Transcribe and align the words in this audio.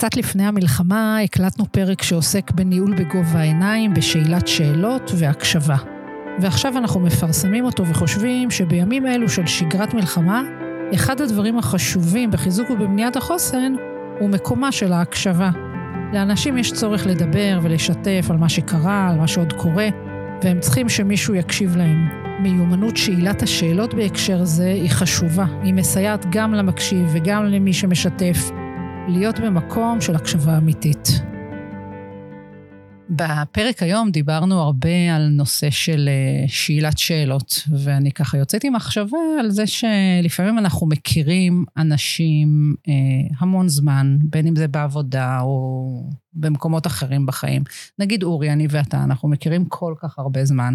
קצת 0.00 0.16
לפני 0.16 0.46
המלחמה 0.46 1.18
הקלטנו 1.18 1.72
פרק 1.72 2.02
שעוסק 2.02 2.50
בניהול 2.50 2.94
בגובה 2.94 3.38
העיניים, 3.38 3.94
בשאלת 3.94 4.48
שאלות 4.48 5.10
והקשבה. 5.18 5.76
ועכשיו 6.40 6.78
אנחנו 6.78 7.00
מפרסמים 7.00 7.64
אותו 7.64 7.86
וחושבים 7.86 8.50
שבימים 8.50 9.06
אלו 9.06 9.28
של 9.28 9.46
שגרת 9.46 9.94
מלחמה, 9.94 10.42
אחד 10.94 11.20
הדברים 11.20 11.58
החשובים 11.58 12.30
בחיזוק 12.30 12.70
ובבניית 12.70 13.16
החוסן 13.16 13.72
הוא 14.20 14.30
מקומה 14.30 14.72
של 14.72 14.92
ההקשבה. 14.92 15.50
לאנשים 16.12 16.58
יש 16.58 16.72
צורך 16.72 17.06
לדבר 17.06 17.58
ולשתף 17.62 18.26
על 18.30 18.36
מה 18.36 18.48
שקרה, 18.48 19.08
על 19.10 19.16
מה 19.16 19.28
שעוד 19.28 19.52
קורה, 19.52 19.88
והם 20.42 20.60
צריכים 20.60 20.88
שמישהו 20.88 21.34
יקשיב 21.34 21.76
להם. 21.76 22.08
מיומנות 22.40 22.96
שאלת 22.96 23.42
השאלות 23.42 23.94
בהקשר 23.94 24.44
זה 24.44 24.68
היא 24.68 24.90
חשובה. 24.90 25.44
היא 25.62 25.74
מסייעת 25.74 26.26
גם 26.30 26.54
למקשיב 26.54 27.08
וגם 27.12 27.44
למי 27.44 27.72
שמשתף 27.72 28.50
להיות 29.08 29.40
במקום 29.40 30.00
של 30.00 30.16
הקשבה 30.16 30.58
אמיתית. 30.58 31.08
בפרק 33.10 33.82
היום 33.82 34.10
דיברנו 34.10 34.60
הרבה 34.60 35.16
על 35.16 35.28
נושא 35.28 35.70
של 35.70 36.08
אה, 36.08 36.48
שאלת 36.48 36.98
שאלות, 36.98 37.62
ואני 37.78 38.12
ככה 38.12 38.38
יוצאת 38.38 38.64
עם 38.64 38.72
מחשבה 38.72 39.18
על 39.40 39.50
זה 39.50 39.66
שלפעמים 39.66 40.58
אנחנו 40.58 40.86
מכירים 40.86 41.64
אנשים 41.76 42.74
אה, 42.88 42.94
המון 43.38 43.68
זמן, 43.68 44.16
בין 44.22 44.46
אם 44.46 44.56
זה 44.56 44.68
בעבודה 44.68 45.40
או 45.40 46.10
במקומות 46.32 46.86
אחרים 46.86 47.26
בחיים. 47.26 47.62
נגיד 47.98 48.22
אורי, 48.22 48.52
אני 48.52 48.66
ואתה, 48.70 49.04
אנחנו 49.04 49.28
מכירים 49.28 49.64
כל 49.64 49.94
כך 50.00 50.18
הרבה 50.18 50.44
זמן. 50.44 50.74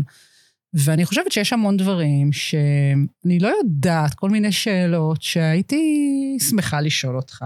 ואני 0.73 1.05
חושבת 1.05 1.31
שיש 1.31 1.53
המון 1.53 1.77
דברים 1.77 2.31
שאני 2.31 3.39
לא 3.39 3.51
יודעת, 3.63 4.13
כל 4.13 4.29
מיני 4.29 4.51
שאלות 4.51 5.21
שהייתי 5.21 6.37
שמחה 6.49 6.81
לשאול 6.81 7.15
אותך. 7.15 7.45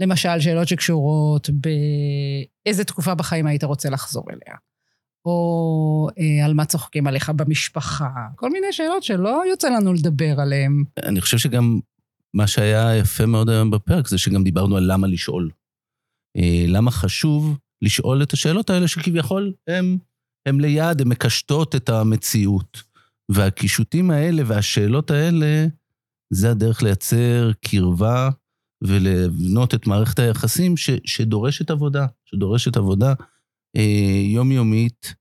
למשל, 0.00 0.40
שאלות 0.40 0.68
שקשורות 0.68 1.50
באיזה 1.50 2.84
תקופה 2.84 3.14
בחיים 3.14 3.46
היית 3.46 3.64
רוצה 3.64 3.90
לחזור 3.90 4.24
אליה, 4.30 4.56
או 5.24 6.08
אה, 6.18 6.44
על 6.44 6.54
מה 6.54 6.64
צוחקים 6.64 7.06
עליך 7.06 7.30
במשפחה, 7.30 8.10
כל 8.36 8.50
מיני 8.50 8.72
שאלות 8.72 9.02
שלא 9.02 9.42
יוצא 9.50 9.68
לנו 9.68 9.92
לדבר 9.92 10.40
עליהן. 10.40 10.84
אני 11.02 11.20
חושב 11.20 11.38
שגם 11.38 11.80
מה 12.34 12.46
שהיה 12.46 12.96
יפה 12.96 13.26
מאוד 13.26 13.50
היום 13.50 13.70
בפרק 13.70 14.08
זה 14.08 14.18
שגם 14.18 14.44
דיברנו 14.44 14.76
על 14.76 14.92
למה 14.92 15.06
לשאול. 15.06 15.50
אה, 16.36 16.64
למה 16.68 16.90
חשוב 16.90 17.58
לשאול 17.82 18.22
את 18.22 18.32
השאלות 18.32 18.70
האלה 18.70 18.88
שכביכול 18.88 19.52
הם, 19.66 19.98
הם 20.46 20.60
ליד, 20.60 21.00
הן 21.00 21.08
מקשטות 21.08 21.74
את 21.74 21.88
המציאות. 21.88 22.94
והקישוטים 23.28 24.10
האלה 24.10 24.42
והשאלות 24.46 25.10
האלה, 25.10 25.66
זה 26.32 26.50
הדרך 26.50 26.82
לייצר 26.82 27.50
קרבה 27.66 28.30
ולבנות 28.86 29.74
את 29.74 29.86
מערכת 29.86 30.18
היחסים 30.18 30.76
ש, 30.76 30.90
שדורשת 31.04 31.70
עבודה, 31.70 32.06
שדורשת 32.24 32.76
עבודה 32.76 33.14
אה, 33.76 34.20
יומיומית 34.34 35.14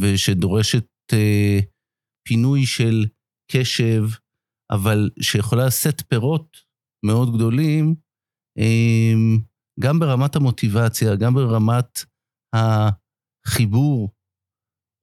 ושדורשת 0.00 0.86
אה, 1.12 1.58
פינוי 2.28 2.66
של 2.66 3.06
קשב, 3.52 4.04
אבל 4.70 5.10
שיכולה 5.20 5.66
לשאת 5.66 6.02
פירות 6.08 6.56
מאוד 7.06 7.34
גדולים, 7.34 7.94
אה, 8.58 9.12
גם 9.80 9.98
ברמת 9.98 10.36
המוטיבציה, 10.36 11.16
גם 11.16 11.34
ברמת 11.34 11.98
החיבור 12.54 14.10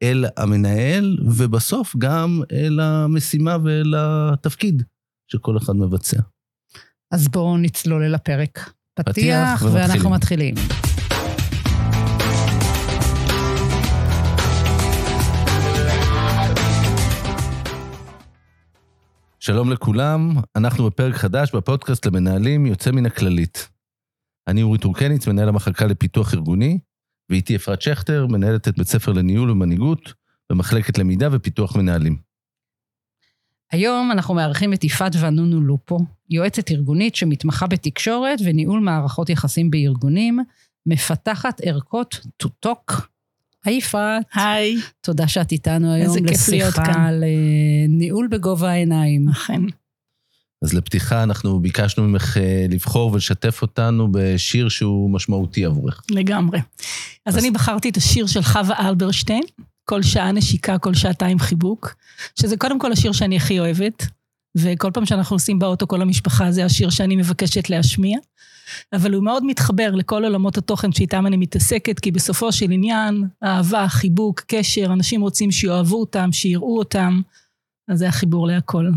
אל 0.03 0.25
המנהל, 0.37 1.17
ובסוף 1.37 1.95
גם 1.97 2.41
אל 2.51 2.79
המשימה 2.79 3.57
ואל 3.63 3.93
התפקיד 3.97 4.83
שכל 5.31 5.57
אחד 5.57 5.73
מבצע. 5.73 6.21
אז 7.11 7.27
בואו 7.27 7.57
נצלול 7.57 8.03
אל 8.03 8.15
הפרק. 8.15 8.73
פתיח, 8.93 9.13
פתיח 9.13 9.63
ואנחנו 9.73 10.09
מתחילים. 10.09 10.55
שלום 19.39 19.71
לכולם, 19.71 20.35
אנחנו 20.55 20.85
בפרק 20.85 21.15
חדש 21.15 21.55
בפודקאסט 21.55 22.05
למנהלים 22.05 22.65
יוצא 22.65 22.91
מן 22.91 23.05
הכללית. 23.05 23.69
אני 24.47 24.63
אורי 24.63 24.77
טורקניץ, 24.77 25.27
מנהל 25.27 25.49
המחלקה 25.49 25.85
לפיתוח 25.85 26.33
ארגוני, 26.33 26.79
ואיתי 27.29 27.55
אפרת 27.55 27.81
שכטר, 27.81 28.27
מנהלת 28.27 28.67
את 28.67 28.77
בית 28.77 28.87
ספר 28.87 29.11
לניהול 29.11 29.51
ומנהיגות 29.51 30.13
במחלקת 30.51 30.97
למידה 30.97 31.27
ופיתוח 31.31 31.75
מנהלים. 31.75 32.26
היום 33.71 34.11
אנחנו 34.11 34.33
מארחים 34.33 34.73
את 34.73 34.83
יפעת 34.83 35.11
ואנונו 35.19 35.61
לופו, 35.61 35.99
יועצת 36.29 36.71
ארגונית 36.71 37.15
שמתמחה 37.15 37.67
בתקשורת 37.67 38.39
וניהול 38.43 38.79
מערכות 38.79 39.29
יחסים 39.29 39.71
בארגונים, 39.71 40.39
מפתחת 40.85 41.61
ערכות 41.63 42.19
to 42.43 42.47
talk. 42.65 43.01
היי 43.65 43.77
יפעת. 43.77 44.25
היי. 44.33 44.75
תודה 45.01 45.27
שאת 45.27 45.51
איתנו 45.51 45.93
היום 45.93 46.25
לשיחה 46.25 47.07
על 47.07 47.23
אה, 47.23 47.87
ניהול 47.89 48.27
בגובה 48.31 48.69
העיניים. 48.69 49.29
אכן. 49.29 49.61
אז 50.63 50.73
לפתיחה 50.73 51.23
אנחנו 51.23 51.59
ביקשנו 51.59 52.03
ממך 52.03 52.37
אה, 52.37 52.65
לבחור 52.69 53.13
ולשתף 53.13 53.61
אותנו 53.61 54.07
בשיר 54.11 54.69
שהוא 54.69 55.11
משמעותי 55.11 55.65
עבורך. 55.65 56.01
לגמרי. 56.11 56.59
אז, 57.25 57.35
אז 57.35 57.37
אני 57.37 57.51
בחרתי 57.51 57.89
את 57.89 57.97
השיר 57.97 58.27
של 58.27 58.41
חווה 58.41 58.87
אלברשטיין, 58.87 59.43
כל 59.89 60.03
שעה 60.03 60.31
נשיקה, 60.31 60.77
כל 60.77 60.93
שעתיים 60.93 61.39
חיבוק, 61.39 61.95
שזה 62.39 62.57
קודם 62.57 62.79
כל 62.79 62.91
השיר 62.91 63.11
שאני 63.11 63.37
הכי 63.37 63.59
אוהבת, 63.59 64.07
וכל 64.57 64.91
פעם 64.93 65.05
שאנחנו 65.05 65.35
עושים 65.35 65.59
באוטו 65.59 65.87
כל 65.87 66.01
המשפחה 66.01 66.51
זה 66.51 66.65
השיר 66.65 66.89
שאני 66.89 67.15
מבקשת 67.15 67.69
להשמיע, 67.69 68.19
אבל 68.93 69.13
הוא 69.13 69.23
מאוד 69.23 69.45
מתחבר 69.45 69.91
לכל 69.95 70.23
עולמות 70.23 70.57
התוכן 70.57 70.91
שאיתם 70.91 71.27
אני 71.27 71.37
מתעסקת, 71.37 71.99
כי 71.99 72.11
בסופו 72.11 72.51
של 72.51 72.71
עניין, 72.71 73.23
אהבה, 73.43 73.87
חיבוק, 73.87 74.41
קשר, 74.47 74.85
אנשים 74.93 75.21
רוצים 75.21 75.51
שיאהבו 75.51 75.99
אותם, 75.99 76.31
שיראו 76.31 76.77
אותם, 76.79 77.21
אז 77.87 77.99
זה 77.99 78.07
החיבור 78.07 78.47
להכל. 78.47 78.89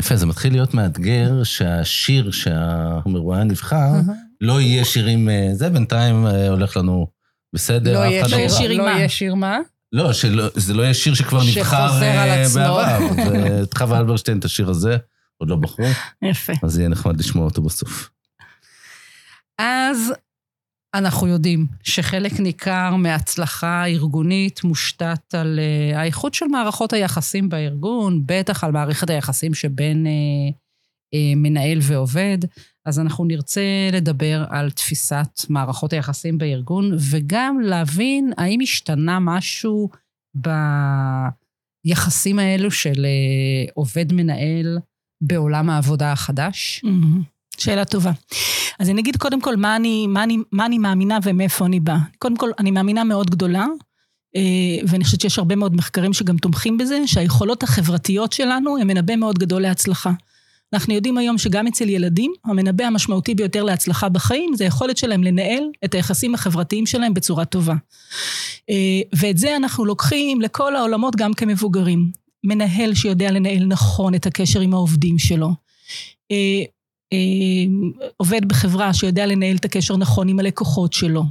יפה, 0.00 0.16
זה 0.16 0.26
מתחיל 0.26 0.52
להיות 0.52 0.74
מאתגר 0.74 1.42
שהשיר 1.42 2.30
שהמרואיין 2.30 3.48
נבחר, 3.48 3.90
לא 4.40 4.60
יהיה 4.60 4.84
שירים, 4.84 5.28
אה, 5.28 5.48
זה 5.52 5.70
בינתיים 5.70 6.26
אה, 6.26 6.48
הולך 6.48 6.76
לנו 6.76 7.06
בסדר. 7.52 7.92
לא 7.92 7.98
יהיה 7.98 8.22
לא 8.22 8.28
שיר, 8.48 8.72
לא 8.72 8.82
יהיה 8.82 9.08
שיר 9.08 9.34
מה? 9.34 9.58
לא, 9.92 10.12
שזה 10.12 10.74
לא 10.74 10.82
יהיה 10.82 10.94
שיר 10.94 11.14
שכבר 11.14 11.40
נבחר 11.42 12.02
אה, 12.02 12.44
בעבר. 12.54 12.98
ואת 13.16 13.74
חווה 13.74 13.98
אלברשטיין, 13.98 14.38
את 14.38 14.44
השיר 14.44 14.70
הזה, 14.70 14.96
עוד 15.38 15.50
לא 15.50 15.56
בחרו. 15.56 15.86
יפה. 16.22 16.52
אז 16.62 16.78
יהיה 16.78 16.88
נחמד 16.88 17.20
לשמוע 17.20 17.44
אותו 17.44 17.62
בסוף. 17.62 18.10
אז 19.58 20.12
אנחנו 20.94 21.26
יודעים 21.26 21.66
שחלק 21.82 22.40
ניכר 22.40 22.94
מההצלחה 22.94 23.82
הארגונית 23.82 24.64
מושתת 24.64 25.34
על 25.34 25.58
uh, 25.58 25.96
האיכות 25.96 26.34
של 26.34 26.46
מערכות 26.46 26.92
היחסים 26.92 27.48
בארגון, 27.48 28.22
בטח 28.26 28.64
על 28.64 28.72
מערכת 28.72 29.10
היחסים 29.10 29.54
שבין 29.54 30.06
uh, 30.06 30.54
מנהל 31.36 31.78
ועובד. 31.82 32.38
אז 32.86 33.00
אנחנו 33.00 33.24
נרצה 33.24 33.60
לדבר 33.92 34.44
על 34.50 34.70
תפיסת 34.70 35.28
מערכות 35.48 35.92
היחסים 35.92 36.38
בארגון, 36.38 36.96
וגם 37.10 37.60
להבין 37.60 38.32
האם 38.38 38.60
השתנה 38.60 39.18
משהו 39.20 39.88
ביחסים 41.84 42.38
האלו 42.38 42.70
של 42.70 43.04
אה, 43.04 43.72
עובד-מנהל 43.74 44.78
בעולם 45.20 45.70
העבודה 45.70 46.12
החדש? 46.12 46.84
שאלה 47.58 47.84
טובה. 47.84 48.12
אז 48.78 48.90
אני 48.90 49.00
אגיד 49.00 49.16
קודם 49.16 49.40
כל 49.40 49.56
מה 49.56 49.76
אני, 49.76 50.06
מה 50.06 50.24
אני, 50.24 50.38
מה 50.52 50.66
אני 50.66 50.78
מאמינה 50.78 51.18
ומאיפה 51.22 51.66
אני 51.66 51.80
באה. 51.80 51.98
קודם 52.18 52.36
כל, 52.36 52.50
אני 52.58 52.70
מאמינה 52.70 53.04
מאוד 53.04 53.30
גדולה, 53.30 53.66
אה, 54.36 54.86
ואני 54.88 55.04
חושבת 55.04 55.20
שיש 55.20 55.38
הרבה 55.38 55.56
מאוד 55.56 55.74
מחקרים 55.74 56.12
שגם 56.12 56.36
תומכים 56.36 56.78
בזה, 56.78 57.06
שהיכולות 57.06 57.62
החברתיות 57.62 58.32
שלנו 58.32 58.78
הן 58.78 58.86
מנבא 58.86 59.16
מאוד 59.16 59.38
גדול 59.38 59.62
להצלחה. 59.62 60.10
אנחנו 60.74 60.94
יודעים 60.94 61.18
היום 61.18 61.38
שגם 61.38 61.66
אצל 61.66 61.88
ילדים, 61.88 62.32
המנבא 62.44 62.84
המשמעותי 62.84 63.34
ביותר 63.34 63.62
להצלחה 63.62 64.08
בחיים 64.08 64.54
זה 64.56 64.64
היכולת 64.64 64.96
שלהם 64.96 65.24
לנהל 65.24 65.64
את 65.84 65.94
היחסים 65.94 66.34
החברתיים 66.34 66.86
שלהם 66.86 67.14
בצורה 67.14 67.44
טובה. 67.44 67.74
אה, 68.70 69.00
ואת 69.16 69.38
זה 69.38 69.56
אנחנו 69.56 69.84
לוקחים 69.84 70.40
לכל 70.40 70.76
העולמות 70.76 71.16
גם 71.16 71.34
כמבוגרים. 71.34 72.10
מנהל 72.44 72.94
שיודע 72.94 73.30
לנהל 73.30 73.64
נכון 73.66 74.14
את 74.14 74.26
הקשר 74.26 74.60
עם 74.60 74.74
העובדים 74.74 75.18
שלו. 75.18 75.50
אה, 76.30 76.62
אה, 77.12 77.18
עובד 78.16 78.48
בחברה 78.48 78.94
שיודע 78.94 79.26
לנהל 79.26 79.56
את 79.56 79.64
הקשר 79.64 79.96
נכון 79.96 80.28
עם 80.28 80.40
הלקוחות 80.40 80.92
שלו. 80.92 81.24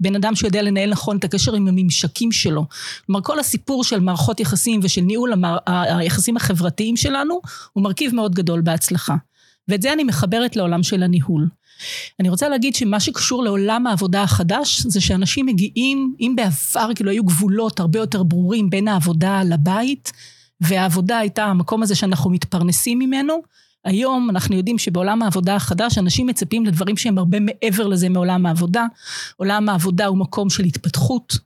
בן 0.00 0.16
אדם 0.16 0.34
שיודע 0.34 0.62
לנהל 0.62 0.90
נכון 0.90 1.16
את 1.16 1.24
הקשר 1.24 1.54
עם 1.54 1.68
הממשקים 1.68 2.32
שלו. 2.32 2.64
כלומר, 3.06 3.20
כל 3.22 3.38
הסיפור 3.38 3.84
של 3.84 4.00
מערכות 4.00 4.40
יחסים 4.40 4.80
ושל 4.82 5.00
ניהול 5.00 5.32
המר... 5.32 5.56
היחסים 5.66 6.36
החברתיים 6.36 6.96
שלנו, 6.96 7.40
הוא 7.72 7.84
מרכיב 7.84 8.14
מאוד 8.14 8.34
גדול 8.34 8.60
בהצלחה. 8.60 9.14
ואת 9.68 9.82
זה 9.82 9.92
אני 9.92 10.04
מחברת 10.04 10.56
לעולם 10.56 10.82
של 10.82 11.02
הניהול. 11.02 11.48
אני 12.20 12.28
רוצה 12.28 12.48
להגיד 12.48 12.74
שמה 12.74 13.00
שקשור 13.00 13.42
לעולם 13.42 13.86
העבודה 13.86 14.22
החדש, 14.22 14.80
זה 14.80 15.00
שאנשים 15.00 15.46
מגיעים, 15.46 16.14
אם 16.20 16.34
בעבר 16.36 16.94
כאילו 16.94 17.10
היו 17.10 17.24
גבולות 17.24 17.80
הרבה 17.80 17.98
יותר 17.98 18.22
ברורים 18.22 18.70
בין 18.70 18.88
העבודה 18.88 19.42
לבית, 19.42 20.12
והעבודה 20.60 21.18
הייתה 21.18 21.44
המקום 21.44 21.82
הזה 21.82 21.94
שאנחנו 21.94 22.30
מתפרנסים 22.30 22.98
ממנו, 22.98 23.42
היום 23.84 24.30
אנחנו 24.30 24.56
יודעים 24.56 24.78
שבעולם 24.78 25.22
העבודה 25.22 25.56
החדש 25.56 25.98
אנשים 25.98 26.26
מצפים 26.26 26.66
לדברים 26.66 26.96
שהם 26.96 27.18
הרבה 27.18 27.38
מעבר 27.40 27.86
לזה 27.86 28.08
מעולם 28.08 28.46
העבודה. 28.46 28.86
עולם 29.36 29.68
העבודה 29.68 30.06
הוא 30.06 30.18
מקום 30.18 30.50
של 30.50 30.64
התפתחות, 30.64 31.38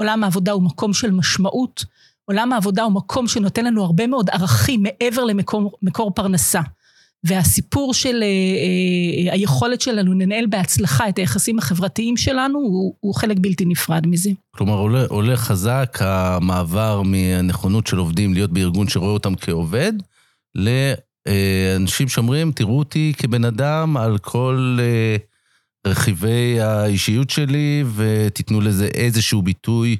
עולם 0.00 0.24
העבודה 0.24 0.52
הוא 0.52 0.62
מקום 0.62 0.92
של 0.92 1.10
משמעות, 1.10 1.84
עולם 2.24 2.52
העבודה 2.52 2.82
הוא 2.82 2.92
מקום 2.92 3.28
שנותן 3.28 3.64
לנו 3.64 3.84
הרבה 3.84 4.06
מאוד 4.06 4.30
ערכים 4.30 4.82
מעבר 4.82 5.24
למקור 5.82 6.10
פרנסה. 6.14 6.60
והסיפור 7.24 7.94
של 7.94 8.22
אה, 8.22 8.26
אה, 9.26 9.32
היכולת 9.32 9.80
שלנו 9.80 10.12
לנהל 10.12 10.46
בהצלחה 10.46 11.08
את 11.08 11.18
היחסים 11.18 11.58
החברתיים 11.58 12.16
שלנו 12.16 12.58
הוא, 12.58 12.94
הוא 13.00 13.14
חלק 13.14 13.36
בלתי 13.40 13.64
נפרד 13.64 14.06
מזה. 14.06 14.30
כלומר, 14.50 14.74
עולה, 14.74 15.04
עולה 15.08 15.36
חזק 15.36 15.98
המעבר 16.00 17.02
מהנכונות 17.02 17.86
של 17.86 17.96
עובדים 17.96 18.34
להיות 18.34 18.50
בארגון 18.50 18.88
שרואה 18.88 19.10
אותם 19.10 19.36
כעובד, 19.36 19.92
לאנשים 21.26 22.08
שאומרים, 22.08 22.52
תראו 22.52 22.78
אותי 22.78 23.12
כבן 23.16 23.44
אדם 23.44 23.96
על 23.96 24.18
כל 24.18 24.78
אה, 24.80 25.16
רכיבי 25.86 26.60
האישיות 26.60 27.30
שלי, 27.30 27.84
ותיתנו 27.94 28.60
לזה 28.60 28.86
איזשהו 28.94 29.42
ביטוי 29.42 29.96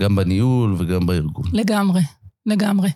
גם 0.00 0.16
בניהול 0.16 0.74
וגם 0.78 1.06
בארגון. 1.06 1.44
לגמרי, 1.52 2.00
לגמרי. 2.46 2.88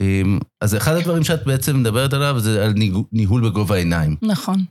אמ, 0.00 0.38
אז 0.60 0.76
אחד 0.76 0.94
הדברים 0.94 1.24
שאת 1.24 1.46
בעצם 1.46 1.80
מדברת 1.80 2.12
עליו 2.12 2.40
זה 2.40 2.64
על 2.64 2.74
ניהול 3.12 3.48
בגובה 3.48 3.74
העיניים. 3.74 4.16
נכון. 4.22 4.64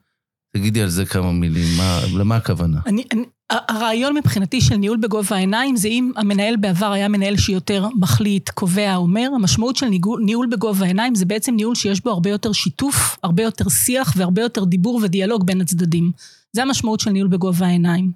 תגידי 0.54 0.82
על 0.82 0.90
זה 0.90 1.06
כמה 1.06 1.32
מילים, 1.32 1.78
מה, 1.78 2.00
למה 2.14 2.36
הכוונה? 2.36 2.80
אני, 2.86 3.04
אני, 3.12 3.24
הרעיון 3.50 4.18
מבחינתי 4.18 4.62
של 4.62 4.76
ניהול 4.76 4.98
בגובה 4.98 5.36
העיניים 5.36 5.76
זה 5.76 5.88
אם 5.88 6.12
המנהל 6.16 6.56
בעבר 6.56 6.92
היה 6.92 7.08
מנהל 7.08 7.38
שיותר 7.38 7.88
מחליט, 8.00 8.50
קובע, 8.50 8.96
אומר, 8.96 9.30
המשמעות 9.36 9.76
של 9.76 9.86
ניהול, 9.86 10.22
ניהול 10.26 10.48
בגובה 10.52 10.86
העיניים 10.86 11.16
זה 11.16 11.26
בעצם 11.26 11.56
ניהול 11.56 11.76
שיש 11.76 12.04
בו 12.04 12.10
הרבה 12.10 12.30
יותר 12.30 12.52
שיתוף, 12.52 13.18
הרבה 13.24 13.44
יותר 13.44 13.70
שיח 13.70 14.14
והרבה 14.18 14.42
יותר 14.42 14.64
דיבור 14.64 15.00
ודיאלוג 15.04 15.46
בין 15.46 15.62
הצדדים. 15.62 16.12
זה 16.54 16.62
המשמעות 16.62 17.00
של 17.00 17.12
ניהול 17.12 17.28
בגובה 17.28 17.66
העיניים. 17.66 18.12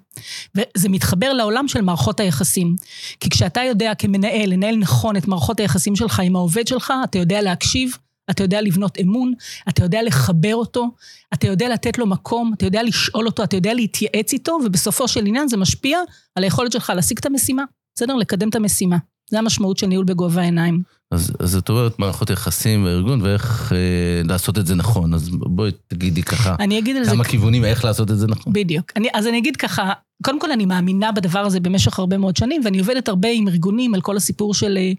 וזה 0.54 0.88
מתחבר 0.88 1.32
לעולם 1.32 1.68
של 1.68 1.80
מערכות 1.80 2.20
היחסים. 2.20 2.76
כי 3.20 3.30
כשאתה 3.30 3.60
יודע 3.60 3.92
כמנהל 3.94 4.50
לנהל 4.50 4.76
נכון 4.76 5.16
את 5.16 5.28
מערכות 5.28 5.60
היחסים 5.60 5.96
שלך 5.96 6.20
עם 6.20 6.36
העובד 6.36 6.66
שלך, 6.66 6.92
אתה 7.04 7.18
יודע 7.18 7.42
להקשיב, 7.42 7.96
אתה 8.30 8.42
יודע 8.42 8.60
לבנות 8.60 8.98
אמון, 9.00 9.32
אתה 9.68 9.82
יודע 9.84 10.02
לחבר 10.02 10.54
אותו, 10.54 10.90
אתה 11.34 11.46
יודע 11.46 11.68
לתת 11.68 11.98
לו 11.98 12.06
מקום, 12.06 12.52
אתה 12.56 12.66
יודע 12.66 12.82
לשאול 12.82 13.26
אותו, 13.26 13.44
אתה 13.44 13.56
יודע 13.56 13.74
להתייעץ 13.74 14.32
איתו, 14.32 14.58
ובסופו 14.64 15.08
של 15.08 15.26
עניין 15.26 15.48
זה 15.48 15.56
משפיע 15.56 15.98
על 16.34 16.44
היכולת 16.44 16.72
שלך 16.72 16.92
להשיג 16.96 17.18
את 17.18 17.26
המשימה, 17.26 17.64
בסדר? 17.94 18.14
לקדם 18.14 18.48
את 18.48 18.54
המשימה. 18.54 18.96
זה 19.30 19.38
המשמעות 19.38 19.76
של 19.76 19.86
ניהול 19.86 20.04
בגובה 20.04 20.40
העיניים. 20.40 20.82
אז, 21.10 21.32
אז 21.38 21.50
זאת 21.50 21.68
אומרת 21.68 21.98
מערכות 21.98 22.30
יחסים 22.30 22.84
בארגון 22.84 23.22
ואיך 23.22 23.72
אה, 23.72 24.22
לעשות 24.24 24.58
את 24.58 24.66
זה 24.66 24.74
נכון. 24.74 25.14
אז 25.14 25.30
בואי 25.30 25.70
תגידי 25.86 26.22
ככה, 26.22 26.56
אני 26.58 26.78
אגיד 26.78 26.96
על 26.96 27.04
כמה 27.04 27.24
זה... 27.24 27.30
כיוונים 27.30 27.64
איך 27.64 27.84
לעשות 27.84 28.10
את 28.10 28.18
זה 28.18 28.26
נכון. 28.26 28.52
בדיוק. 28.52 28.92
אני, 28.96 29.08
אז 29.14 29.26
אני 29.26 29.38
אגיד 29.38 29.56
ככה, 29.56 29.92
קודם 30.22 30.40
כל 30.40 30.52
אני 30.52 30.66
מאמינה 30.66 31.12
בדבר 31.12 31.38
הזה 31.38 31.60
במשך 31.60 31.98
הרבה 31.98 32.18
מאוד 32.18 32.36
שנים, 32.36 32.62
ואני 32.64 32.78
עובדת 32.78 33.08
הרבה 33.08 33.28
עם 33.28 33.48
ארגונים 33.48 33.94
על 33.94 34.00
כל 34.00 34.16
הסיפור 34.16 34.54
של 34.54 34.78
אה, 34.80 34.92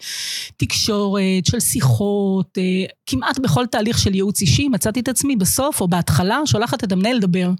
תקשורת, 0.57 1.45
של 1.45 1.59
שיחות, 1.59 2.57
אה, 2.57 2.63
כמעט 3.05 3.39
בכל 3.39 3.65
תהליך 3.65 3.97
של 3.97 4.15
ייעוץ 4.15 4.41
אישי 4.41 4.67
מצאתי 4.67 4.99
את 4.99 5.07
עצמי 5.07 5.35
בסוף 5.35 5.81
או 5.81 5.87
בהתחלה 5.87 6.39
שולחת 6.45 6.83
את 6.83 6.91
המנהל 6.91 7.15
לדבר. 7.17 7.51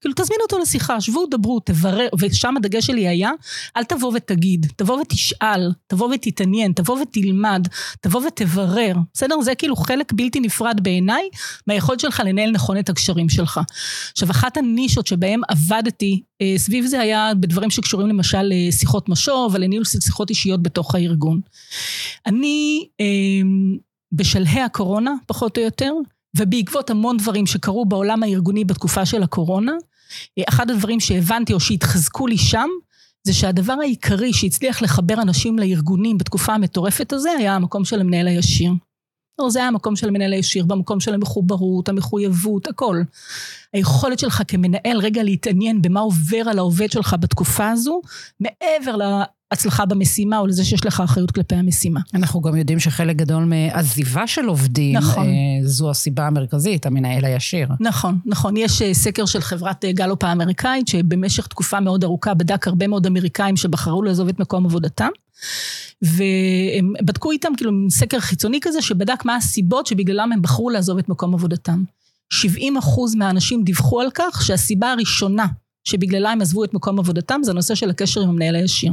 כאילו, 0.00 0.14
תזמין 0.14 0.38
אותו 0.42 0.58
לשיחה, 0.58 1.00
שבו, 1.00 1.26
דברו, 1.30 1.60
תברר, 1.60 2.08
ושם 2.18 2.56
הדגש 2.56 2.86
שלי 2.86 3.08
היה, 3.08 3.30
אל 3.76 3.84
תבוא 3.84 4.12
ותגיד, 4.14 4.66
תבוא 4.76 5.00
ותשאל, 5.00 5.72
תבוא 5.86 6.14
ותתעניין, 6.14 6.72
תבוא 6.72 7.00
ותלמד, 7.02 7.66
תבוא 8.00 8.22
ותברר, 8.26 8.94
בסדר? 9.14 9.40
זה 9.40 9.54
כאילו 9.54 9.76
חלק 9.76 10.12
בלתי 10.12 10.40
נפרד 10.40 10.80
בעיניי 10.82 11.28
מהיכולת 11.66 12.00
שלך 12.00 12.22
לנהל 12.26 12.50
נכון 12.50 12.78
את 12.78 12.88
הקשרים 12.88 13.28
שלך. 13.28 13.60
עכשיו, 14.12 14.30
אחת 14.30 14.56
הנישות 14.56 15.06
שבהן 15.06 15.40
עבדתי, 15.48 16.22
אה, 16.42 16.54
סביב 16.56 16.86
זה 16.86 17.00
היה 17.00 17.32
בדברים 17.40 17.70
שקשורים 17.70 18.08
למשל 18.08 18.42
לשיחות 18.42 19.08
משוב, 19.08 19.54
ולניהול 19.54 19.84
שיחות 19.84 20.30
אישיות 20.30 20.62
בתוך 20.62 20.94
הארגון. 20.94 21.40
אני, 22.26 22.86
אה, 23.00 23.06
בשלהי 24.12 24.62
הקורונה, 24.62 25.12
פחות 25.26 25.58
או 25.58 25.62
יותר, 25.62 25.92
ובעקבות 26.36 26.90
המון 26.90 27.16
דברים 27.16 27.46
שקרו 27.46 27.84
בעולם 27.84 28.22
הארגוני 28.22 28.64
בתקופה 28.64 29.06
של 29.06 29.22
הקורונה, 29.22 29.72
אחד 30.48 30.70
הדברים 30.70 31.00
שהבנתי 31.00 31.52
או 31.52 31.60
שהתחזקו 31.60 32.26
לי 32.26 32.38
שם, 32.38 32.68
זה 33.24 33.32
שהדבר 33.32 33.76
העיקרי 33.80 34.32
שהצליח 34.32 34.82
לחבר 34.82 35.22
אנשים 35.22 35.58
לארגונים 35.58 36.18
בתקופה 36.18 36.54
המטורפת 36.54 37.12
הזו, 37.12 37.30
היה 37.38 37.56
המקום 37.56 37.84
של 37.84 38.00
המנהל 38.00 38.28
הישיר. 38.28 38.72
זה 39.48 39.58
היה 39.58 39.68
המקום 39.68 39.96
של 39.96 40.08
המנהל 40.08 40.32
הישיר, 40.32 40.64
במקום 40.64 41.00
של 41.00 41.14
המחוברות, 41.14 41.88
המחויבות, 41.88 42.66
הכל. 42.66 43.02
היכולת 43.72 44.18
שלך 44.18 44.42
כמנהל 44.48 44.98
רגע 44.98 45.22
להתעניין 45.22 45.82
במה 45.82 46.00
עובר 46.00 46.48
על 46.50 46.58
העובד 46.58 46.90
שלך 46.90 47.16
בתקופה 47.20 47.70
הזו, 47.70 48.00
מעבר 48.40 48.96
הצלחה 49.52 49.86
במשימה 49.86 50.38
או 50.38 50.46
לזה 50.46 50.64
שיש 50.64 50.86
לך 50.86 51.00
אחריות 51.00 51.30
כלפי 51.30 51.54
המשימה. 51.54 52.00
אנחנו 52.14 52.40
גם 52.40 52.56
יודעים 52.56 52.80
שחלק 52.80 53.16
גדול 53.16 53.44
מעזיבה 53.44 54.26
של 54.26 54.44
עובדים, 54.44 54.96
נכון. 54.96 55.26
אה, 55.26 55.32
זו 55.62 55.90
הסיבה 55.90 56.26
המרכזית, 56.26 56.86
המנהל 56.86 57.24
הישיר. 57.24 57.68
נכון, 57.80 58.18
נכון. 58.26 58.56
יש 58.56 58.82
אה, 58.82 58.94
סקר 58.94 59.26
של 59.26 59.40
חברת 59.40 59.84
אה, 59.84 59.92
גלופ 59.92 60.24
האמריקאית, 60.24 60.88
שבמשך 60.88 61.46
תקופה 61.46 61.80
מאוד 61.80 62.04
ארוכה 62.04 62.34
בדק 62.34 62.68
הרבה 62.68 62.86
מאוד 62.86 63.06
אמריקאים 63.06 63.56
שבחרו 63.56 64.02
לעזוב 64.02 64.28
את 64.28 64.40
מקום 64.40 64.66
עבודתם. 64.66 65.08
והם 66.02 66.92
בדקו 67.02 67.30
איתם 67.30 67.52
כאילו 67.56 67.72
סקר 67.90 68.20
חיצוני 68.20 68.58
כזה 68.62 68.82
שבדק 68.82 69.24
מה 69.24 69.36
הסיבות 69.36 69.86
שבגללם 69.86 70.32
הם 70.32 70.42
בחרו 70.42 70.70
לעזוב 70.70 70.98
את 70.98 71.08
מקום 71.08 71.34
עבודתם. 71.34 71.82
70 72.32 72.76
אחוז 72.76 73.14
מהאנשים 73.14 73.64
דיווחו 73.64 74.00
על 74.00 74.08
כך 74.14 74.42
שהסיבה 74.42 74.92
הראשונה 74.92 75.46
שבגללה 75.84 76.30
הם 76.32 76.40
עזבו 76.40 76.64
את 76.64 76.74
מקום 76.74 76.98
עבודתם 76.98 77.40
זה 77.44 77.50
הנושא 77.50 77.74
של 77.74 77.90
הקשר 77.90 78.20
עם 78.20 78.28
המנהל 78.28 78.54
הישיר. 78.54 78.92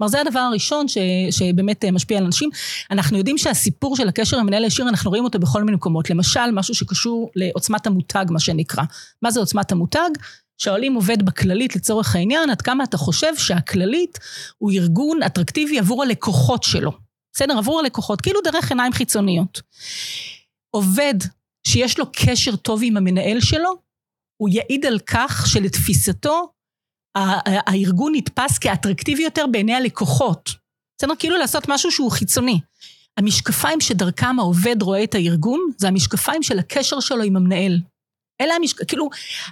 כלומר, 0.00 0.10
זה 0.10 0.20
הדבר 0.20 0.38
הראשון 0.38 0.88
ש, 0.88 0.98
שבאמת 1.30 1.84
אה, 1.84 1.90
משפיע 1.90 2.18
על 2.18 2.24
אנשים. 2.24 2.50
אנחנו 2.90 3.18
יודעים 3.18 3.38
שהסיפור 3.38 3.96
של 3.96 4.08
הקשר 4.08 4.38
עם 4.38 4.46
מנהל 4.46 4.64
ישיר, 4.64 4.88
אנחנו 4.88 5.10
רואים 5.10 5.24
אותו 5.24 5.38
בכל 5.38 5.64
מיני 5.64 5.76
מקומות. 5.76 6.10
למשל, 6.10 6.50
משהו 6.52 6.74
שקשור 6.74 7.30
לעוצמת 7.36 7.86
המותג, 7.86 8.24
מה 8.30 8.40
שנקרא. 8.40 8.82
מה 9.22 9.30
זה 9.30 9.40
עוצמת 9.40 9.72
המותג? 9.72 10.10
שואלים 10.58 10.94
עובד 10.94 11.22
בכללית 11.22 11.76
לצורך 11.76 12.16
העניין, 12.16 12.50
עד 12.50 12.62
כמה 12.62 12.84
אתה 12.84 12.96
חושב 12.96 13.36
שהכללית 13.36 14.18
הוא 14.58 14.72
ארגון 14.72 15.22
אטרקטיבי 15.22 15.78
עבור 15.78 16.02
הלקוחות 16.02 16.62
שלו. 16.62 16.92
בסדר? 17.34 17.58
עבור 17.58 17.80
הלקוחות, 17.80 18.20
כאילו 18.20 18.40
דרך 18.44 18.70
עיניים 18.70 18.92
חיצוניות. 18.92 19.60
עובד 20.70 21.14
שיש 21.66 21.98
לו 21.98 22.04
קשר 22.12 22.56
טוב 22.56 22.80
עם 22.84 22.96
המנהל 22.96 23.40
שלו, 23.40 23.70
הוא 24.36 24.48
יעיד 24.52 24.86
על 24.86 24.98
כך 24.98 25.46
שלתפיסתו 25.46 26.48
הארגון 27.14 28.12
נתפס 28.14 28.58
כאטרקטיבי 28.58 29.22
יותר 29.22 29.46
בעיני 29.46 29.74
הלקוחות. 29.74 30.50
בסדר? 30.98 31.14
כאילו 31.18 31.36
לעשות 31.36 31.68
משהו 31.68 31.90
שהוא 31.90 32.10
חיצוני. 32.10 32.60
המשקפיים 33.16 33.80
שדרכם 33.80 34.38
העובד 34.38 34.82
רואה 34.82 35.04
את 35.04 35.14
הארגון, 35.14 35.60
זה 35.76 35.88
המשקפיים 35.88 36.42
של 36.42 36.58
הקשר 36.58 37.00
שלו 37.00 37.22
עם 37.22 37.36
המנהל. 37.36 37.78
אלה 38.40 38.54
המשק... 38.54 38.84
כאילו, 38.88 39.08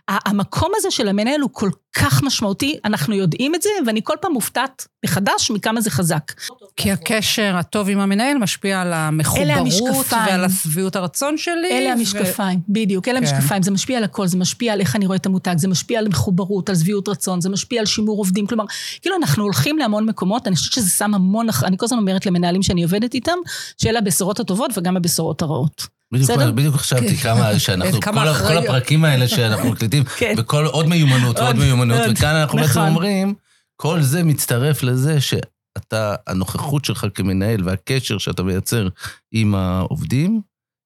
המקום 0.08 0.72
הזה 0.76 0.90
של 0.90 1.08
המנהל 1.08 1.40
הוא 1.40 1.50
כל 1.52 1.70
כך 1.92 2.22
משמעותי, 2.22 2.78
אנחנו 2.84 3.14
יודעים 3.14 3.54
את 3.54 3.62
זה, 3.62 3.70
ואני 3.86 4.00
כל 4.04 4.14
פעם 4.20 4.32
מופתעת 4.32 4.86
מחדש 5.04 5.50
מכמה 5.50 5.80
זה 5.80 5.90
חזק. 5.90 6.32
כי 6.76 6.92
הקשר 6.92 7.56
הטוב 7.56 7.88
עם 7.88 8.00
המנהל 8.00 8.38
משפיע 8.38 8.80
על 8.80 8.92
המחוברות 8.92 10.06
ועל 10.12 10.44
השביעות 10.44 10.96
הרצון 10.96 11.38
שלי. 11.38 11.70
אלה 11.70 11.92
המשקפיים, 11.92 12.58
ו... 12.58 12.62
בדיוק, 12.72 13.08
אלה 13.08 13.20
כן. 13.20 13.26
המשקפיים, 13.26 13.62
זה 13.62 13.70
משפיע 13.70 13.98
על 13.98 14.04
הכל, 14.04 14.26
זה 14.26 14.36
משפיע 14.36 14.72
על 14.72 14.80
איך 14.80 14.96
אני 14.96 15.06
רואה 15.06 15.16
את 15.16 15.26
המותג, 15.26 15.54
זה 15.58 15.68
משפיע 15.68 15.98
על 15.98 16.08
מחוברות, 16.08 16.68
על 16.68 16.76
שביעות 16.76 17.08
רצון, 17.08 17.40
זה 17.40 17.48
משפיע 17.48 17.80
על 17.80 17.86
שימור 17.86 18.18
עובדים, 18.18 18.46
כלומר, 18.46 18.64
כאילו 19.00 19.16
אנחנו 19.16 19.42
הולכים 19.42 19.78
להמון 19.78 20.06
מקומות, 20.06 20.46
אני 20.46 20.56
חושבת 20.56 20.72
שזה 20.72 20.90
שם 20.90 21.14
המון, 21.14 21.46
אני 21.64 21.76
כל 21.78 21.86
הזמן 21.86 21.98
אומרת 21.98 22.26
למנהלים 22.26 22.62
שאני 22.62 22.82
עובדת 22.82 23.14
איתם, 23.14 23.38
שאלה 23.76 23.98
הבשורות 23.98 24.40
הטובות 24.40 24.70
וגם 24.78 24.96
הבשורות 24.96 25.42
הרעות. 25.42 25.97
בדיוק, 26.12 26.30
בדיוק 26.54 26.76
חשבתי 26.76 27.16
כן. 27.16 27.22
כמה 27.22 27.58
שאנחנו, 27.58 28.00
כל, 28.00 28.34
כל 28.48 28.56
הפרקים 28.56 29.04
האלה 29.04 29.28
שאנחנו 29.28 29.70
מקליטים, 29.72 30.04
כן. 30.04 30.34
וכל 30.38 30.66
עוד 30.66 30.86
מיומנות 30.86 31.38
ועוד 31.38 31.56
מיומנות, 31.56 32.00
וכאן 32.10 32.34
אנחנו 32.34 32.58
בעצם 32.58 32.70
נכון. 32.70 32.88
אומרים, 32.88 33.34
כל 33.76 34.02
זה 34.02 34.24
מצטרף 34.24 34.82
לזה 34.82 35.20
שאתה, 35.20 36.14
הנוכחות 36.26 36.84
שלך 36.84 37.06
כמנהל 37.14 37.60
והקשר 37.64 38.18
שאתה 38.18 38.42
מייצר 38.42 38.88
עם 39.32 39.54
העובדים, 39.54 40.40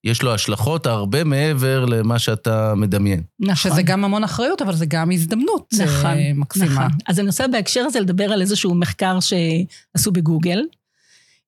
יש 0.05 0.23
לו 0.23 0.35
השלכות 0.35 0.87
הרבה 0.87 1.25
מעבר 1.25 1.85
למה 1.85 2.19
שאתה 2.19 2.75
מדמיין. 2.75 3.23
נכון. 3.41 3.71
שזה 3.73 3.83
גם 3.83 4.05
המון 4.05 4.25
אחריות, 4.25 4.63
אבל 4.63 4.75
זה 4.75 4.87
גם 4.87 5.11
הזדמנות 5.11 5.75
נכון, 5.79 6.15
מקסימה. 6.35 6.67
נכון. 6.67 6.99
אז 7.09 7.19
אני 7.19 7.27
רוצה 7.27 7.49
בהקשר 7.49 7.81
הזה 7.81 8.01
לדבר 8.01 8.25
על 8.25 8.41
איזשהו 8.41 8.75
מחקר 8.75 9.19
שעשו 9.21 10.13
בגוגל. 10.13 10.61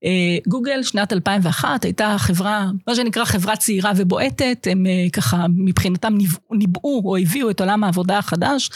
אה, 0.05 0.11
גוגל, 0.49 0.83
שנת 0.83 1.13
2001, 1.13 1.85
הייתה 1.85 2.17
חברה, 2.19 2.67
מה 2.89 2.95
שנקרא 2.95 3.25
חברה 3.25 3.57
צעירה 3.57 3.93
ובועטת, 3.97 4.67
הם 4.71 4.87
אה, 4.87 5.11
ככה 5.13 5.47
מבחינתם 5.57 6.15
ניבאו 6.53 7.03
או 7.05 7.17
הביאו 7.17 7.51
את 7.51 7.61
עולם 7.61 7.85
העבודה 7.85 8.19
החדש, 8.19 8.71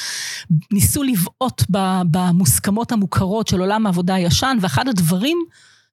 ניסו 0.73 1.03
לבעוט 1.03 1.63
במוסכמות 2.11 2.93
המוכרות 2.93 3.49
של 3.49 3.61
עולם 3.61 3.87
העבודה 3.87 4.15
הישן, 4.15 4.59
ואחד 4.61 4.89
הדברים 4.89 5.39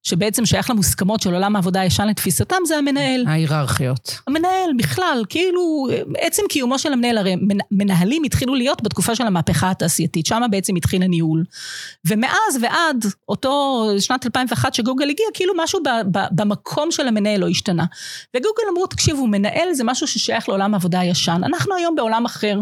שבעצם 0.05 0.45
שייך 0.45 0.69
למוסכמות 0.69 1.21
של 1.21 1.33
עולם 1.33 1.55
העבודה 1.55 1.81
הישן 1.81 2.07
לתפיסתם, 2.07 2.55
זה 2.65 2.77
המנהל. 2.77 3.23
ההיררכיות. 3.27 4.19
המנהל 4.27 4.71
בכלל, 4.77 5.23
כאילו, 5.29 5.87
עצם 6.17 6.43
קיומו 6.49 6.79
של 6.79 6.93
המנהל, 6.93 7.17
הרי 7.17 7.35
מנהלים 7.71 8.23
התחילו 8.23 8.55
להיות 8.55 8.81
בתקופה 8.81 9.15
של 9.15 9.27
המהפכה 9.27 9.71
התעשייתית, 9.71 10.25
שם 10.25 10.41
בעצם 10.51 10.75
התחיל 10.75 11.03
הניהול. 11.03 11.43
ומאז 12.05 12.57
ועד 12.61 13.05
אותו 13.29 13.85
שנת 13.99 14.25
2001 14.25 14.73
שגוגל 14.73 15.09
הגיע, 15.09 15.25
כאילו 15.33 15.53
משהו 15.57 15.79
ב, 15.83 16.17
ב, 16.17 16.19
במקום 16.31 16.91
של 16.91 17.07
המנהל 17.07 17.41
לא 17.41 17.47
השתנה. 17.47 17.85
וגוגל 18.35 18.63
אמרו, 18.71 18.87
תקשיבו, 18.87 19.27
מנהל 19.27 19.73
זה 19.73 19.83
משהו 19.83 20.07
ששייך 20.07 20.49
לעולם 20.49 20.73
העבודה 20.73 20.99
הישן. 20.99 21.41
אנחנו 21.43 21.75
היום 21.75 21.95
בעולם 21.95 22.25
אחר, 22.25 22.59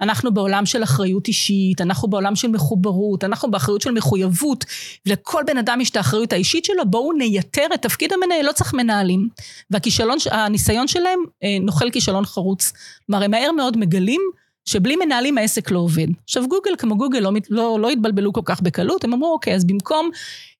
אנחנו 0.00 0.34
בעולם 0.34 0.66
של 0.66 0.82
אחריות 0.82 1.28
אישית, 1.28 1.80
אנחנו 1.80 2.08
בעולם 2.08 2.36
של 2.36 2.48
מחוברות, 2.48 3.24
אנחנו 3.24 3.50
באחריות 3.50 3.80
של 3.80 3.90
מחויבות, 3.90 4.64
ולכל 5.06 5.42
בן 5.46 5.58
אדם 5.58 5.80
יש 5.80 5.90
את 5.90 5.96
האחריות 5.96 6.32
האישית 6.32 6.64
שלו, 6.64 6.83
בואו 6.84 7.12
נייתר 7.12 7.66
את 7.74 7.82
תפקיד 7.82 8.12
המנהל, 8.12 8.46
לא 8.46 8.52
צריך 8.52 8.74
מנהלים. 8.74 9.28
והכישלון, 9.70 10.18
הניסיון 10.30 10.88
שלהם 10.88 11.18
אה, 11.42 11.56
נוחל 11.60 11.90
כישלון 11.90 12.24
חרוץ. 12.24 12.72
כלומר, 13.06 13.24
הם 13.24 13.30
מהר 13.30 13.52
מאוד 13.52 13.76
מגלים 13.76 14.20
שבלי 14.64 14.96
מנהלים 14.96 15.38
העסק 15.38 15.70
לא 15.70 15.78
עובד. 15.78 16.06
עכשיו 16.24 16.48
גוגל 16.48 16.70
כמו 16.78 16.96
גוגל 16.96 17.18
לא, 17.18 17.30
לא, 17.50 17.78
לא 17.80 17.90
התבלבלו 17.90 18.32
כל 18.32 18.40
כך 18.44 18.60
בקלות, 18.60 19.04
הם 19.04 19.12
אמרו 19.12 19.32
אוקיי, 19.32 19.54
אז 19.54 19.64
במקום 19.64 20.10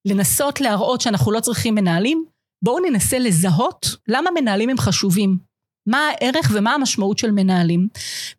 לנסות 0.04 0.60
להראות 0.60 1.00
שאנחנו 1.00 1.32
לא 1.32 1.40
צריכים 1.40 1.74
מנהלים, 1.74 2.24
בואו 2.62 2.78
ננסה 2.78 3.18
לזהות 3.18 3.96
למה 4.08 4.30
מנהלים 4.30 4.70
הם 4.70 4.78
חשובים. 4.78 5.54
מה 5.86 6.08
הערך 6.08 6.50
ומה 6.54 6.74
המשמעות 6.74 7.18
של 7.18 7.30
מנהלים. 7.30 7.88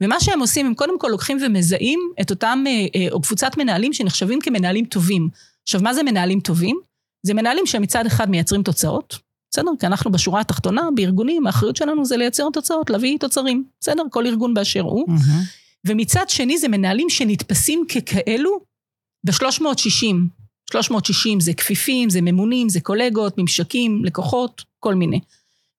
ומה 0.01 0.19
שהם 0.19 0.39
עושים, 0.39 0.65
הם 0.65 0.73
קודם 0.73 0.99
כל 0.99 1.07
לוקחים 1.07 1.37
ומזהים 1.41 1.99
את 2.21 2.29
אותם, 2.29 2.63
אה, 2.67 2.71
אה, 2.71 3.07
או 3.11 3.21
קבוצת 3.21 3.57
מנהלים 3.57 3.93
שנחשבים 3.93 4.41
כמנהלים 4.41 4.85
טובים. 4.85 5.29
עכשיו, 5.63 5.81
מה 5.81 5.93
זה 5.93 6.03
מנהלים 6.03 6.39
טובים? 6.39 6.79
זה 7.25 7.33
מנהלים 7.33 7.65
שמצד 7.65 8.05
אחד 8.05 8.29
מייצרים 8.29 8.63
תוצאות, 8.63 9.19
בסדר? 9.51 9.71
כי 9.79 9.85
אנחנו 9.85 10.11
בשורה 10.11 10.41
התחתונה, 10.41 10.89
בארגונים, 10.95 11.47
האחריות 11.47 11.75
שלנו 11.75 12.05
זה 12.05 12.17
לייצר 12.17 12.47
תוצאות, 12.53 12.89
להביא 12.89 13.17
תוצרים, 13.19 13.63
בסדר? 13.81 14.03
כל 14.11 14.25
ארגון 14.25 14.53
באשר 14.53 14.81
הוא. 14.81 15.07
Mm-hmm. 15.07 15.65
ומצד 15.85 16.25
שני 16.29 16.57
זה 16.57 16.67
מנהלים 16.67 17.09
שנתפסים 17.09 17.83
ככאלו 17.89 18.59
ב-360. 19.23 20.15
360 20.71 21.39
זה 21.39 21.53
כפיפים, 21.53 22.09
זה 22.09 22.21
ממונים, 22.21 22.69
זה 22.69 22.79
קולגות, 22.79 23.37
ממשקים, 23.37 24.05
לקוחות, 24.05 24.63
כל 24.79 24.95
מיני. 24.95 25.19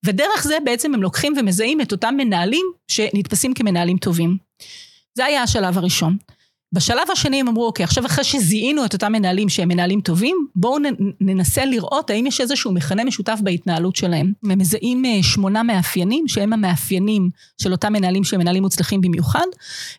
ודרך 0.05 0.43
זה 0.43 0.57
בעצם 0.65 0.95
הם 0.95 1.03
לוקחים 1.03 1.35
ומזהים 1.37 1.81
את 1.81 1.93
אותם 1.93 2.15
מנהלים 2.17 2.67
שנתפסים 2.89 3.55
כמנהלים 3.55 3.99
טובים. 3.99 4.37
זה 5.15 5.25
היה 5.25 5.43
השלב 5.43 5.79
הראשון. 5.79 6.17
בשלב 6.77 7.11
השני 7.13 7.41
הם 7.41 7.49
אמרו, 7.49 7.67
אוקיי, 7.67 7.85
עכשיו 7.85 8.07
אחרי 8.07 8.25
שזיהינו 8.25 8.85
את 8.85 8.93
אותם 8.93 9.13
מנהלים 9.13 9.49
שהם 9.49 9.69
מנהלים 9.69 10.01
טובים, 10.01 10.37
בואו 10.57 10.77
ננסה 11.21 11.65
לראות 11.65 12.11
האם 12.11 12.27
יש 12.27 12.41
איזשהו 12.41 12.73
מכנה 12.73 13.05
משותף 13.05 13.39
בהתנהלות 13.43 13.97
שלהם. 13.97 14.33
הם 14.45 14.59
מזהים 14.59 15.05
אה, 15.05 15.23
שמונה 15.23 15.63
מאפיינים, 15.63 16.29
שהם 16.29 16.53
המאפיינים 16.53 17.31
של 17.63 17.73
אותם 17.73 17.93
מנהלים 17.93 18.25
שהם 18.25 18.41
מנהלים 18.41 18.63
מוצלחים 18.63 19.01
במיוחד, 19.01 19.47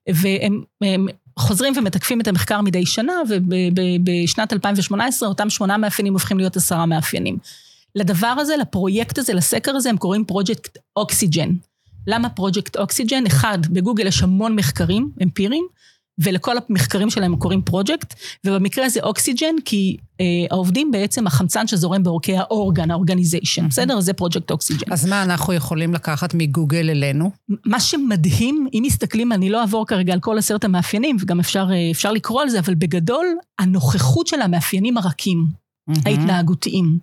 והם 0.07 0.63
הם 0.81 1.07
חוזרים 1.39 1.73
ומתקפים 1.77 2.21
את 2.21 2.27
המחקר 2.27 2.61
מדי 2.61 2.85
שנה, 2.85 3.13
ובשנת 3.29 4.53
2018 4.53 5.29
אותם 5.29 5.49
שמונה 5.49 5.77
מאפיינים 5.77 6.13
הופכים 6.13 6.37
להיות 6.37 6.55
עשרה 6.55 6.85
מאפיינים. 6.85 7.37
לדבר 7.95 8.27
הזה, 8.27 8.57
לפרויקט 8.57 9.17
הזה, 9.17 9.33
לסקר 9.33 9.75
הזה, 9.75 9.89
הם 9.89 9.97
קוראים 9.97 10.25
פרויקט 10.25 10.77
Oxygen. 10.95 11.49
למה 12.07 12.29
פרויקט 12.29 12.77
Oxygen? 12.77 13.25
אחד, 13.25 13.57
בגוגל 13.69 14.07
יש 14.07 14.23
המון 14.23 14.55
מחקרים 14.55 15.11
אמפיריים, 15.23 15.67
ולכל 16.19 16.55
המחקרים 16.57 17.09
שלהם 17.09 17.35
קוראים 17.35 17.61
פרויקט, 17.61 18.13
ובמקרה 18.45 18.85
הזה 18.85 18.99
Oxygen, 19.03 19.55
כי 19.65 19.97
אה, 20.21 20.25
העובדים 20.51 20.91
בעצם 20.91 21.27
החמצן 21.27 21.67
שזורם 21.67 22.03
בעורקי 22.03 22.37
ה 22.37 22.45
organ, 22.45 22.91
ה 22.91 22.96
organization, 22.96 23.65
mm-hmm. 23.65 23.69
בסדר? 23.69 23.99
זה 23.99 24.13
פרויקט 24.13 24.51
Oxygen. 24.51 24.93
אז 24.93 25.05
מה 25.05 25.23
אנחנו 25.23 25.53
יכולים 25.53 25.93
לקחת 25.93 26.33
מגוגל 26.33 26.89
אלינו? 26.89 27.31
מה 27.65 27.79
שמדהים, 27.79 28.67
אם 28.73 28.83
מסתכלים, 28.85 29.31
אני 29.31 29.49
לא 29.49 29.61
אעבור 29.61 29.87
כרגע 29.87 30.13
על 30.13 30.19
כל 30.19 30.37
עשרת 30.37 30.63
המאפיינים, 30.63 31.17
וגם 31.19 31.39
אפשר, 31.39 31.67
אה, 31.71 31.91
אפשר 31.91 32.11
לקרוא 32.11 32.41
על 32.41 32.49
זה, 32.49 32.59
אבל 32.59 32.75
בגדול, 32.75 33.25
הנוכחות 33.59 34.27
של 34.27 34.41
המאפיינים 34.41 34.97
הרכים, 34.97 35.45
mm-hmm. 35.47 35.99
ההתנהגותיים. 36.05 36.97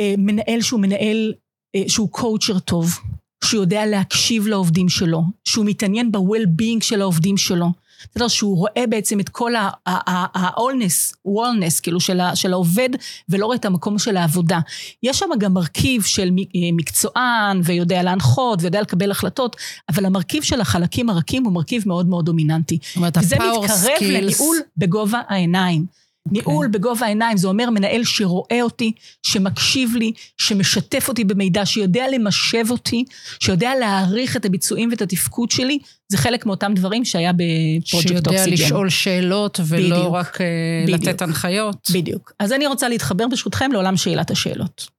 אה, 0.00 0.14
מנהל 0.18 0.60
שהוא 0.60 0.80
מנהל, 0.80 1.32
אה, 1.76 1.82
שהוא 1.88 2.08
קואוצ'ר 2.10 2.58
טוב, 2.58 2.98
שהוא 3.44 3.60
יודע 3.60 3.86
להקשיב 3.86 4.46
לעובדים 4.46 4.88
שלו, 4.88 5.22
שהוא 5.44 5.66
מתעניין 5.66 6.12
ב-well-being 6.12 6.80
של 6.80 7.00
העובדים 7.00 7.36
שלו. 7.36 7.83
בסדר, 8.14 8.28
שהוא 8.28 8.56
רואה 8.56 8.84
בעצם 8.88 9.20
את 9.20 9.28
כל 9.28 9.52
ה-allness, 9.56 11.14
wellness, 11.28 11.80
כאילו 11.82 12.00
של, 12.00 12.20
של 12.34 12.52
העובד, 12.52 12.88
ולא 13.28 13.46
רואה 13.46 13.56
את 13.56 13.64
המקום 13.64 13.98
של 13.98 14.16
העבודה. 14.16 14.58
יש 15.02 15.18
שם 15.18 15.26
גם 15.38 15.52
מרכיב 15.54 16.02
של 16.02 16.30
מקצוען, 16.72 17.60
ויודע 17.64 18.02
להנחות, 18.02 18.62
ויודע 18.62 18.80
לקבל 18.80 19.10
החלטות, 19.10 19.56
אבל 19.88 20.04
המרכיב 20.04 20.42
של 20.42 20.60
החלקים 20.60 21.10
הרכים 21.10 21.44
הוא 21.44 21.52
מרכיב 21.52 21.82
מאוד 21.86 22.08
מאוד 22.08 22.24
דומיננטי. 22.24 22.78
זאת 22.82 22.96
אומרת, 22.96 23.16
וזה 23.16 23.36
מתקרב 23.36 23.64
skills. 23.64 24.04
לניהול 24.04 24.56
בגובה 24.76 25.20
העיניים. 25.28 26.03
Okay. 26.28 26.32
ניהול 26.32 26.66
אוקיי. 26.66 26.80
בגובה 26.80 27.06
העיניים, 27.06 27.36
זה 27.36 27.48
אומר 27.48 27.70
מנהל 27.70 28.04
שרואה 28.04 28.62
אותי, 28.62 28.92
שמקשיב 29.22 29.96
לי, 29.96 30.12
שמשתף 30.38 31.08
אותי 31.08 31.24
במידע, 31.24 31.66
שיודע 31.66 32.04
למשב 32.12 32.70
אותי, 32.70 33.04
שיודע 33.40 33.70
להעריך 33.80 34.36
את 34.36 34.44
הביצועים 34.44 34.90
ואת 34.90 35.02
התפקוד 35.02 35.50
שלי, 35.50 35.78
זה 36.08 36.18
חלק 36.18 36.46
מאותם 36.46 36.72
דברים 36.74 37.04
שהיה 37.04 37.32
בפרויקט 37.32 38.26
אוקסיגן. 38.26 38.56
שיודע 38.56 38.64
לשאול 38.64 38.88
שאלות 38.88 39.60
ולא 39.66 39.96
בדיוק, 39.96 40.14
רק 40.14 40.40
אה, 40.40 40.46
בדיוק, 40.86 41.00
לתת 41.00 41.22
הנחיות. 41.22 41.90
בדיוק. 41.92 42.32
אז 42.38 42.52
אני 42.52 42.66
רוצה 42.66 42.88
להתחבר 42.88 43.28
ברשותכם 43.28 43.72
לעולם 43.72 43.96
שאלת 43.96 44.30
השאלות. 44.30 44.93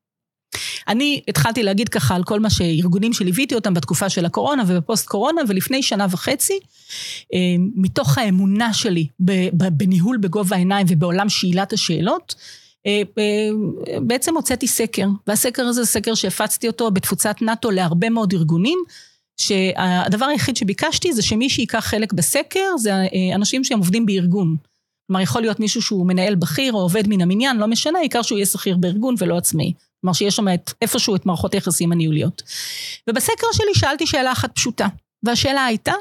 אני 0.87 1.21
התחלתי 1.27 1.63
להגיד 1.63 1.89
ככה 1.89 2.15
על 2.15 2.23
כל 2.23 2.39
מה 2.39 2.49
שארגונים 2.49 3.13
שליוויתי 3.13 3.55
אותם 3.55 3.73
בתקופה 3.73 4.09
של 4.09 4.25
הקורונה 4.25 4.63
ובפוסט 4.67 5.07
קורונה, 5.07 5.41
ולפני 5.47 5.83
שנה 5.83 6.07
וחצי, 6.09 6.59
אה, 7.33 7.39
מתוך 7.75 8.17
האמונה 8.17 8.73
שלי 8.73 9.07
בניהול 9.53 10.17
בגובה 10.17 10.55
העיניים 10.55 10.87
ובעולם 10.89 11.29
שאלת 11.29 11.73
השאלות, 11.73 12.35
אה, 12.85 13.01
אה, 13.17 13.49
בעצם 14.01 14.35
הוצאתי 14.35 14.67
סקר, 14.67 15.07
והסקר 15.27 15.63
הזה 15.63 15.83
זה 15.83 15.91
סקר 15.91 16.15
שהפצתי 16.15 16.67
אותו 16.67 16.91
בתפוצת 16.91 17.35
נאט"ו 17.41 17.71
להרבה 17.71 18.09
מאוד 18.09 18.33
ארגונים, 18.33 18.79
שהדבר 19.37 20.25
היחיד 20.25 20.57
שביקשתי 20.57 21.13
זה 21.13 21.21
שמי 21.21 21.49
שייקח 21.49 21.85
חלק 21.85 22.13
בסקר 22.13 22.77
זה 22.77 22.91
אנשים 23.35 23.63
שהם 23.63 23.79
עובדים 23.79 24.05
בארגון. 24.05 24.55
כלומר, 25.07 25.21
יכול 25.21 25.41
להיות 25.41 25.59
מישהו 25.59 25.81
שהוא 25.81 26.07
מנהל 26.07 26.35
בכיר 26.35 26.73
או 26.73 26.79
עובד 26.79 27.07
מן 27.07 27.21
המניין, 27.21 27.57
לא 27.57 27.67
משנה, 27.67 27.99
העיקר 27.99 28.21
שהוא 28.21 28.37
יהיה 28.37 28.45
שכיר 28.45 28.77
בארגון 28.77 29.15
ולא 29.17 29.37
עצמאי. 29.37 29.73
כלומר 30.05 30.13
שיש 30.13 30.35
שם 30.35 30.53
את, 30.53 30.71
איפשהו 30.81 31.15
את 31.15 31.25
מערכות 31.25 31.53
היחסים 31.53 31.91
הניהוליות. 31.91 32.43
ובסקר 33.09 33.47
שלי 33.53 33.75
שאלתי 33.75 34.07
שאלה 34.07 34.31
אחת 34.31 34.55
פשוטה, 34.55 34.87
והשאלה 35.23 35.65
הייתה, 35.65 35.93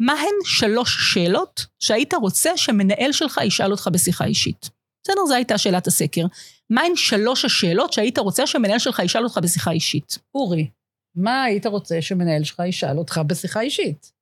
מהן 0.00 0.34
שלוש 0.44 1.12
שאלות 1.12 1.66
שהיית 1.78 2.14
רוצה 2.14 2.56
שמנהל 2.56 3.12
שלך 3.12 3.40
ישאל 3.44 3.70
אותך 3.70 3.88
בשיחה 3.92 4.24
אישית? 4.24 4.70
בסדר, 5.04 5.26
זו 5.28 5.34
הייתה 5.34 5.58
שאלת 5.58 5.86
הסקר. 5.86 6.26
מהן 6.70 6.96
שלוש 6.96 7.44
השאלות 7.44 7.92
שהיית 7.92 8.18
רוצה 8.18 8.46
שמנהל 8.46 8.78
שלך 8.78 8.98
ישאל 9.04 9.24
אותך 9.24 9.38
בשיחה 9.42 9.70
אישית? 9.70 10.18
אורי, 10.34 10.70
מה 11.16 11.42
היית 11.42 11.66
רוצה 11.66 12.02
שמנהל 12.02 12.44
שלך 12.44 12.62
ישאל 12.68 12.98
אותך 12.98 13.20
בשיחה 13.26 13.60
אישית? 13.60 14.12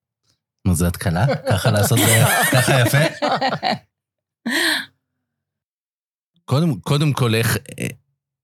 נו, 0.66 0.74
זה 0.74 0.86
התקלה? 0.86 1.26
ככה 1.48 1.70
לעשות 1.70 1.98
זה 1.98 2.24
ככה 2.52 2.72
יפה? 2.80 2.98
קודם, 6.44 6.80
קודם 6.80 7.12
כל, 7.12 7.34
איך, 7.34 7.58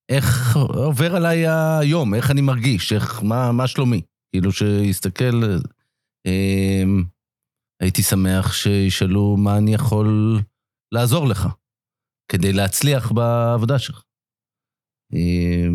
איך 0.08 0.56
עובר 0.56 1.16
עליי 1.16 1.46
היום, 1.80 2.14
איך 2.14 2.30
אני 2.30 2.40
מרגיש, 2.40 2.92
איך, 2.92 3.22
מה, 3.22 3.52
מה 3.52 3.66
שלומי. 3.66 4.02
כאילו 4.32 4.52
שיסתכל, 4.52 5.42
אה, 6.26 6.84
הייתי 7.82 8.02
שמח 8.02 8.52
שישאלו 8.52 9.36
מה 9.36 9.58
אני 9.58 9.74
יכול 9.74 10.38
לעזור 10.92 11.26
לך, 11.26 11.48
כדי 12.32 12.52
להצליח 12.52 13.12
בעבודה 13.12 13.78
שלך. 13.78 14.02
אה, 15.14 15.68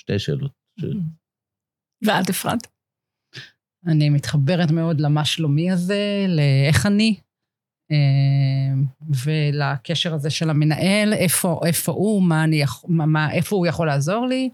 שתי 0.00 0.18
שאלות. 0.18 0.52
ואת 2.06 2.30
אפרת? 2.30 2.58
אני 3.86 4.10
מתחברת 4.10 4.70
מאוד 4.70 5.00
למה 5.00 5.24
שלומי 5.24 5.70
הזה, 5.70 6.26
לאיך 6.28 6.86
אני, 6.86 7.20
ולקשר 9.24 10.14
הזה 10.14 10.30
של 10.30 10.50
המנהל, 10.50 11.14
איפה, 11.14 11.60
איפה 11.66 11.92
הוא, 11.92 12.22
מה 12.22 12.44
אני, 12.44 12.62
מה, 12.88 13.32
איפה 13.32 13.56
הוא 13.56 13.66
יכול 13.66 13.86
לעזור 13.86 14.26
לי, 14.26 14.50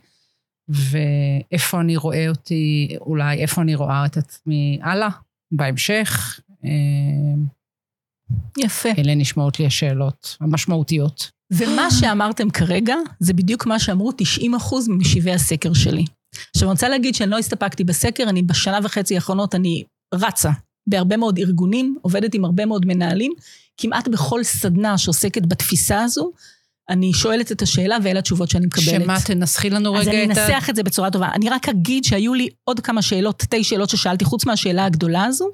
ואיפה 0.69 1.81
אני 1.81 1.97
רואה 1.97 2.29
אותי, 2.29 2.97
אולי 3.01 3.39
איפה 3.39 3.63
אני 3.63 3.75
רואה 3.75 4.07
את 4.07 4.17
עצמי 4.17 4.79
הלאה, 4.83 5.09
בהמשך. 5.53 6.41
אמ, 6.65 7.45
יפה. 8.59 8.89
אלה 8.99 9.15
נשמעות 9.15 9.61
לי 9.61 9.67
השאלות 9.67 10.37
המשמעותיות. 10.41 11.31
ומה 11.53 11.91
שאמרתם 11.91 12.51
כרגע, 12.51 12.95
זה 13.21 13.33
בדיוק 13.33 13.67
מה 13.67 13.79
שאמרו 13.79 14.13
90 14.13 14.55
אחוז 14.55 14.89
ממשיבי 14.89 15.33
הסקר 15.33 15.73
שלי. 15.73 16.05
עכשיו, 16.55 16.69
אני 16.69 16.73
רוצה 16.73 16.89
להגיד 16.89 17.15
שאני 17.15 17.31
לא 17.31 17.39
הסתפקתי 17.39 17.85
בסקר, 17.85 18.25
אני 18.29 18.43
בשנה 18.43 18.79
וחצי 18.85 19.15
האחרונות, 19.15 19.55
אני 19.55 19.85
רצה 20.15 20.51
בהרבה 20.89 21.17
מאוד 21.17 21.39
ארגונים, 21.39 21.97
עובדת 22.03 22.35
עם 22.35 22.45
הרבה 22.45 22.67
מאוד 22.67 22.87
מנהלים, 22.87 23.33
כמעט 23.77 24.09
בכל 24.09 24.45
סדנה 24.45 24.99
שעוסקת 24.99 25.47
בתפיסה 25.47 26.03
הזו, 26.03 26.33
אני 26.89 27.13
שואלת 27.13 27.53
את 27.53 27.63
השאלה 27.63 27.97
ואלה 28.03 28.19
התשובות 28.19 28.51
שאני 28.51 28.67
מקבלת. 28.67 29.03
שמה, 29.03 29.21
תנסחי 29.21 29.71
לנו 29.71 29.93
רגע 29.93 30.03
את 30.03 30.07
ה... 30.07 30.11
אז 30.11 30.15
אני 30.15 30.25
אנסח 30.25 30.71
את 30.71 30.77
זה 30.77 30.83
בצורה 30.83 31.11
טובה. 31.11 31.29
אני 31.35 31.51
רק 31.51 31.69
אגיד 31.69 32.05
שהיו 32.05 32.35
לי 32.35 32.49
עוד 32.65 32.81
כמה 32.81 33.03
שאלות, 33.03 33.41
שתי 33.41 33.65
שאלות 33.65 33.91
ששאלתי, 33.91 34.25
חוץ 34.25 34.47
מהשאלה 34.47 34.85
הגדולה 34.85 35.25
הזו, 35.25 35.51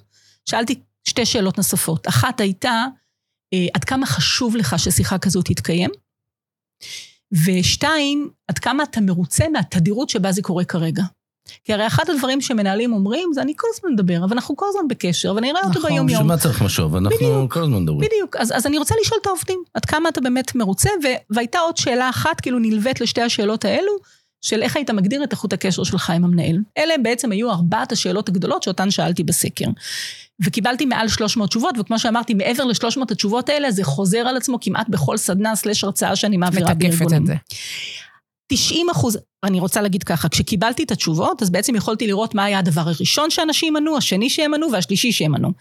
שאלתי 0.49 0.81
שתי 1.05 1.27
שאלות 1.27 1.59
נוספות. 1.59 2.09
אחת 2.09 2.41
הייתה, 2.41 2.85
אה, 3.55 3.67
עד 3.75 3.85
כמה 3.85 4.07
חשוב 4.07 4.57
לך 4.57 4.79
ששיחה 4.79 5.19
כזו 5.19 5.43
תתקיים? 5.43 5.91
ושתיים, 7.33 8.31
עד 8.49 8.59
כמה 8.59 8.83
אתה 8.83 9.01
מרוצה 9.01 9.49
מהתדירות 9.49 10.11
שבה 10.11 10.33
זה 10.33 10.43
קורה 10.43 10.65
כרגע. 10.65 11.03
כי 11.65 11.73
הרי 11.73 11.87
אחד 11.87 12.05
הדברים 12.11 12.41
שמנהלים 12.41 12.93
אומרים, 12.93 13.31
זה 13.35 13.43
אני 13.43 13.53
כל 13.57 13.67
הזמן 13.75 13.93
מדבר, 13.93 14.25
אבל 14.25 14.33
אנחנו 14.33 14.57
כל 14.57 14.67
הזמן 14.69 14.89
בקשר, 14.89 15.35
ואני 15.35 15.51
אראה 15.51 15.61
אותו 15.61 15.79
נכון. 15.79 15.91
ביום 15.91 16.09
יום. 16.09 16.19
בשביל 16.19 16.27
מה 16.27 16.37
צריך 16.37 16.63
משוב? 16.63 16.97
אנחנו 16.97 17.17
בדיוק. 17.17 17.53
כל 17.53 17.63
הזמן 17.63 17.83
מדברים. 17.83 18.01
בדיוק, 18.01 18.37
אז, 18.37 18.53
אז 18.57 18.67
אני 18.67 18.79
רוצה 18.79 18.95
לשאול 19.03 19.21
את 19.23 19.27
העובדים, 19.27 19.63
עד 19.75 19.85
כמה 19.85 20.09
אתה 20.09 20.21
באמת 20.21 20.55
מרוצה, 20.55 20.91
ו, 21.05 21.07
והייתה 21.31 21.59
עוד 21.59 21.77
שאלה 21.77 22.09
אחת, 22.11 22.41
כאילו 22.41 22.59
נלווית 22.59 23.01
לשתי 23.01 23.23
השאלות 23.23 23.65
האלו, 23.65 23.93
של 24.41 24.63
איך 24.63 24.77
היית 24.77 24.91
מגדיר 24.91 25.25
את 25.25 25.33
איכות 25.33 25.53
הקשר 25.53 25.85
שלך 25.85 26.11
עם 26.11 26.25
המנהל. 26.25 26.59
אלה 26.79 26.95
בעצם 27.03 27.33
היו 27.33 27.51
ארבעת 27.51 27.93
השאלות 27.93 28.29
הגדולות 28.29 28.63
שאותן 28.63 28.91
שאלתי 28.91 29.25
בסקר. 29.25 29.67
וקיבלתי 30.45 30.85
מעל 30.85 31.09
300 31.09 31.49
תשובות, 31.51 31.75
וכמו 31.79 31.99
שאמרתי, 31.99 32.35
מעבר 32.35 32.65
ל-300 32.65 33.03
התשובות 33.11 33.49
האלה, 33.49 33.71
זה 33.71 33.85
חוזר 33.85 34.19
על 34.19 34.37
עצמו 34.37 34.59
כמעט 34.61 34.89
בכל 34.89 35.17
סדנה 35.17 35.57
slash 35.57 35.85
הרצאה 35.85 36.17
שאני 36.17 36.37
מעבירה 36.37 36.75
מתקפת 36.75 36.99
בארגונים. 36.99 37.37
את 38.53 38.57
זה. 38.59 38.65
90 38.65 38.91
אחוז, 38.91 39.19
אני 39.45 39.61
רוצה 39.61 39.83
להגיד 39.83 40.03
ככה, 40.05 40.29
כשקיבלתי 40.29 40.83
את 40.83 40.91
התשובות, 40.91 41.43
אז 41.43 41.51
בעצם 41.51 41.75
יכולתי 41.75 42.07
לראות 42.07 42.35
מה 42.35 42.45
היה 42.45 42.59
הדבר 42.59 42.81
הראשון 42.81 43.31
שאנשים 43.31 43.77
ענו, 43.77 43.97
השני 43.97 44.31
שהם 44.31 44.55
ענו 44.55 44.73
והשלישי 44.73 45.13
שהם 45.13 45.35
ענו. 45.35 45.53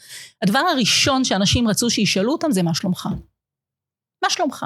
הדבר 0.44 0.60
הראשון 0.60 1.24
שאנשים 1.24 1.68
רצו 1.68 1.90
שישאלו 1.90 2.32
אותם 2.32 2.52
זה 2.52 2.64
מה 2.64 2.74
שלומך. 2.74 3.10
מה 4.24 4.30
שלומך? 4.30 4.66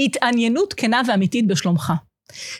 התעניינות 0.00 0.74
כנה 0.74 1.00
ואמיתית 1.08 1.46
בשלומך. 1.46 1.92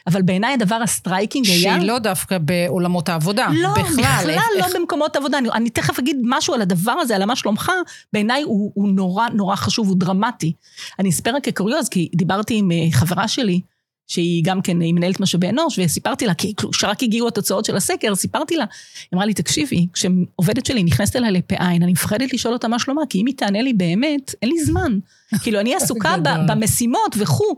אבל 0.07 0.23
בעיניי 0.23 0.55
הדבר 0.55 0.75
ה 0.75 0.83
striking 0.83 1.47
היה... 1.47 1.59
שהיא 1.77 1.87
לא 1.89 1.99
דווקא 1.99 2.39
בעולמות 2.39 3.09
העבודה. 3.09 3.49
לא, 3.63 3.69
בכלל. 3.73 3.85
בכלל 3.85 4.31
איך- 4.31 4.43
לא 4.59 4.65
איך- 4.67 4.77
במקומות 4.77 5.17
עבודה. 5.17 5.39
אני, 5.39 5.49
אני 5.51 5.71
תכף 5.71 5.99
אגיד 5.99 6.17
משהו 6.25 6.55
על 6.55 6.63
הדבר 6.63 6.93
הזה, 6.93 7.17
על 7.17 7.23
המה 7.23 7.37
שלומך, 7.37 7.73
בעיניי 8.13 8.43
הוא, 8.43 8.73
הוא 8.75 8.89
נורא 8.89 9.29
נורא 9.29 9.57
חשוב, 9.57 9.89
הוא 9.89 9.97
דרמטי. 9.97 10.53
אני 10.99 11.11
אספר 11.11 11.35
רק 11.35 11.45
כקוריוז, 11.45 11.89
כי 11.89 12.09
דיברתי 12.15 12.55
עם 12.55 12.71
אה, 12.73 12.77
חברה 12.93 13.29
שלי, 13.29 13.61
שהיא 14.09 14.45
גם 14.45 14.63
כן, 14.63 14.81
היא 14.81 14.95
מנהלת 14.95 15.21
משאבי 15.21 15.49
אנוש, 15.49 15.79
וסיפרתי 15.79 16.27
לה, 16.27 16.35
כי 16.35 16.55
כשרק 16.73 17.03
הגיעו 17.03 17.29
התוצאות 17.29 17.65
של 17.65 17.77
הסקר, 17.77 18.15
סיפרתי 18.15 18.57
לה, 18.57 18.65
היא 19.01 19.09
אמרה 19.15 19.27
לי, 19.27 19.35
תקשיבי, 19.35 19.87
כשעובדת 19.93 20.67
שלי 20.67 20.83
נכנסת 20.83 21.17
אליי 21.17 21.33
לפה 21.33 21.55
עין, 21.59 21.83
אני 21.83 21.93
מפחדת 21.93 22.33
לשאול 22.33 22.55
אותה 22.55 22.69
מה 22.69 22.79
שלומה, 22.79 23.03
כי 23.09 23.21
אם 23.21 23.27
היא 23.27 23.35
תענה 23.37 23.63
לי 23.63 23.73
באמת, 23.73 24.35
אין 24.43 24.51
לי 24.51 24.65
זמן. 24.65 24.99
כאילו, 25.43 25.61
אני 25.61 25.75
עסוקה. 25.75 26.15
במשימות 26.49 27.15
וכו', 27.19 27.57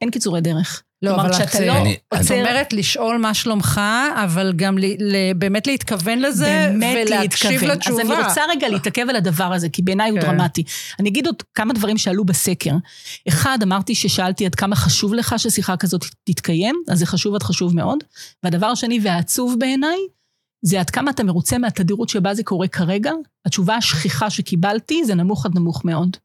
אין 0.00 0.10
קיצורי 0.10 0.40
דרך. 0.40 0.82
לא, 1.02 1.10
כלומר, 1.10 1.22
אבל 1.26 1.42
את, 1.42 1.48
כשאתה 1.48 1.66
לא 1.66 1.76
אני- 1.76 1.96
את 2.14 2.18
עוצר... 2.18 2.34
אומרת 2.38 2.72
לשאול 2.72 3.18
מה 3.18 3.34
שלומך, 3.34 3.80
אבל 4.24 4.52
גם 4.56 4.78
ל, 4.78 4.84
ל, 4.84 5.32
באמת 5.38 5.66
להתכוון 5.66 6.18
לזה, 6.18 6.66
באמת 6.72 7.06
ולהקשיב 7.08 7.50
להתכוון. 7.50 7.70
לתשובה. 7.70 8.02
אז 8.02 8.10
אני 8.10 8.22
רוצה 8.28 8.40
רגע 8.50 8.68
להתעכב 8.68 9.06
על 9.08 9.16
הדבר 9.16 9.52
הזה, 9.52 9.68
כי 9.68 9.82
בעיניי 9.82 10.10
הוא 10.10 10.20
כן. 10.20 10.26
דרמטי. 10.26 10.64
אני 11.00 11.08
אגיד 11.08 11.26
עוד 11.26 11.42
כמה 11.54 11.72
דברים 11.72 11.98
שעלו 11.98 12.24
בסקר. 12.24 12.74
אחד, 13.28 13.58
אמרתי 13.62 13.94
ששאלתי 13.94 14.46
עד 14.46 14.54
כמה 14.54 14.76
חשוב 14.76 15.14
לך 15.14 15.34
ששיחה 15.38 15.76
כזאת 15.76 16.04
תתקיים, 16.24 16.76
אז 16.88 16.98
זה 16.98 17.06
חשוב 17.06 17.34
עד 17.34 17.42
חשוב 17.42 17.76
מאוד. 17.76 17.98
והדבר 18.42 18.66
השני 18.66 19.00
והעצוב 19.02 19.54
בעיניי, 19.58 19.98
זה 20.64 20.80
עד 20.80 20.90
כמה 20.90 21.10
אתה 21.10 21.24
מרוצה 21.24 21.58
מהתדירות 21.58 22.08
שבה 22.08 22.34
זה 22.34 22.42
קורה 22.42 22.68
כרגע. 22.68 23.12
התשובה 23.46 23.76
השכיחה 23.76 24.30
שקיבלתי 24.30 25.04
זה 25.04 25.14
נמוך 25.14 25.46
עד 25.46 25.54
נמוך 25.54 25.84
מאוד. 25.84 26.16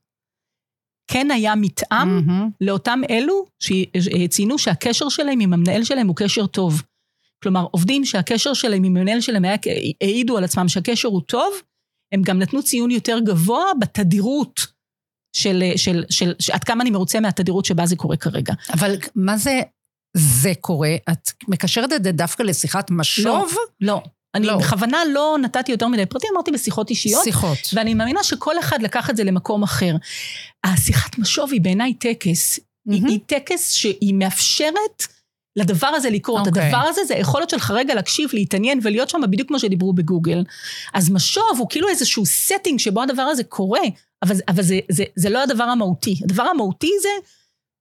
כן 1.08 1.32
היה 1.32 1.56
מתאם 1.56 2.08
מהמם. 2.08 2.50
לאותם 2.62 3.02
אלו 3.10 3.46
שציינו 3.60 4.58
שהקשר 4.58 5.10
שלהם 5.10 5.40
עם 5.40 5.54
המנהל 5.54 5.84
שלהם 5.84 6.08
הוא 6.08 6.16
קשר 6.16 6.48
טוב. 6.48 6.82
כלומר, 7.44 7.66
עובדים 7.72 8.06
שהקשר 8.06 8.54
שלהם 8.54 8.84
עם 8.84 8.98
המנהל 8.98 9.22
שלהם 9.22 9.46
היה, 9.46 9.56
העידו 10.02 10.38
על 10.38 10.44
עצמם 10.44 10.68
שהקשר 10.68 11.08
הוא 11.08 11.22
טוב, 11.22 11.54
הם 12.14 12.22
גם 12.22 12.40
נתנו 12.40 12.64
ציון 12.64 12.92
יותר 12.92 13.20
גבוה 13.20 13.66
בתדירות 13.80 14.68
של, 15.36 15.64
של, 15.76 16.04
של, 16.10 16.34
של 16.40 16.54
עד 16.54 16.64
כמה 16.64 16.82
אני 16.82 16.90
מרוצה 16.90 17.20
מהתדירות 17.20 17.66
שבה 17.66 17.86
זה 17.86 17.96
קורה 17.96 18.18
כרגע. 18.18 18.54
אבל 18.74 18.96
מה 19.16 19.38
זה 19.38 19.62
זה 20.18 20.54
קורה? 20.62 20.96
את 21.12 21.32
מקשרת 21.48 21.94
את 21.94 22.04
זה 22.04 22.12
דווקא 22.12 22.44
לשיחת 22.44 22.92
משוב? 22.92 23.54
לא. 23.82 24.02
אני 24.36 24.48
לא. 24.48 24.58
בכוונה 24.58 24.98
לא 25.14 25.38
נתתי 25.42 25.72
יותר 25.72 25.88
מדי 25.88 26.06
פרטים, 26.06 26.30
אמרתי 26.34 26.52
בשיחות 26.52 26.90
אישיות. 26.90 27.24
שיחות. 27.24 27.58
ואני 27.74 27.94
מאמינה 27.94 28.24
שכל 28.24 28.60
אחד 28.60 28.82
לקח 28.82 29.10
את 29.10 29.18
זה 29.18 29.24
למקום 29.24 29.64
אחר. 29.64 29.96
השיחת 30.64 31.18
משוב 31.18 31.52
היא 31.52 31.62
בעיניי 31.62 31.94
טקס. 31.94 32.60
היא, 32.90 33.02
מהמם. 33.02 33.08
היא 33.08 33.20
טקס 33.26 33.72
שהיא 33.72 34.14
מאפשרת 34.14 35.08
לדבר 35.56 35.88
הזה 35.88 36.10
לקרות. 36.10 36.48
אוקיי. 36.48 36.64
הדבר 36.64 36.78
הזה 36.78 37.02
זה 37.08 37.16
היכולת 37.16 37.50
שלך 37.50 37.72
רגע 37.72 37.96
להקשיב, 37.96 38.30
להתעניין 38.34 38.80
ולהיות 38.84 39.10
שם 39.10 39.22
בדיוק 39.30 39.48
כמו 39.48 39.60
שדיברו 39.60 39.94
בגוגל. 39.94 40.44
אז 40.94 41.10
משוב 41.10 41.58
הוא 41.58 41.70
כאילו 41.70 41.90
איזשהו 41.90 42.24
setting 42.24 42.78
שבו 42.78 43.02
הדבר 43.02 43.22
הזה 43.22 43.44
קורה, 43.44 43.82
אבל, 44.24 44.36
אבל 44.48 44.64
זה, 44.64 44.80
זה, 44.92 45.04
זה 45.16 45.30
לא 45.30 45.44
הדבר 45.44 45.64
המהותי. 45.64 46.20
הדבר 46.24 46.44
המהותי 46.44 46.92
זה, 47.02 47.10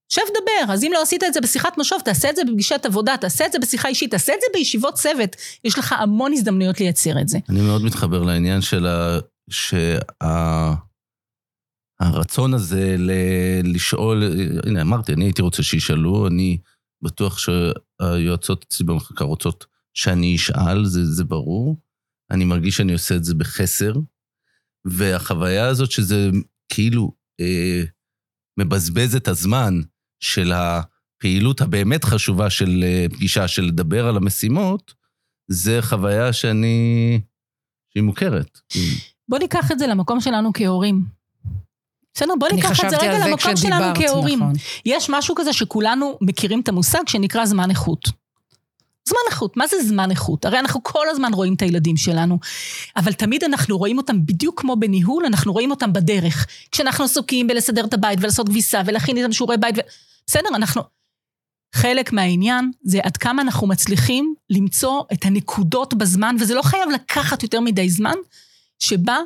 שב 0.09 0.23
דבר, 0.31 0.73
אז 0.73 0.85
אם 0.85 0.91
לא 0.95 1.03
עשית 1.03 1.25
את 1.25 1.35
זה 1.35 1.41
בשיחת 1.41 1.79
משוב, 1.79 2.01
תעשה 2.05 2.31
את 2.31 2.37
זה 2.37 2.43
בפגישת 2.45 2.87
עבודה, 2.87 3.17
תעשה 3.17 3.47
את 3.47 3.53
זה 3.53 3.59
בשיחה 3.59 3.89
אישית, 3.89 4.11
תעשה 4.11 4.33
את 4.35 4.39
זה 4.41 4.47
בישיבות 4.59 4.95
צוות. 4.95 5.37
יש 5.65 5.79
לך 5.79 5.93
המון 5.93 6.33
הזדמנויות 6.33 6.81
לייצר 6.81 7.21
את 7.21 7.29
זה. 7.29 7.39
אני 7.49 7.61
מאוד 7.61 7.83
מתחבר 7.83 8.23
לעניין 8.23 8.61
של 8.61 8.87
ה... 8.87 9.19
שה... 9.51 9.99
הרצון 12.01 12.55
הזה 12.55 12.97
ל... 12.99 13.11
לשאול, 13.65 14.23
הנה 14.67 14.83
אמרתי, 14.83 15.13
אני 15.13 15.25
הייתי 15.25 15.43
רוצה 15.43 15.63
שישאלו, 15.63 16.27
אני 16.27 16.59
בטוח 17.03 17.39
שהיועצות 17.39 18.65
אצלי 18.69 18.87
במחלקה 18.87 19.25
רוצות 19.25 19.67
שאני 19.95 20.37
אשאל, 20.37 20.85
זה, 20.85 21.05
זה 21.05 21.25
ברור. 21.25 21.81
אני 22.31 22.45
מרגיש 22.45 22.77
שאני 22.77 22.93
עושה 22.93 23.17
את 23.17 23.25
זה 23.25 23.35
בחסר, 23.35 23.93
והחוויה 24.85 25.67
הזאת 25.67 25.91
שזה 25.91 26.31
כאילו 26.69 27.13
אה, 27.41 27.83
מבזבז 28.59 29.17
את 29.17 29.29
הזמן 29.29 29.81
של 30.21 30.53
הפעילות 30.55 31.61
הבאמת 31.61 32.05
חשובה 32.05 32.51
של 32.51 32.85
אה, 32.87 33.07
פגישה, 33.13 33.49
של 33.49 33.63
לדבר 33.63 34.07
על 34.07 34.17
המשימות, 34.17 34.95
זה 35.49 35.79
חוויה 35.83 36.33
שאני... 36.33 37.21
שהיא 37.93 38.03
מוכרת. 38.03 38.59
בוא 39.29 39.39
ניקח 39.39 39.73
את 39.73 39.79
זה 39.79 39.87
למקום 39.87 40.21
שלנו 40.21 40.51
כהורים. 40.55 41.05
בסדר, 42.15 42.33
בוא 42.39 42.49
ניקח 42.49 42.85
את 42.85 42.91
זה 42.91 42.97
רגע 42.97 43.27
למקום 43.27 43.57
שלנו 43.57 43.95
כהורים. 43.95 44.39
נכון. 44.39 44.53
יש 44.87 45.11
משהו 45.11 45.35
כזה 45.35 45.53
שכולנו 45.53 46.19
מכירים 46.21 46.61
את 46.61 46.69
המושג 46.69 47.03
שנקרא 47.07 47.47
זמן 47.47 47.71
איכות. 47.71 48.24
זמן 49.09 49.19
איכות, 49.31 49.57
מה 49.57 49.67
זה 49.67 49.77
זמן 49.83 50.11
איכות? 50.11 50.45
הרי 50.45 50.59
אנחנו 50.59 50.83
כל 50.83 51.09
הזמן 51.11 51.35
רואים 51.35 51.55
את 51.55 51.63
הילדים 51.63 51.97
שלנו, 51.97 52.39
אבל 52.97 53.13
תמיד 53.13 53.45
אנחנו 53.45 53.79
רואים 53.79 53.99
אותם 53.99 54.27
בדיוק 54.27 54.61
כמו 54.61 54.77
בניהול, 54.77 55.25
אנחנו 55.27 55.53
רואים 55.53 55.71
אותם 55.71 55.93
בדרך. 55.93 56.47
כשאנחנו 56.73 57.05
עסוקים 57.05 57.47
בלסדר 57.47 57.85
את 57.85 57.95
הבית 57.95 58.19
ולעשות 58.23 58.49
כביסה 58.49 58.83
ולהכין 58.87 59.17
איתם 59.17 59.33
שיעורי 59.33 59.57
בית, 59.57 59.75
ו... 59.79 59.81
בסדר, 60.27 60.49
אנחנו... 60.55 60.83
חלק 61.75 62.13
מהעניין 62.13 62.71
זה 62.83 63.01
עד 63.03 63.17
כמה 63.17 63.43
אנחנו 63.43 63.67
מצליחים 63.67 64.35
למצוא 64.51 65.03
את 65.13 65.25
הנקודות 65.25 65.95
בזמן, 65.95 66.37
וזה 66.41 66.55
לא 66.55 66.63
חייב 66.63 66.89
לקחת 66.91 67.43
יותר 67.43 67.61
מדי 67.61 67.91
זמן, 67.91 68.15
שבה 68.79 69.17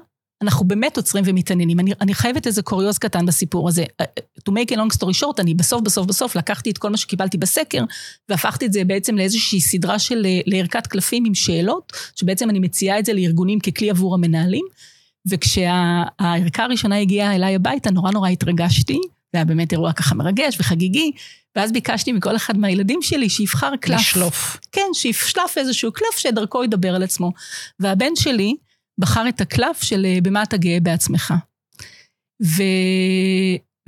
אנחנו 0.43 0.65
באמת 0.69 0.97
עוצרים 0.97 1.25
ומתעניינים. 1.27 1.81
אני, 1.81 1.93
אני 2.01 2.15
חייבת 2.15 2.47
איזה 2.47 2.63
קוריוז 2.63 2.99
קטן 2.99 3.27
בסיפור 3.27 3.69
הזה. 3.69 3.85
To 4.49 4.53
make 4.53 4.71
a 4.71 4.77
long 4.77 4.97
story 4.99 5.23
short, 5.23 5.35
אני 5.39 5.55
בסוף 5.55 5.83
בסוף 5.83 6.07
בסוף 6.07 6.37
לקחתי 6.37 6.71
את 6.71 6.79
כל 6.79 6.89
מה 6.89 6.97
שקיבלתי 6.97 7.39
בסקר, 7.39 7.85
והפכתי 8.29 8.67
את 8.67 8.73
זה 8.73 8.85
בעצם 8.85 9.17
לאיזושהי 9.17 9.61
סדרה 9.61 9.99
של 9.99 10.27
לערכת 10.47 10.87
קלפים 10.87 11.25
עם 11.25 11.35
שאלות, 11.35 11.93
שבעצם 12.17 12.51
אני 12.51 12.59
מציעה 12.59 12.99
את 12.99 13.05
זה 13.05 13.13
לארגונים 13.13 13.61
ככלי 13.61 13.91
עבור 13.91 14.15
המנהלים. 14.15 14.65
וכשהערכה 15.31 16.65
הראשונה 16.65 16.99
הגיעה 16.99 17.35
אליי 17.35 17.55
הביתה, 17.55 17.91
נורא 17.91 18.11
נורא 18.11 18.29
התרגשתי, 18.29 19.01
זה 19.33 19.39
היה 19.39 19.45
באמת 19.45 19.73
אירוע 19.73 19.93
ככה 19.93 20.15
מרגש 20.15 20.57
וחגיגי, 20.61 21.13
ואז 21.57 21.73
ביקשתי 21.73 22.13
מכל 22.13 22.37
אחד 22.37 22.59
מהילדים 22.59 23.03
שלי 23.03 23.29
שיבחר 23.29 23.77
קלף. 23.81 24.01
לשלוף. 24.01 24.57
כן, 24.73 24.87
שישלף 24.95 25.59
איזשהו 25.59 25.93
קלף 25.93 26.19
שדרכו 26.19 26.65
ידבר 26.65 26.95
על 26.95 27.03
עצמו. 27.03 27.33
והבן 27.81 28.17
שלי 28.17 28.55
בחר 28.99 29.29
את 29.29 29.41
הקלף 29.41 29.83
של 29.83 30.07
אה, 30.07 30.19
במה 30.23 30.43
אתה 30.43 30.57
גאה 30.57 30.81
בעצמך. 30.81 31.35
ו... 32.43 32.63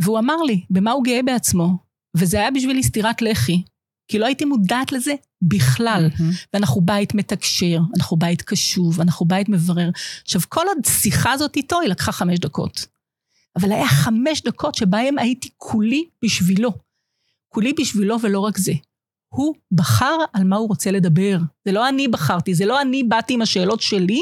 והוא 0.00 0.18
אמר 0.18 0.42
לי, 0.42 0.64
במה 0.70 0.90
הוא 0.90 1.04
גאה 1.04 1.22
בעצמו? 1.22 1.76
וזה 2.16 2.40
היה 2.40 2.50
בשבילי 2.50 2.82
סטירת 2.82 3.22
לחי, 3.22 3.62
כי 4.08 4.18
לא 4.18 4.26
הייתי 4.26 4.44
מודעת 4.44 4.92
לזה 4.92 5.14
בכלל. 5.42 6.08
מהמם. 6.18 6.32
ואנחנו 6.52 6.80
בית 6.80 7.14
מתקשר, 7.14 7.78
אנחנו 7.96 8.16
בית 8.16 8.42
קשוב, 8.42 9.00
אנחנו 9.00 9.26
בית 9.26 9.48
מברר. 9.48 9.90
עכשיו, 10.22 10.40
כל 10.48 10.66
השיחה 10.84 11.32
הזאת 11.32 11.56
איתו, 11.56 11.80
היא 11.80 11.88
לקחה 11.88 12.12
חמש 12.12 12.38
דקות. 12.38 12.86
אבל 13.56 13.72
היה 13.72 13.88
חמש 13.88 14.42
דקות 14.42 14.74
שבהם 14.74 15.18
הייתי 15.18 15.48
כולי 15.56 16.04
בשבילו. 16.24 16.72
כולי 17.48 17.72
בשבילו 17.72 18.20
ולא 18.20 18.40
רק 18.40 18.58
זה. 18.58 18.72
הוא 19.34 19.54
בחר 19.72 20.16
על 20.32 20.44
מה 20.44 20.56
הוא 20.56 20.68
רוצה 20.68 20.90
לדבר. 20.90 21.38
זה 21.64 21.72
לא 21.72 21.88
אני 21.88 22.08
בחרתי, 22.08 22.54
זה 22.54 22.66
לא 22.66 22.80
אני 22.80 23.02
באתי 23.02 23.34
עם 23.34 23.42
השאלות 23.42 23.80
שלי, 23.80 24.20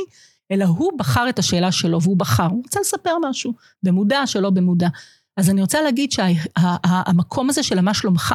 אלא 0.51 0.65
הוא 0.65 0.99
בחר 0.99 1.29
את 1.29 1.39
השאלה 1.39 1.73
שלו, 1.73 2.03
והוא 2.03 2.17
בחר. 2.17 2.47
הוא 2.47 2.63
רוצה 2.65 2.81
לספר 2.81 3.15
משהו, 3.31 3.53
במודע, 3.83 4.27
שלא 4.27 4.51
במודע. 4.51 4.89
אז 5.37 5.51
אני 5.51 5.61
רוצה 5.61 5.83
להגיד 5.83 6.13
שהמקום 6.13 7.51
הזה 7.51 7.63
של 7.63 7.79
המה 7.79 7.95
שלומך, 7.95 8.35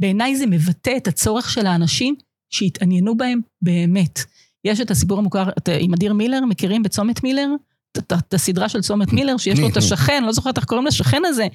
בעיניי 0.00 0.36
זה 0.36 0.46
מבטא 0.46 0.96
את 0.96 1.08
הצורך 1.08 1.50
של 1.50 1.66
האנשים 1.66 2.14
שיתעניינו 2.50 3.16
בהם 3.16 3.40
באמת. 3.62 4.20
יש 4.64 4.80
את 4.80 4.90
הסיפור 4.90 5.18
המוכר 5.18 5.48
עם 5.80 5.94
אדיר 5.94 6.14
מילר, 6.14 6.40
מכירים 6.44 6.82
בצומת 6.82 7.22
מילר? 7.22 7.48
את 7.98 8.34
הסדרה 8.34 8.68
של 8.68 8.80
צומת 8.80 9.12
מילר, 9.12 9.36
שיש 9.36 9.58
לו 9.58 9.68
את 9.68 9.76
השכן, 9.80 10.24
לא 10.24 10.32
זוכרת 10.32 10.56
איך 10.56 10.64
קוראים 10.64 10.86
לשכן 10.86 11.24
הזה, 11.24 11.46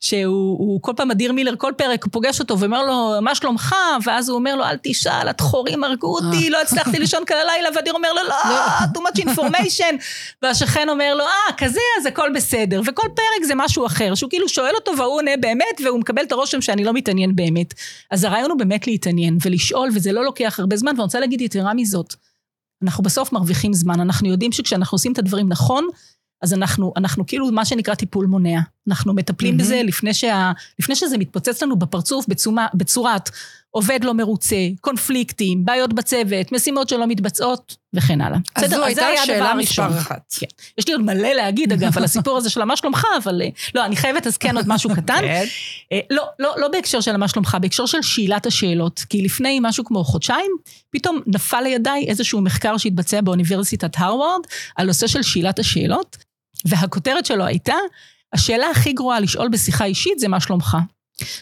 שהוא 0.00 0.82
כל 0.82 0.92
פעם 0.96 1.10
אדיר 1.10 1.32
מילר, 1.32 1.54
כל 1.58 1.72
פרק 1.76 2.04
הוא 2.04 2.12
פוגש 2.12 2.40
אותו 2.40 2.58
ואומר 2.58 2.82
לו, 2.86 3.22
מה 3.22 3.34
שלומך? 3.34 3.74
ואז 4.04 4.28
הוא 4.28 4.38
אומר 4.38 4.56
לו, 4.56 4.64
אל 4.64 4.76
תשאל, 4.82 5.28
התחורים 5.28 5.84
הרגו 5.84 6.18
אותי, 6.18 6.50
לא 6.50 6.62
הצלחתי 6.62 6.98
לישון 6.98 7.22
כל 7.28 7.34
הלילה, 7.34 7.68
ואדיר 7.76 7.92
אומר 7.92 8.12
לו, 8.12 8.22
לא, 8.28 8.34
too 8.94 9.00
much 9.00 9.22
information. 9.22 9.94
והשכן 10.42 10.88
אומר 10.88 11.14
לו, 11.14 11.24
אה, 11.24 11.52
כזה, 11.56 11.80
אז 12.00 12.06
הכל 12.06 12.30
בסדר. 12.34 12.80
וכל 12.86 13.08
פרק 13.14 13.46
זה 13.46 13.54
משהו 13.56 13.86
אחר, 13.86 14.14
שהוא 14.14 14.30
כאילו 14.30 14.48
שואל 14.48 14.74
אותו 14.74 14.92
והוא 14.98 15.16
עונה 15.16 15.36
באמת, 15.40 15.80
והוא 15.84 16.00
מקבל 16.00 16.22
את 16.22 16.32
הרושם 16.32 16.60
שאני 16.60 16.84
לא 16.84 16.92
מתעניין 16.92 17.36
באמת. 17.36 17.74
אז 18.10 18.24
הרעיון 18.24 18.50
הוא 18.50 18.58
באמת 18.58 18.86
להתעניין 18.86 19.38
ולשאול, 19.44 19.88
וזה 19.94 20.12
לא 20.12 20.24
לוקח 20.24 20.56
הרבה 20.58 20.76
זמן, 20.76 20.90
ואני 20.90 21.02
רוצה 21.02 21.20
להגיד 21.20 21.40
יתרה 21.40 21.74
מזאת. 21.74 22.14
אנחנו 22.82 23.04
בסוף 23.04 23.32
מרוויחים 23.32 23.72
זמן, 23.72 24.00
אנחנו 24.00 24.28
יודעים 24.28 24.52
שכשאנחנו 24.52 24.94
עושים 24.94 25.12
את 25.12 25.18
הדברים 25.18 25.48
נכון, 25.48 25.88
אז 26.42 26.54
אנחנו, 26.54 26.92
אנחנו 26.96 27.26
כאילו 27.26 27.52
מה 27.52 27.64
שנקרא 27.64 27.94
טיפול 27.94 28.26
מונע. 28.26 28.60
אנחנו 28.88 29.14
מטפלים 29.14 29.54
mm-hmm. 29.54 29.58
בזה 29.58 29.82
לפני, 29.84 30.14
שה, 30.14 30.52
לפני 30.78 30.96
שזה 30.96 31.18
מתפוצץ 31.18 31.62
לנו 31.62 31.76
בפרצוף 31.76 32.26
בצומה, 32.28 32.66
בצורת 32.74 33.30
עובד 33.76 34.04
לא 34.04 34.14
מרוצה, 34.14 34.56
קונפליקטים, 34.80 35.64
בעיות 35.64 35.92
בצוות, 35.92 36.52
משימות 36.52 36.88
שלא 36.88 37.06
מתבצעות 37.06 37.76
וכן 37.94 38.20
הלאה. 38.20 38.38
אז 38.54 38.64
בסדר, 38.64 38.76
זו 38.76 38.84
הייתה 38.84 39.06
שאלה 39.24 39.54
מספר 39.54 39.98
אחת. 39.98 40.34
כן. 40.38 40.46
יש 40.78 40.88
לי 40.88 40.94
עוד 40.94 41.02
מלא 41.02 41.32
להגיד 41.32 41.72
אגב 41.72 41.98
על 41.98 42.04
הסיפור 42.04 42.36
הזה 42.36 42.50
של 42.50 42.64
מה 42.64 42.76
שלומך, 42.76 43.04
אבל 43.22 43.42
אה, 43.42 43.48
לא, 43.74 43.84
אני 43.84 43.96
חייבת 43.96 44.26
אז 44.26 44.36
כן 44.36 44.56
עוד 44.56 44.68
משהו 44.68 44.90
קטן. 44.90 45.20
כן. 45.20 45.44
אה, 45.92 46.00
לא, 46.10 46.24
לא, 46.38 46.54
לא 46.56 46.68
בהקשר 46.68 47.00
של 47.00 47.16
מה 47.16 47.28
שלומך, 47.28 47.56
בהקשר 47.60 47.86
של 47.86 48.02
שאלת 48.02 48.46
השאלות. 48.46 49.04
כי 49.08 49.22
לפני 49.22 49.58
משהו 49.62 49.84
כמו 49.84 50.04
חודשיים, 50.04 50.50
פתאום 50.90 51.20
נפל 51.26 51.60
לידיי 51.60 52.04
איזשהו 52.08 52.40
מחקר 52.40 52.76
שהתבצע 52.76 53.20
באוניברסיטת 53.20 53.92
הרווארד 53.96 54.40
על 54.76 54.86
נושא 54.86 55.06
של 55.06 55.22
שאלת 55.22 55.58
השאלות, 55.58 56.16
והכותרת 56.64 57.26
שלו 57.26 57.44
הייתה, 57.46 57.74
השאלה 58.36 58.70
הכי 58.70 58.92
גרועה 58.92 59.20
לשאול 59.20 59.48
בשיחה 59.48 59.84
אישית 59.84 60.18
זה 60.18 60.28
מה 60.28 60.40
שלומך. 60.40 60.76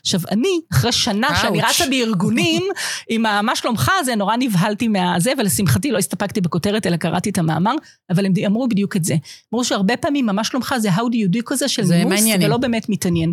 עכשיו, 0.01 0.21
אני, 0.31 0.61
אחרי 0.73 0.93
שנה 0.93 1.29
Ouch. 1.29 1.37
שאני 1.43 1.63
רצה 1.63 1.87
בארגונים, 1.91 2.63
עם 3.09 3.23
מה 3.23 3.57
שלומך 3.57 3.91
הזה, 4.01 4.15
נורא 4.15 4.37
נבהלתי 4.37 4.89
מהזה, 4.89 5.33
ולשמחתי 5.39 5.91
לא 5.91 5.99
הסתפקתי 5.99 6.41
בכותרת, 6.41 6.87
אלא 6.87 6.97
קראתי 6.97 7.31
את 7.31 7.39
המאמר, 7.39 7.75
אבל 8.11 8.27
הם 8.27 8.33
אמרו 8.47 8.69
בדיוק 8.69 8.97
את 8.97 9.05
זה. 9.05 9.15
אמרו 9.55 9.65
שהרבה 9.65 9.97
פעמים, 9.97 10.27
מה 10.27 10.45
שלומך 10.45 10.75
זה 10.79 10.89
how 10.89 11.01
do 11.01 11.15
you 11.15 11.37
do 11.37 11.43
כזה 11.47 11.69
של 11.69 11.83
נימוס, 11.83 12.21
ולא 12.41 12.57
באמת 12.57 12.89
מתעניין. 12.89 13.33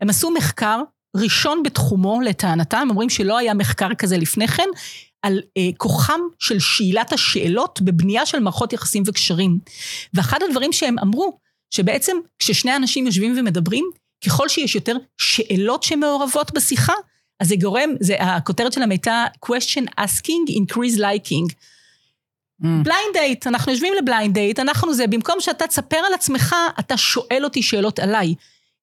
הם 0.00 0.10
עשו 0.10 0.30
מחקר 0.30 0.80
ראשון 1.16 1.62
בתחומו, 1.62 2.20
לטענתם, 2.20 2.86
אומרים 2.90 3.10
שלא 3.10 3.38
היה 3.38 3.54
מחקר 3.54 3.94
כזה 3.98 4.16
לפני 4.16 4.48
כן, 4.48 4.68
על 5.22 5.40
אה, 5.56 5.68
כוחם 5.76 6.20
של 6.38 6.58
שאלת 6.58 7.12
השאלות 7.12 7.80
בבנייה 7.82 8.26
של 8.26 8.38
מערכות 8.38 8.72
יחסים 8.72 9.02
וקשרים. 9.06 9.58
ואחד 10.14 10.38
הדברים 10.48 10.72
שהם 10.72 10.98
אמרו, 10.98 11.38
שבעצם 11.70 12.16
כששני 12.38 12.76
אנשים 12.76 13.06
יושבים 13.06 13.34
ומדברים, 13.38 13.84
ככל 14.26 14.48
שיש 14.48 14.74
יותר 14.74 14.96
שאלות 15.18 15.82
שמעורבות 15.82 16.54
בשיחה, 16.54 16.92
אז 17.40 17.48
זה 17.48 17.56
גורם, 17.56 17.90
זה, 18.00 18.16
הכותרת 18.20 18.72
שלהם 18.72 18.90
הייתה 18.90 19.24
question 19.46 20.00
asking 20.00 20.50
increase 20.50 20.98
liking. 20.98 21.54
blind 22.60 23.10
mm. 23.10 23.18
date, 23.18 23.46
אנחנו 23.46 23.72
יושבים 23.72 23.92
ל 24.02 24.07
blind 24.07 24.34
date, 24.34 24.58
אנחנו 24.58 24.94
זה, 24.94 25.06
במקום 25.06 25.36
שאתה 25.40 25.66
תספר 25.66 25.96
על 25.96 26.14
עצמך, 26.14 26.54
אתה 26.78 26.96
שואל 26.96 27.40
אותי 27.44 27.62
שאלות 27.62 27.98
עליי. 27.98 28.34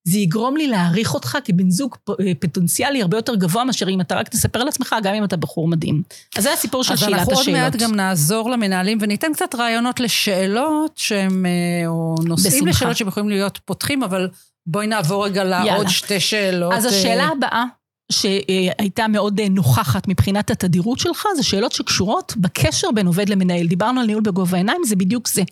זה 0.06 0.18
יגרום 0.18 0.56
לי 0.56 0.66
להעריך 0.66 1.14
אותך 1.14 1.38
כבן 1.44 1.70
זוג 1.70 1.96
אה, 2.10 2.32
פוטנציאלי 2.40 3.02
הרבה 3.02 3.18
יותר 3.18 3.34
גבוה 3.34 3.64
מאשר 3.64 3.88
אם 3.88 4.00
אתה 4.00 4.14
רק 4.14 4.28
תספר 4.28 4.60
על 4.60 4.68
עצמך, 4.68 4.96
גם 5.02 5.14
אם 5.14 5.24
אתה 5.24 5.36
בחור 5.36 5.68
מדהים. 5.68 6.02
אז 6.36 6.42
זה 6.42 6.52
הסיפור 6.52 6.84
של 6.84 6.96
שאלת 6.96 7.12
השאלות. 7.12 7.22
אז 7.22 7.28
אנחנו 7.28 7.52
עוד 7.52 7.60
מעט 7.60 7.76
גם 7.76 7.94
נעזור 7.94 8.50
למנהלים 8.50 8.98
וניתן 9.00 9.32
קצת 9.32 9.54
רעיונות 9.54 10.00
לשאלות 10.00 10.92
שהם, 10.96 11.46
אה, 11.46 11.88
או 11.88 12.14
נושאים 12.24 12.52
בשמחה. 12.52 12.70
לשאלות 12.70 12.96
שהם 12.96 13.08
יכולים 13.08 13.28
להיות 13.28 13.58
פותחים, 13.64 14.02
אבל 14.02 14.28
בואי 14.66 14.86
נעבור 14.86 15.24
רגע 15.24 15.44
לעוד 15.44 15.88
שתי 15.88 16.20
שאלות. 16.20 16.72
אז 16.72 16.84
השאלה 16.84 17.24
אה, 17.24 17.32
הבאה, 17.32 17.64
שהייתה 18.12 19.08
מאוד 19.08 19.40
נוכחת 19.40 20.08
מבחינת 20.08 20.50
התדירות 20.50 20.98
שלך, 20.98 21.26
זה 21.36 21.42
שאלות 21.42 21.72
שקשורות 21.72 22.34
בקשר 22.36 22.88
בין 22.94 23.06
עובד 23.06 23.28
למנהל. 23.28 23.66
דיברנו 23.66 24.00
על 24.00 24.06
ניהול 24.06 24.22
בגובה 24.22 24.56
העיניים, 24.56 24.80
זה 24.86 24.96
בדיוק 24.96 25.28
זה. 25.28 25.42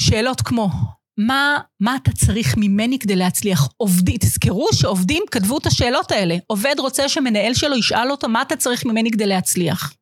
שאלות 0.00 0.40
כמו, 0.40 0.68
מה, 1.18 1.58
מה 1.80 1.96
אתה 1.96 2.12
צריך 2.12 2.54
ממני 2.56 2.98
כדי 2.98 3.16
להצליח? 3.16 3.68
עובדי, 3.76 4.18
תזכרו 4.18 4.68
שעובדים 4.72 5.22
כתבו 5.30 5.58
את 5.58 5.66
השאלות 5.66 6.10
האלה. 6.10 6.36
עובד 6.46 6.74
רוצה 6.78 7.08
שמנהל 7.08 7.54
שלו 7.54 7.76
ישאל 7.76 8.10
אותו, 8.10 8.28
מה 8.28 8.42
אתה 8.42 8.56
צריך 8.56 8.86
ממני 8.86 9.10
כדי 9.10 9.26
להצליח? 9.26 9.94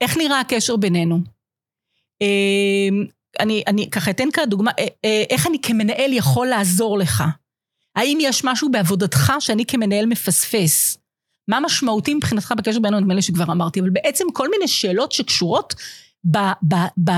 איך 0.00 0.16
נראה 0.16 0.40
הקשר 0.40 0.76
בינינו? 0.76 1.18
אמ, 2.20 3.04
אני, 3.40 3.62
אני 3.66 3.90
ככה 3.90 4.10
אתן 4.10 4.30
כאן 4.32 4.44
דוגמה, 4.48 4.70
אה, 4.78 4.86
אה, 5.04 5.24
איך 5.30 5.46
אני 5.46 5.58
כמנהל 5.62 6.12
יכול 6.12 6.46
לעזור 6.46 6.98
לך? 6.98 7.24
האם 7.96 8.18
יש 8.20 8.44
משהו 8.44 8.70
בעבודתך 8.70 9.32
שאני 9.40 9.66
כמנהל 9.66 10.06
מפספס? 10.06 10.98
מה 11.48 11.60
משמעותי 11.60 12.14
מבחינתך 12.14 12.54
בקשר 12.56 12.80
בינינו, 12.80 13.00
נדמה 13.00 13.14
לי 13.14 13.22
שכבר 13.22 13.44
אמרתי, 13.44 13.80
אבל 13.80 13.90
בעצם 13.90 14.24
כל 14.32 14.50
מיני 14.50 14.68
שאלות 14.68 15.12
שקשורות 15.12 15.74
ב, 16.24 16.38
ב, 16.68 16.74
ב, 17.04 17.10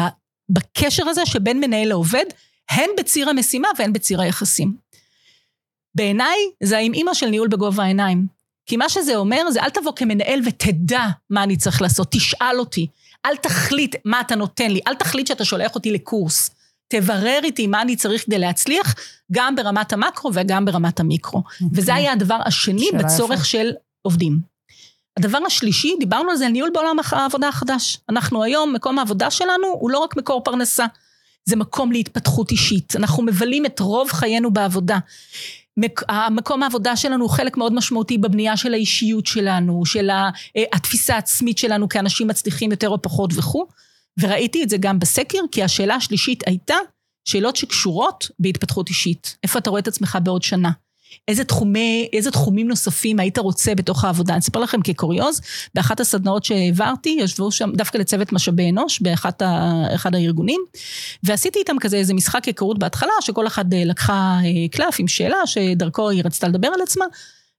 בקשר 0.49 1.09
הזה 1.09 1.27
שבין 1.27 1.61
מנהל 1.61 1.89
לעובד, 1.89 2.25
הן 2.71 2.91
בציר 2.99 3.29
המשימה 3.29 3.69
והן 3.79 3.93
בציר 3.93 4.21
היחסים. 4.21 4.77
בעיניי 5.95 6.37
זה 6.63 6.77
האם 6.77 6.95
אימא 6.95 7.15
של 7.15 7.27
ניהול 7.27 7.49
בגובה 7.49 7.85
העיניים. 7.85 8.27
כי 8.67 8.77
מה 8.77 8.89
שזה 8.89 9.17
אומר 9.17 9.51
זה 9.51 9.63
אל 9.63 9.71
תבוא 9.71 9.93
כמנהל 9.97 10.41
ותדע 10.45 11.07
מה 11.31 11.43
אני 11.43 11.57
צריך 11.57 11.83
לעשות, 11.83 12.09
תשאל 12.11 12.57
אותי. 12.59 12.87
אל 13.27 13.37
תחליט 13.37 13.97
מה 14.05 14.21
אתה 14.21 14.35
נותן 14.35 14.71
לי, 14.71 14.81
אל 14.87 14.95
תחליט 14.95 15.27
שאתה 15.27 15.45
שולח 15.45 15.75
אותי 15.75 15.91
לקורס. 15.91 16.51
תברר 16.89 17.41
איתי 17.45 17.67
מה 17.67 17.83
אני 17.83 17.97
צריך 17.97 18.25
כדי 18.25 18.39
להצליח, 18.39 18.95
גם 19.33 19.57
ברמת 19.57 19.93
המקרו 19.93 20.31
וגם 20.35 20.65
ברמת 20.65 21.01
המיקרו. 21.01 21.41
Okay. 21.41 21.65
אוקיי. 21.65 21.69
וזה 21.73 21.95
היה 21.95 22.13
הדבר 22.13 22.39
השני 22.45 22.89
בצורך 22.99 23.39
יפה. 23.41 23.45
של 23.45 23.71
עובדים. 24.03 24.39
הדבר 25.17 25.39
השלישי, 25.47 25.95
דיברנו 26.01 26.31
על 26.31 26.37
זה, 26.37 26.49
ניהול 26.49 26.71
בעולם 26.75 26.97
העבודה 27.13 27.49
החדש. 27.49 27.99
אנחנו 28.09 28.43
היום, 28.43 28.73
מקום 28.73 28.99
העבודה 28.99 29.31
שלנו 29.31 29.67
הוא 29.67 29.91
לא 29.91 29.99
רק 29.99 30.17
מקור 30.17 30.45
פרנסה, 30.45 30.87
זה 31.49 31.57
מקום 31.57 31.93
להתפתחות 31.93 32.51
אישית. 32.51 32.97
אנחנו 32.97 33.23
מבלים 33.23 33.67
את 33.67 33.81
רוב 33.81 34.11
חיינו 34.11 34.53
בעבודה. 34.53 34.99
המקום 36.09 36.63
העבודה 36.63 36.97
שלנו 36.97 37.25
הוא 37.25 37.31
חלק 37.31 37.57
מאוד 37.57 37.73
משמעותי 37.73 38.19
בבנייה 38.19 38.57
של 38.57 38.75
האישיות 38.75 39.27
שלנו, 39.27 39.87
של 39.87 40.11
אה, 40.11 40.31
התפיסה 40.73 41.15
העצמית 41.15 41.59
שלנו 41.59 41.89
כאנשים 41.89 42.29
מצליחים 42.29 42.71
יותר 42.71 42.89
או 42.89 43.03
פחות 43.03 43.31
וכו'. 43.35 43.67
וראיתי 44.21 44.63
את 44.63 44.69
זה 44.69 44.77
גם 44.81 44.99
בסקר, 44.99 45.39
כי 45.53 45.63
השאלה 45.63 45.95
השלישית 45.95 46.43
הייתה 46.47 46.77
שאלות 47.25 47.57
שקשורות 47.57 48.31
בהתפתחות 48.39 48.89
אישית. 48.89 49.37
איפה 49.43 49.59
אתה 49.59 49.71
רואה 49.71 49.81
את 49.81 49.89
עצמך 49.89 50.19
בעוד 50.23 50.43
שנה? 50.43 50.71
איזה, 51.29 51.45
תחומי, 51.45 52.09
איזה 52.13 52.31
תחומים 52.31 52.69
נוספים 52.69 53.21
היית 53.21 53.39
רוצה 53.39 53.75
בתוך 53.75 54.05
העבודה. 54.05 54.33
אני 54.33 54.41
אספר 54.41 54.61
לכם 54.61 54.83
כקוריוז, 54.83 55.41
באחת 55.75 56.01
הסדנאות 56.01 56.45
שהעברתי, 56.45 57.17
ישבו 57.21 57.53
שם 57.53 57.73
דווקא 57.75 57.99
לצוות 57.99 58.33
משאבי 58.33 58.71
אנוש 58.71 59.01
באחד 59.01 60.15
הארגונים, 60.15 60.61
ועשיתי 61.23 61.59
איתם 61.59 61.77
כזה 61.81 61.97
איזה 61.97 62.15
משחק 62.15 62.45
היכרות 62.45 62.79
בהתחלה, 62.79 63.13
שכל 63.21 63.47
אחת 63.47 63.67
אה, 63.73 63.85
לקחה 63.85 64.39
אה, 64.45 64.69
קלף 64.71 64.97
עם 64.99 65.09
שאלה 65.09 65.47
שדרכו 65.47 66.11
היא 66.11 66.23
רצתה 66.25 66.49
לדבר 66.49 66.69
על 66.69 66.83
עצמה, 66.83 67.05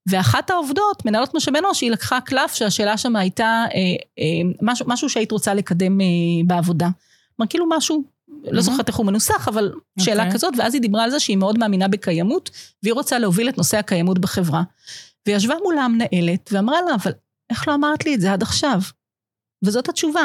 ואחת 0.08 0.50
העובדות, 0.50 1.06
מנהלות 1.06 1.36
משאבי 1.36 1.60
אנוש, 1.60 1.82
היא 1.82 1.92
לקחה 1.92 2.22
קלף 2.22 2.54
שהשאלה 2.54 2.98
שם 2.98 3.16
הייתה 3.16 3.66
אה, 3.74 3.80
אה, 4.20 4.52
משהו, 4.62 4.86
משהו 4.90 5.10
שהיית 5.10 5.32
רוצה 5.32 5.54
לקדם 5.54 6.02
אה, 6.02 6.06
בעבודה. 6.46 6.90
כלומר, 7.36 7.50
כאילו 7.50 7.66
משהו 7.70 8.04
לא 8.44 8.62
זוכרת 8.62 8.88
איך 8.88 8.96
הוא 8.96 9.06
מנוסח, 9.06 9.48
אבל 9.48 9.72
okay. 9.76 10.04
שאלה 10.04 10.24
אוקיי. 10.24 10.34
כזאת, 10.34 10.54
ואז 10.58 10.74
היא 10.74 10.82
דיברה 10.82 11.04
על 11.04 11.12
זה 11.12 11.20
שהיא 11.20 11.38
מאוד 11.38 11.58
מאמינה 11.58 11.88
בקיימות, 11.88 12.50
והיא 12.84 12.94
רוצה 12.94 13.20
להוביל 13.20 13.50
את 13.50 13.58
נושא 13.58 13.78
הקיימות 13.78 14.20
בחברה. 14.20 14.64
וישבה 15.28 15.56
מולה 15.64 15.82
המנהלת 15.82 16.50
ואמרה 16.52 16.82
לה, 16.82 16.96
אבל 16.96 17.12
איך 17.50 17.68
לא 17.68 17.74
אמרת 17.74 18.06
לי 18.06 18.16
את 18.16 18.22
זה 18.22 18.34
עד 18.34 18.44
עכשיו? 18.44 18.80
וזאת 19.66 19.90
התשובה. 19.90 20.24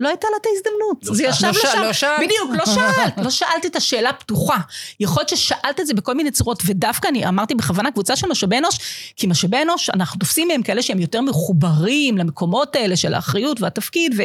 לא 0.00 0.08
הייתה 0.08 0.26
לה 0.30 0.36
את 0.40 0.46
ההזדמנות. 0.46 1.04
לא 1.04 1.14
זה 1.14 1.24
ישב 1.24 1.44
לא 1.44 1.50
לשם. 1.50 1.82
לא 1.82 1.92
שאלת. 1.92 2.20
בדיוק, 2.20 2.50
לא 2.58 2.66
שאלת. 2.74 3.14
לא 3.24 3.30
שאלת 3.30 3.66
את 3.66 3.76
השאלה 3.76 4.12
פתוחה. 4.12 4.56
יכול 5.00 5.20
להיות 5.20 5.28
ששאלת 5.28 5.80
את 5.80 5.86
זה 5.86 5.94
בכל 5.94 6.14
מיני 6.14 6.30
צורות, 6.30 6.62
ודווקא 6.66 7.08
אני 7.08 7.28
אמרתי 7.28 7.54
בכוונה 7.54 7.90
קבוצה 7.90 8.16
של 8.16 8.28
משאבי 8.28 8.58
אנוש, 8.58 8.78
כי 9.16 9.26
משאבי 9.26 9.62
אנוש, 9.62 9.90
אנחנו 9.90 10.18
תופסים 10.18 10.48
מהם 10.48 10.62
כאלה 10.62 10.82
שהם 10.82 11.00
יותר 11.00 11.20
מחוברים 11.20 12.18
למקומות 12.18 12.76
האלה 12.76 12.96
של 12.96 13.14
האחריות 13.14 13.60
והתפקיד, 13.60 14.14
ו... 14.18 14.22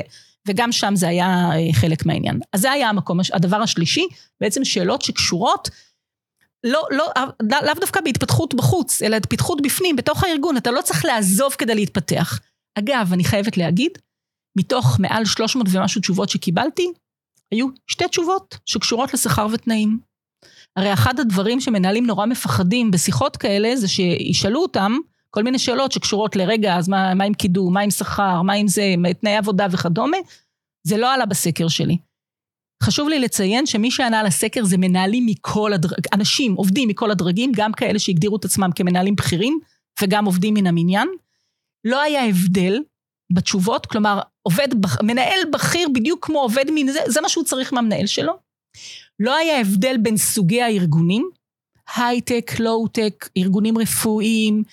וגם 0.50 0.72
שם 0.72 0.96
זה 0.96 1.08
היה 1.08 1.28
אה, 1.28 1.74
חלק 1.74 2.06
מהעניין. 2.06 2.40
אז 2.54 2.62
זה 2.62 2.72
היה 2.72 2.90
המקום, 2.90 3.20
הדבר 3.34 3.62
השלישי, 3.62 4.08
בעצם 4.42 4.66
שאלות 4.66 5.02
שקשורות 5.02 5.70
לא, 6.64 6.84
לא, 6.92 7.12
לאו 7.42 7.60
לא 7.66 7.74
דווקא 7.74 8.02
בהתפתחות 8.02 8.54
בחוץ, 8.54 9.02
אלא 9.02 9.16
התפתחות 9.16 9.62
בפנים, 9.62 9.96
בתוך 9.96 10.24
הארגון, 10.24 10.58
אתה 10.58 10.72
לא 10.72 10.82
צריך 10.82 11.06
לעזוב 11.06 11.54
כדי 11.54 11.76
להתפתח. 11.76 12.40
אגב, 12.80 13.10
אני 13.14 13.24
חייבת 13.24 13.58
להגיד, 13.58 13.92
מתוך 14.58 15.00
מעל 15.00 15.26
300 15.26 15.68
ומשהו 15.72 16.02
תשובות 16.02 16.30
שקיבלתי, 16.30 16.92
היו 17.52 17.68
שתי 17.88 18.08
תשובות 18.08 18.58
שקשורות 18.66 19.14
לשכר 19.14 19.48
ותנאים. 19.52 20.00
הרי 20.76 20.94
אחד 20.94 21.20
הדברים 21.20 21.62
שמנהלים 21.62 22.06
נורא 22.06 22.26
מפחדים 22.26 22.92
בשיחות 22.92 23.38
כאלה, 23.38 23.76
זה 23.76 23.88
שישאלו 23.88 24.62
אותם 24.62 24.98
כל 25.30 25.44
מיני 25.44 25.60
שאלות 25.60 25.92
שקשורות 25.92 26.36
לרגע, 26.36 26.76
אז 26.76 26.90
מה, 26.90 27.14
מה 27.14 27.24
עם 27.24 27.34
קידום, 27.34 27.74
מה 27.74 27.80
עם 27.80 27.92
שכר, 27.92 28.42
מה 28.42 28.54
עם 28.54 28.68
זה, 28.68 28.96
תנאי 29.22 29.36
עבודה 29.36 29.68
וכדומה, 29.72 30.18
זה 30.88 30.98
לא 30.98 31.14
עלה 31.14 31.26
בסקר 31.26 31.68
שלי. 31.68 31.98
חשוב 32.84 33.10
לי 33.10 33.20
לציין 33.20 33.66
שמי 33.66 33.92
שענה 33.92 34.20
על 34.20 34.26
הסקר 34.26 34.64
זה 34.64 34.78
מנהלים 34.78 35.26
מכל 35.26 35.74
הדרגים, 35.74 36.04
אנשים, 36.14 36.54
עובדים 36.54 36.90
מכל 36.90 37.12
הדרגים, 37.12 37.52
גם 37.56 37.74
כאלה 37.74 38.00
שהגדירו 38.00 38.36
את 38.36 38.46
עצמם 38.46 38.70
כמנהלים 38.76 39.16
בכירים, 39.16 39.60
וגם 40.02 40.26
עובדים 40.26 40.54
מן 40.54 40.68
המניין. 40.68 41.08
לא 41.86 42.02
היה 42.02 42.26
הבדל 42.26 42.80
בתשובות, 43.34 43.86
כלומר, 43.86 44.20
עובד, 44.42 44.68
מנהל 45.04 45.40
בכיר 45.54 45.90
בדיוק 45.94 46.26
כמו 46.26 46.40
עובד 46.40 46.66
מן 46.72 46.92
זה, 46.92 47.00
זה 47.08 47.22
מה 47.22 47.30
שהוא 47.30 47.44
צריך 47.44 47.74
מהמנהל 47.74 48.06
שלו. 48.06 48.34
לא 49.20 49.36
היה 49.36 49.60
הבדל 49.60 49.98
בין 49.98 50.18
סוגי 50.18 50.62
הארגונים, 50.62 51.30
הייטק, 51.96 52.52
לואו-טק, 52.60 53.30
ארגונים 53.38 53.78
רפואיים, 53.78 54.64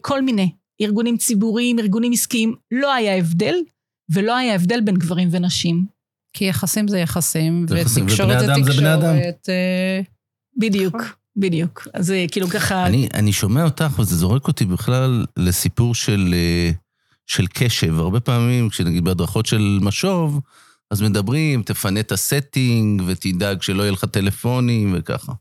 כל 0.00 0.22
מיני, 0.22 0.50
ארגונים 0.80 1.16
ציבוריים, 1.16 1.78
ארגונים 1.78 2.12
עסקיים, 2.12 2.54
לא 2.70 2.94
היה 2.94 3.16
הבדל, 3.16 3.54
ולא 4.10 4.36
היה 4.36 4.54
הבדל 4.54 4.80
בין 4.80 4.94
גברים 4.94 5.28
ונשים. 5.30 5.86
כי 6.32 6.44
יחסים 6.44 6.88
זה 6.88 6.98
יחסים, 6.98 7.66
ותקשורת 7.68 8.40
זה 8.40 8.46
תקשורת. 8.64 9.48
אה, 9.48 10.00
בדיוק, 10.56 10.94
נכון. 10.94 11.08
בדיוק. 11.36 11.88
אז 11.94 12.06
זה 12.06 12.26
כאילו 12.32 12.48
ככה... 12.48 12.86
אני, 12.86 13.08
אני 13.14 13.32
שומע 13.32 13.64
אותך, 13.64 13.98
וזה 13.98 14.16
זורק 14.16 14.48
אותי 14.48 14.64
בכלל 14.64 15.26
לסיפור 15.36 15.94
של, 15.94 16.34
אה, 16.36 16.70
של 17.26 17.46
קשב. 17.46 17.98
הרבה 17.98 18.20
פעמים, 18.20 18.68
כשנגיד 18.68 19.04
בהדרכות 19.04 19.46
של 19.46 19.78
משוב, 19.82 20.40
אז 20.90 21.02
מדברים, 21.02 21.62
תפנה 21.62 22.00
את 22.00 22.12
הסטינג 22.12 23.02
ותדאג 23.06 23.62
שלא 23.62 23.82
יהיה 23.82 23.92
לך 23.92 24.04
טלפונים 24.04 24.94
וככה. 24.98 25.32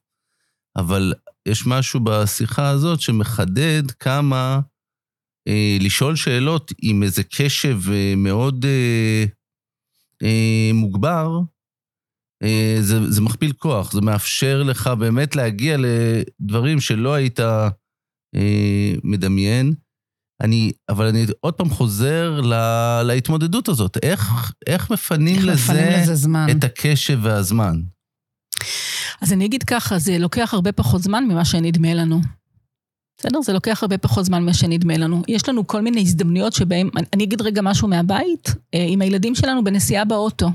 אבל 0.75 1.13
יש 1.47 1.67
משהו 1.67 1.99
בשיחה 1.99 2.69
הזאת 2.69 3.01
שמחדד 3.01 3.91
כמה 3.91 4.59
אה, 5.47 5.77
לשאול 5.79 6.15
שאלות 6.15 6.71
עם 6.81 7.03
איזה 7.03 7.23
קשב 7.23 7.79
אה, 7.91 8.13
מאוד 8.17 8.65
אה, 8.65 9.25
אה, 10.23 10.71
מוגבר, 10.73 11.39
אה, 12.43 12.77
זה, 12.81 13.11
זה 13.11 13.21
מכפיל 13.21 13.53
כוח, 13.53 13.91
זה 13.91 14.01
מאפשר 14.01 14.63
לך 14.63 14.87
באמת 14.87 15.35
להגיע 15.35 15.77
לדברים 15.77 16.79
שלא 16.79 17.13
היית 17.13 17.39
אה, 18.35 18.93
מדמיין. 19.03 19.73
אני, 20.41 20.71
אבל 20.89 21.05
אני 21.05 21.25
עוד 21.39 21.53
פעם 21.53 21.69
חוזר 21.69 22.41
לה, 22.41 23.03
להתמודדות 23.03 23.67
הזאת. 23.67 23.97
איך, 24.03 24.53
איך 24.67 24.91
מפנים 24.91 25.35
איך 25.35 25.45
לזה, 25.45 25.73
מפנים 25.73 25.99
לזה 25.99 26.15
זמן? 26.15 26.47
את 26.51 26.63
הקשב 26.63 27.19
והזמן? 27.21 27.81
אז 29.23 29.33
אני 29.33 29.45
אגיד 29.45 29.63
ככה, 29.63 29.99
זה 29.99 30.17
לוקח 30.17 30.53
הרבה 30.53 30.71
פחות 30.71 31.01
זמן 31.01 31.25
ממה 31.25 31.45
שנדמה 31.45 31.93
לנו. 31.93 32.21
בסדר? 33.17 33.41
זה 33.41 33.53
לוקח 33.53 33.79
הרבה 33.81 33.97
פחות 33.97 34.25
זמן 34.25 34.43
ממה 34.43 34.53
שנדמה 34.53 34.97
לנו. 34.97 35.21
יש 35.27 35.49
לנו 35.49 35.67
כל 35.67 35.81
מיני 35.81 36.01
הזדמנויות 36.01 36.53
שבהן, 36.53 36.89
אני 37.13 37.23
אגיד 37.23 37.41
רגע 37.41 37.61
משהו 37.61 37.87
מהבית, 37.87 38.49
אה, 38.73 38.85
עם 38.87 39.01
הילדים 39.01 39.35
שלנו 39.35 39.63
בנסיעה 39.63 40.05
באוטו. 40.05 40.49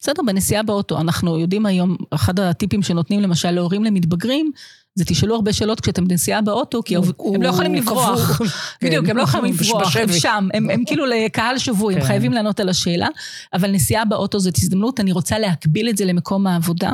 בסדר, 0.00 0.22
בנסיעה 0.26 0.62
באוטו. 0.62 1.00
אנחנו 1.00 1.38
יודעים 1.38 1.66
היום, 1.66 1.96
אחד 2.10 2.40
הטיפים 2.40 2.82
שנותנים 2.82 3.20
למשל 3.20 3.50
להורים 3.50 3.84
למתבגרים, 3.84 4.52
זה 4.94 5.04
תשאלו 5.04 5.34
הרבה 5.34 5.52
שאלות 5.52 5.80
כשאתם 5.80 6.08
בנסיעה 6.08 6.42
באוטו, 6.42 6.82
כי 6.82 6.96
הם 7.34 7.42
לא 7.42 7.48
יכולים 7.48 7.74
לברוח. 7.74 8.40
בדיוק, 8.82 9.08
הם 9.08 9.16
לא 9.16 9.22
יכולים 9.22 9.54
לברוח, 9.54 9.96
הם 9.96 10.12
שם, 10.12 10.48
הם 10.54 10.84
כאילו 10.86 11.06
לקהל 11.06 11.58
שבוי, 11.58 11.94
הם 11.94 12.00
כן. 12.00 12.06
חייבים 12.06 12.32
לענות 12.32 12.60
על 12.60 12.68
השאלה, 12.68 13.08
אבל 13.52 13.70
נסיעה 13.70 14.04
באוטו 14.04 14.38
זאת 14.38 14.56
הזדמנות, 14.56 15.00
אני 15.00 15.12
רוצה 15.12 15.38
להקביל 15.38 15.88
את 15.88 15.96
זה 15.96 16.04
למקום 16.04 16.46
העבודה. 16.46 16.90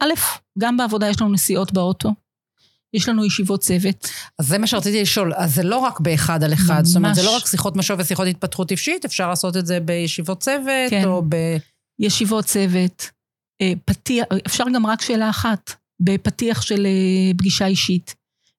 א', 0.00 0.10
גם 0.58 0.76
בעבודה 0.76 1.08
יש 1.08 1.20
לנו 1.20 1.32
נסיעות 1.32 1.72
באוטו. 1.72 2.14
יש 2.94 3.08
לנו 3.08 3.24
ישיבות 3.24 3.60
צוות. 3.60 4.08
אז 4.38 4.46
זה 4.46 4.58
מה 4.58 4.66
שרציתי 4.66 5.02
לשאול, 5.02 5.32
אז 5.36 5.54
זה 5.54 5.62
לא 5.62 5.78
רק 5.78 6.00
באחד 6.00 6.42
על 6.42 6.52
אחד, 6.52 6.78
ממש. 6.78 6.86
זאת 6.86 6.96
אומרת, 6.96 7.14
זה 7.14 7.22
לא 7.22 7.36
רק 7.36 7.46
שיחות 7.46 7.76
משוב 7.76 8.00
ושיחות 8.00 8.26
התפתחות 8.26 8.70
אישית, 8.70 9.04
אפשר 9.04 9.28
לעשות 9.28 9.56
את 9.56 9.66
זה 9.66 9.80
בישיבות 9.80 10.40
צוות, 10.40 10.90
כן. 10.90 11.04
או 11.04 11.22
ב... 11.28 11.36
ישיבות 11.98 12.44
צוות, 12.44 13.10
אה, 13.60 13.72
פתיח, 13.84 14.24
אפשר 14.46 14.64
גם 14.74 14.86
רק 14.86 15.02
שאלה 15.02 15.30
אחת, 15.30 15.72
בפתיח 16.00 16.62
של 16.62 16.86
אה, 16.86 17.32
פגישה 17.38 17.66
אישית. 17.66 18.14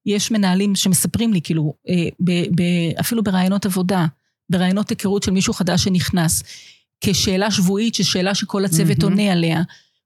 יש 0.06 0.32
מנהלים 0.32 0.75
שמספרים 0.75 1.34
לי, 1.34 1.41
כאילו, 1.41 1.73
אה, 1.89 2.08
ב, 2.19 2.32
ב, 2.32 2.63
אפילו 2.99 3.23
ברעיונות 3.23 3.65
עבודה, 3.65 4.06
ברעיונות 4.52 4.89
היכרות 4.89 5.23
של 5.23 5.32
מישהו 5.32 5.54
חדש 5.54 5.84
שנכנס, 5.84 6.43
כשאלה 7.02 7.52
שבועית, 7.52 7.95
ששאלה 7.95 8.36
שכל 8.36 8.65
הצוות 8.65 8.97
mm-hmm. 8.97 9.04
עונה 9.04 9.32
עליה. 9.32 9.62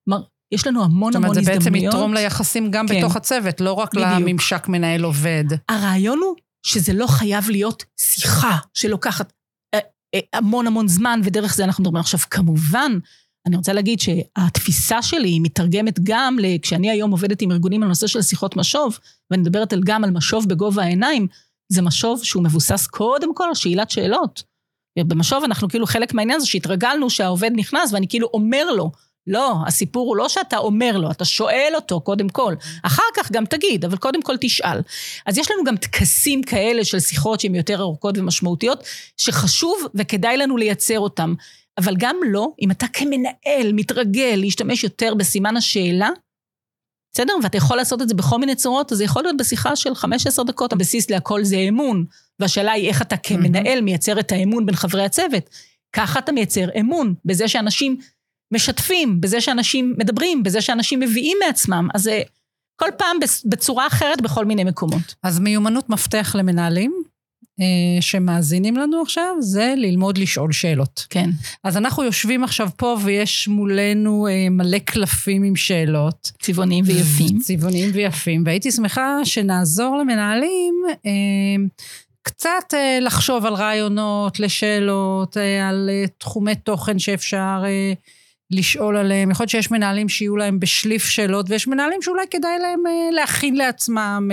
כלומר, 0.06 0.24
יש 0.54 0.68
לנו 0.68 0.84
המון 0.84 1.16
המון 1.16 1.38
הזדמנויות. 1.38 1.46
זאת 1.46 1.48
אומרת, 1.48 1.62
זה 1.62 1.70
בעצם 1.72 1.76
יתרום 1.76 2.14
ליחסים 2.14 2.72
גם 2.72 2.88
כן. 2.88 2.98
בתוך 2.98 3.16
הצוות, 3.16 3.62
לא 3.62 3.74
רק 3.74 3.94
בדיוק. 3.94 4.10
לממשק 4.10 4.68
מנהל 4.68 5.04
עובד. 5.04 5.44
הרעיון 5.70 6.20
הוא 6.20 6.36
שזה 6.66 6.94
לא 6.94 7.08
חייב 7.08 7.50
להיות 7.50 7.84
שיחה 8.00 8.58
שלוקחת 8.74 9.34
אה, 9.74 9.80
אה, 10.16 10.20
המון 10.34 10.68
המון 10.68 10.88
זמן, 10.88 11.22
ודרך 11.24 11.56
זה 11.56 11.64
אנחנו 11.64 11.82
מדברים 11.82 12.00
עכשיו. 12.00 12.20
כמובן, 12.30 12.92
אני 13.48 13.56
רוצה 13.56 13.74
להגיד 13.74 14.00
שהתפיסה 14.00 15.02
שלי 15.02 15.30
היא 15.30 15.42
מתרגמת 15.42 16.00
גם, 16.04 16.38
כשאני 16.62 16.92
היום 16.92 17.12
עובדת 17.12 17.42
עם 17.42 17.52
ארגונים 17.52 17.84
על 17.84 17.90
נושא 17.90 18.08
של 18.08 18.22
שיחות 18.22 18.58
משוב, 18.58 19.00
ואני 19.32 19.42
מדברת 19.42 19.74
גם 19.84 20.04
על 20.04 20.12
משוב 20.12 20.50
בגובה 20.50 20.84
העיניים, 20.84 21.28
זה 21.72 21.82
משוב 21.82 22.24
שהוא 22.24 22.44
מבוסס 22.44 22.88
קודם 22.88 23.36
כל 23.36 23.44
על 23.44 23.56
שאלת 23.56 23.90
שאלות. 23.90 24.44
במשוב 25.00 25.44
אנחנו 25.44 25.70
כאילו 25.70 25.86
חלק 25.86 26.14
מהעניין 26.14 26.40
זה 26.40 26.46
שהתרגלנו 26.46 27.10
שהעובד 27.10 27.52
נכנס 27.56 27.94
ואני 27.94 28.08
כאילו 28.08 28.30
אומר 28.34 28.72
לו, 28.72 28.92
לא, 29.28 29.56
הסיפור 29.68 30.08
הוא 30.08 30.18
לא 30.18 30.30
שאתה 30.30 30.58
אומר 30.58 30.98
לו, 30.98 31.12
אתה 31.12 31.26
שואל 31.26 31.72
אותו 31.76 32.02
קודם 32.02 32.30
כל. 32.30 32.54
אחר 32.84 33.04
כך 33.16 33.32
גם 33.32 33.46
תגיד, 33.46 33.86
אבל 33.86 33.98
קודם 33.98 34.22
כל 34.22 34.36
תשאל. 34.42 34.82
אז 35.26 35.38
יש 35.38 35.52
לנו 35.52 35.64
גם 35.64 35.78
טקסים 35.78 36.44
כאלה 36.44 36.86
של 36.86 37.00
שיחות 37.00 37.40
שהן 37.40 37.56
יותר 37.56 37.82
ארוכות 37.82 38.18
ומשמעותיות, 38.18 38.84
שחשוב 39.18 39.88
וכדאי 39.96 40.38
לנו 40.38 40.58
לייצר 40.58 41.00
אותם. 41.00 41.34
אבל 41.78 41.96
גם 41.98 42.16
לא, 42.26 42.48
אם 42.62 42.72
אתה 42.72 42.86
כמנהל 42.88 43.74
מתרגל 43.74 44.36
להשתמש 44.38 44.84
יותר 44.84 45.14
בסימן 45.14 45.58
השאלה, 45.58 46.10
בסדר? 47.14 47.34
ואתה 47.44 47.58
יכול 47.58 47.78
לעשות 47.78 48.02
את 48.02 48.10
זה 48.10 48.16
בכל 48.16 48.38
מיני 48.38 48.56
צורות, 48.56 48.92
אז 48.92 48.98
זה 48.98 49.04
יכול 49.04 49.24
להיות 49.24 49.38
בשיחה 49.38 49.76
של 49.76 49.96
15 49.96 50.46
דקות, 50.46 50.74
הבסיס 50.74 51.10
להכל 51.10 51.44
זה 51.44 51.56
אמון. 51.56 52.06
והשאלה 52.40 52.72
היא 52.72 52.88
איך 52.88 53.02
אתה 53.02 53.18
כמנהל 53.18 53.82
מייצר 53.82 54.20
את 54.20 54.32
האמון 54.32 54.66
בין 54.66 54.76
חברי 54.76 55.04
הצוות. 55.04 55.50
ככה 55.94 56.20
אתה 56.20 56.32
מייצר 56.32 56.68
אמון, 56.80 57.14
בזה 57.26 57.48
שאנשים 57.48 57.98
משתפים, 58.54 59.22
בזה 59.22 59.42
שאנשים 59.42 59.96
מדברים, 59.98 60.44
בזה 60.44 60.62
שאנשים 60.62 61.00
מביאים 61.00 61.38
מעצמם. 61.46 61.88
אז 61.94 62.04
זה 62.04 62.22
כל 62.76 62.90
פעם 62.98 63.18
בצורה 63.46 63.88
אחרת 63.88 64.22
בכל 64.22 64.46
מיני 64.46 64.64
מקומות. 64.64 65.16
אז 65.24 65.40
מיומנות 65.40 65.90
מפתח 65.90 66.36
למנהלים? 66.40 67.04
אה, 67.60 68.02
שמאזינים 68.02 68.78
לנו 68.78 69.02
עכשיו, 69.02 69.36
זה 69.40 69.74
ללמוד 69.78 70.18
לשאול 70.18 70.52
שאלות. 70.52 71.06
כן. 71.10 71.30
אז 71.64 71.78
אנחנו 71.78 72.04
יושבים 72.04 72.44
עכשיו 72.44 72.70
פה 72.78 72.98
ויש 73.04 73.48
מולנו 73.48 74.28
אה, 74.28 74.50
מלא 74.50 74.80
קלפים 74.80 75.44
עם 75.44 75.56
שאלות. 75.56 76.32
צבעוניים 76.42 76.86
ויפים. 76.88 77.40
צבעוניים 77.40 77.90
ויפים, 77.94 78.44
והייתי 78.46 78.72
שמחה 78.72 79.18
שנעזור 79.24 79.98
למנהלים 79.98 80.74
אה, 81.06 81.12
קצת 82.22 82.74
לחשוב 83.02 83.46
על 83.46 83.54
רעיונות, 83.54 84.40
לשאלות, 84.40 85.38
על 85.70 85.90
תחומי 86.18 86.56
תוכן 86.56 87.00
שאפשר 87.00 87.64
לשאול 88.54 88.98
עליהם. 88.98 89.32
יכול 89.32 89.44
להיות 89.44 89.50
שיש 89.50 89.72
מנהלים 89.72 90.10
שיהיו 90.10 90.38
להם 90.38 90.60
בשליף 90.60 91.06
שאלות, 91.06 91.46
ויש 91.50 91.68
מנהלים 91.68 92.02
שאולי 92.02 92.24
כדאי 92.32 92.60
להם 92.60 92.84
להכין 93.12 93.56
לעצמם. 93.56 94.30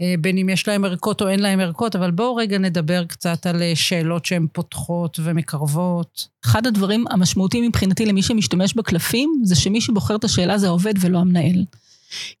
אה, 0.00 0.14
בין 0.20 0.38
אם 0.38 0.48
יש 0.48 0.68
להם 0.68 0.84
ערכות 0.84 1.22
או 1.22 1.28
אין 1.28 1.40
להם 1.40 1.60
ערכות, 1.60 1.96
אבל 1.96 2.10
בואו 2.10 2.36
רגע 2.36 2.58
נדבר 2.58 3.04
קצת 3.04 3.46
על 3.46 3.62
אה, 3.62 3.72
שאלות 3.74 4.24
שהן 4.24 4.46
פותחות 4.52 5.20
ומקרבות. 5.22 6.28
אחד 6.44 6.66
הדברים 6.66 7.04
המשמעותיים 7.10 7.64
מבחינתי 7.64 8.06
למי 8.06 8.22
שמשתמש 8.22 8.74
בקלפים, 8.74 9.40
זה 9.44 9.56
שמי 9.56 9.80
שבוחר 9.80 10.16
את 10.16 10.24
השאלה 10.24 10.58
זה 10.58 10.66
העובד 10.66 10.94
ולא 11.00 11.18
המנהל. 11.18 11.64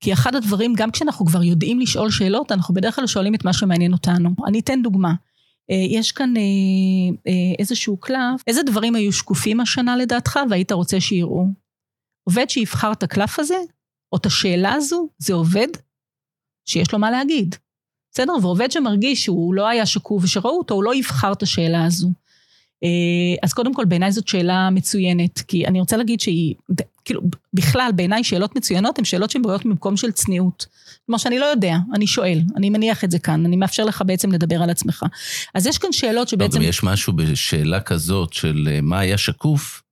כי 0.00 0.12
אחד 0.12 0.34
הדברים, 0.34 0.74
גם 0.76 0.90
כשאנחנו 0.90 1.26
כבר 1.26 1.42
יודעים 1.42 1.80
לשאול 1.80 2.10
שאלות, 2.10 2.52
אנחנו 2.52 2.74
בדרך 2.74 2.96
כלל 2.96 3.06
שואלים 3.06 3.34
את 3.34 3.44
מה 3.44 3.52
שמעניין 3.52 3.92
אותנו. 3.92 4.30
אני 4.46 4.60
אתן 4.60 4.82
דוגמה. 4.82 5.12
אה, 5.70 5.76
יש 5.90 6.12
כאן 6.12 6.34
איזשהו 7.58 7.96
קלף, 7.96 8.42
איזה 8.46 8.62
דברים 8.62 8.94
היו 8.94 9.12
שקופים 9.12 9.60
השנה 9.60 9.96
לדעתך 9.96 10.38
והיית 10.50 10.72
רוצה 10.72 11.00
שיראו? 11.00 11.46
עובד 12.28 12.50
שיבחר 12.50 12.92
את 12.92 13.02
הקלף 13.02 13.38
הזה, 13.38 13.58
או 14.12 14.18
את 14.18 14.26
השאלה 14.26 14.72
הזו, 14.72 15.08
זה 15.18 15.34
עובד 15.34 15.68
שיש 16.68 16.92
לו 16.92 16.98
מה 16.98 17.10
להגיד. 17.10 17.54
בסדר? 18.12 18.32
ועובד 18.42 18.70
שמרגיש 18.70 19.24
שהוא 19.24 19.54
לא 19.54 19.68
היה 19.68 19.86
שקוף 19.86 20.24
ושראו 20.24 20.58
אותו, 20.58 20.74
הוא 20.74 20.84
לא 20.84 20.94
יבחר 20.94 21.32
את 21.32 21.42
השאלה 21.42 21.84
הזו. 21.84 22.08
אה, 22.84 22.88
אז 23.42 23.52
קודם 23.52 23.74
כל, 23.74 23.84
בעיניי 23.84 24.12
זאת 24.12 24.28
שאלה 24.28 24.70
מצוינת, 24.70 25.38
כי 25.40 25.66
אני 25.66 25.80
רוצה 25.80 25.96
להגיד 25.96 26.20
שהיא, 26.20 26.54
כאילו, 27.04 27.20
בכלל, 27.54 27.90
בעיניי 27.94 28.24
שאלות 28.24 28.56
מצוינות 28.56 28.98
הן 28.98 29.04
שאלות 29.04 29.30
שהן 29.30 29.42
בריאות 29.42 29.64
ממקום 29.64 29.96
של 29.96 30.12
צניעות. 30.12 30.66
כלומר 31.06 31.18
שאני 31.18 31.38
לא 31.38 31.44
יודע, 31.44 31.76
אני 31.94 32.06
שואל, 32.06 32.40
אני 32.56 32.70
מניח 32.70 33.04
את 33.04 33.10
זה 33.10 33.18
כאן, 33.18 33.46
אני 33.46 33.56
מאפשר 33.56 33.84
לך 33.84 34.02
בעצם 34.06 34.32
לדבר 34.32 34.62
על 34.62 34.70
עצמך. 34.70 35.04
אז 35.54 35.66
יש 35.66 35.78
כאן 35.78 35.92
שאלות 35.92 36.28
שבעצם... 36.28 36.58
גם 36.58 36.64
יש 36.64 36.82
משהו 36.82 37.12
בשאלה 37.12 37.80
כזאת 37.80 38.32
של 38.32 38.68
אה, 38.70 38.80
מה 38.80 38.98
היה 38.98 39.18
שקוף, 39.18 39.82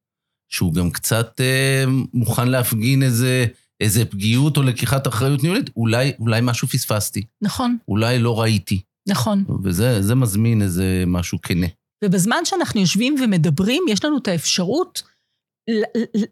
שהוא 0.48 0.74
גם 0.74 0.90
קצת 0.90 1.40
אה, 1.40 1.84
מוכן 2.14 2.48
להפגין 2.48 3.02
איזה... 3.02 3.46
איזה 3.80 4.04
פגיעות 4.04 4.56
או 4.56 4.62
לקיחת 4.62 5.08
אחריות 5.08 5.42
ניהולית, 5.42 5.70
אולי, 5.76 6.12
אולי 6.18 6.40
משהו 6.42 6.68
פספסתי, 6.68 7.22
נכון, 7.42 7.76
אולי 7.88 8.18
לא 8.18 8.40
ראיתי. 8.40 8.80
נכון. 9.08 9.44
וזה 9.64 10.02
זה 10.02 10.14
מזמין 10.14 10.62
איזה 10.62 11.04
משהו 11.06 11.38
כנה. 11.42 11.66
ובזמן 12.06 12.44
שאנחנו 12.44 12.80
יושבים 12.80 13.16
ומדברים, 13.22 13.82
יש 13.88 14.04
לנו 14.04 14.18
את 14.18 14.28
האפשרות 14.28 15.02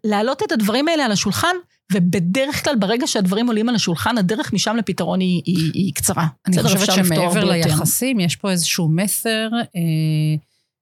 להעלות 0.03 0.43
את 0.43 0.51
הדברים 0.51 0.87
האלה 0.87 1.05
על 1.05 1.11
השולחן, 1.11 1.55
ובדרך 1.91 2.63
כלל, 2.63 2.75
ברגע 2.75 3.07
שהדברים 3.07 3.47
עולים 3.47 3.69
על 3.69 3.75
השולחן, 3.75 4.17
הדרך 4.17 4.53
משם 4.53 4.75
לפתרון 4.75 5.19
היא, 5.19 5.41
היא, 5.45 5.71
היא 5.73 5.93
קצרה. 5.93 6.27
אני? 6.45 6.63
חושבת 6.63 6.91
שמעבר. 6.91 7.43
ליחסים, 7.43 8.19
יש 8.19 8.35
פה 8.35 8.51
איזשהו 8.51 8.89
מסר 8.89 9.49
אה, 9.53 10.35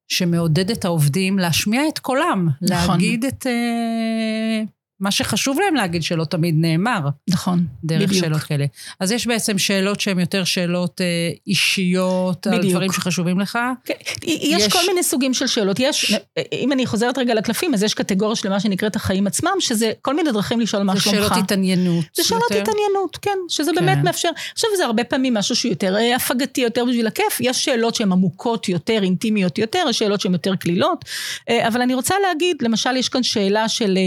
שמעודד 0.08 0.72
את 0.72 0.86
העובדים 0.86 1.40
להשמיע 1.40 1.88
את 1.88 2.00
קולם. 2.00 2.50
נכון. 2.62 2.96
להגיד 2.96 3.26
את 3.26 3.48
אה, 3.48 4.64
מה 5.00 5.12
שחשוב 5.12 5.58
להם 5.66 5.76
להגיד, 5.76 6.04
שלא 6.04 6.26
תמיד 6.26 6.56
נאמר, 6.58 7.00
נכון, 7.30 7.66
דרך 7.84 8.10
בדיוק. 8.10 8.24
שאלות 8.26 8.42
כאלה. 8.42 8.66
אז 9.00 9.12
יש 9.12 9.28
בעצם 9.28 9.58
שאלות 9.58 10.00
שהן 10.00 10.20
יותר 10.20 10.44
שאלות 10.44 11.02
אה, 11.02 11.06
אישיות, 11.48 12.48
על 12.48 12.58
בדיוק. 12.58 12.72
דברים 12.74 12.92
שחשובים 12.92 13.40
לך. 13.40 13.60
כן, 13.86 13.94
יש, 14.24 14.64
יש- 14.64 14.74
כל 14.74 14.80
מיני 14.88 15.04
סוגים 15.04 15.34
של 15.34 15.48
שאלות. 15.48 15.80
יש, 15.80 16.16
אם 16.54 16.72
אני 16.72 16.86
חוזרת 16.86 17.18
רגע 17.18 17.34
לקלפים, 17.34 17.74
אז 17.74 17.84
יש 17.84 17.94
קטגוריה 17.94 18.36
שלמה 18.36 18.60
שנקראת 18.60 18.96
החיים 18.96 19.28
עצמם, 19.28 19.52
שזה 19.60 19.92
כל 20.02 20.16
מיני 20.16 20.32
דרכים 20.32 20.60
לשאול 20.60 20.84
מה 20.84 20.94
זה 20.96 21.00
שלומך. 21.02 21.18
שאלות 21.18 21.32
התעניינות. 21.44 22.06
זה 22.16 22.24
שאלות 22.24 22.44
יותר. 22.52 22.62
התעניינות, 22.62 23.18
כן, 23.22 23.38
שזה 23.50 23.72
כן. 23.76 23.86
באמת 23.86 23.98
מאפשר. 24.04 24.30
עכשיו, 24.54 24.70
זה 24.78 24.86
הרבה 24.86 25.04
פעמים 25.04 25.34
משהו 25.34 25.56
שהוא 25.56 25.70
יותר 25.70 25.96
אה, 25.96 26.16
הפגתי, 26.16 26.62
יותר 26.62 26.86
בשביל 26.86 27.08
הכיף. 27.08 27.38
יש 27.40 27.66
שאלות 27.66 27.96
שהן 27.96 28.12
עמוקות 28.12 28.70
יותר, 28.70 29.00
אינטימיות 29.04 29.58
יותר, 29.58 29.84
יש 29.90 30.00
שאלות 30.00 30.22
שהן 30.22 30.34
יותר 30.34 30.56
קלילות. 30.56 31.06
אה, 31.50 31.68
אבל 31.68 31.82
אני 31.82 31.94
רוצה 31.94 32.16
להגיד, 32.28 32.58
למשל, 32.62 32.96
יש 32.96 33.10
כאן 33.10 33.24
שאלה 33.24 33.70
של... 33.70 33.98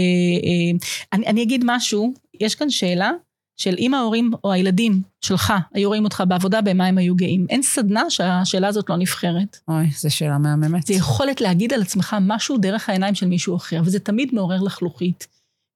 אני, 1.13 1.27
אני 1.27 1.43
אגיד 1.43 1.63
משהו, 1.65 2.13
יש 2.41 2.55
כאן 2.55 2.69
שאלה 2.69 3.11
של 3.57 3.75
אם 3.77 3.93
ההורים 3.93 4.31
או 4.43 4.51
הילדים 4.51 5.01
שלך 5.21 5.53
היו 5.73 5.89
רואים 5.89 6.03
אותך 6.03 6.23
בעבודה, 6.27 6.61
במה 6.61 6.85
הם 6.85 6.97
היו 6.97 7.15
גאים. 7.15 7.45
אין 7.49 7.61
סדנה 7.61 8.09
שהשאלה 8.09 8.67
הזאת 8.67 8.89
לא 8.89 8.97
נבחרת. 8.97 9.57
אוי, 9.67 9.89
זו 9.97 10.15
שאלה 10.15 10.37
מהממת. 10.37 10.87
זה 10.87 10.93
יכולת 10.93 11.41
להגיד 11.41 11.73
על 11.73 11.81
עצמך 11.81 12.15
משהו 12.21 12.57
דרך 12.57 12.89
העיניים 12.89 13.15
של 13.15 13.27
מישהו 13.27 13.55
אחר, 13.55 13.81
וזה 13.85 13.99
תמיד 13.99 14.29
מעורר 14.33 14.61
לחלוכית. 14.61 15.27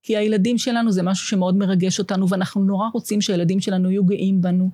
כי 0.04 0.18
הילדים 0.18 0.58
שלנו 0.58 0.92
זה 0.92 1.04
משהו 1.04 1.28
שמאוד 1.28 1.58
מרגש 1.58 2.00
אותנו, 2.00 2.30
ואנחנו 2.30 2.64
נורא 2.64 2.88
רוצים 2.94 3.22
שהילדים 3.22 3.60
שלנו 3.60 3.92
יהיו 3.92 4.06
גאים 4.06 4.42
בנו. 4.42 4.70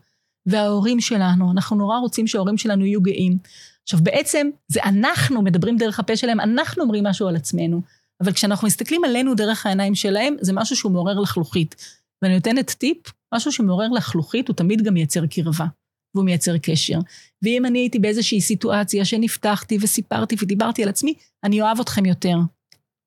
וההורים 0.45 0.99
שלנו, 0.99 1.51
אנחנו 1.51 1.75
נורא 1.75 1.97
רוצים 1.97 2.27
שההורים 2.27 2.57
שלנו 2.57 2.85
יהיו 2.85 3.01
גאים. 3.01 3.37
עכשיו, 3.83 3.99
בעצם, 4.03 4.49
זה 4.67 4.79
אנחנו 4.83 5.41
מדברים 5.41 5.77
דרך 5.77 5.99
הפה 5.99 6.15
שלהם, 6.15 6.39
אנחנו 6.39 6.83
אומרים 6.83 7.03
משהו 7.03 7.27
על 7.27 7.35
עצמנו. 7.35 7.81
אבל 8.23 8.31
כשאנחנו 8.31 8.67
מסתכלים 8.67 9.03
עלינו 9.03 9.35
דרך 9.35 9.65
העיניים 9.65 9.95
שלהם, 9.95 10.35
זה 10.41 10.53
משהו 10.53 10.75
שהוא 10.75 10.91
מעורר 10.91 11.19
לחלוכית. 11.19 11.75
ואני 12.21 12.35
נותנת 12.35 12.69
טיפ, 12.71 12.97
משהו 13.33 13.51
שמעורר 13.51 13.87
לחלוכית, 13.89 14.47
הוא 14.47 14.55
תמיד 14.55 14.81
גם 14.81 14.93
מייצר 14.93 15.25
קרבה, 15.25 15.65
והוא 16.15 16.25
מייצר 16.25 16.57
קשר. 16.57 16.99
ואם 17.41 17.65
אני 17.65 17.79
הייתי 17.79 17.99
באיזושהי 17.99 18.41
סיטואציה 18.41 19.05
שנפתחתי 19.05 19.77
וסיפרתי 19.81 20.35
ודיברתי 20.41 20.83
על 20.83 20.89
עצמי, 20.89 21.13
אני 21.43 21.61
אוהב 21.61 21.79
אתכם 21.79 22.05
יותר. 22.05 22.37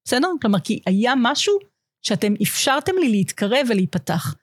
בסדר? 0.05 0.29
כלומר, 0.43 0.61
כי 0.61 0.81
היה 0.87 1.13
משהו 1.17 1.59
שאתם 2.03 2.35
אפשרתם 2.43 2.93
לי 3.01 3.09
להתקרב 3.09 3.67
ולהיפתח. 3.69 4.35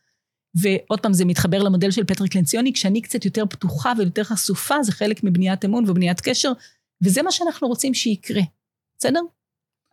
ועוד 0.56 1.00
פעם, 1.00 1.14
זה 1.14 1.26
מתחבר 1.26 1.64
למודל 1.64 1.92
של 1.92 2.04
פטריק 2.04 2.36
לנציוני, 2.36 2.74
כשאני 2.74 3.02
קצת 3.02 3.26
יותר 3.26 3.46
פתוחה 3.46 3.94
ויותר 3.98 4.24
חשופה, 4.24 4.84
זה 4.84 4.92
חלק 4.92 5.24
מבניית 5.24 5.66
אמון 5.66 5.90
ובניית 5.90 6.22
קשר, 6.22 6.52
וזה 7.04 7.22
מה 7.22 7.32
שאנחנו 7.32 7.68
רוצים 7.68 7.94
שיקרה. 7.94 8.42
בסדר? 9.00 9.20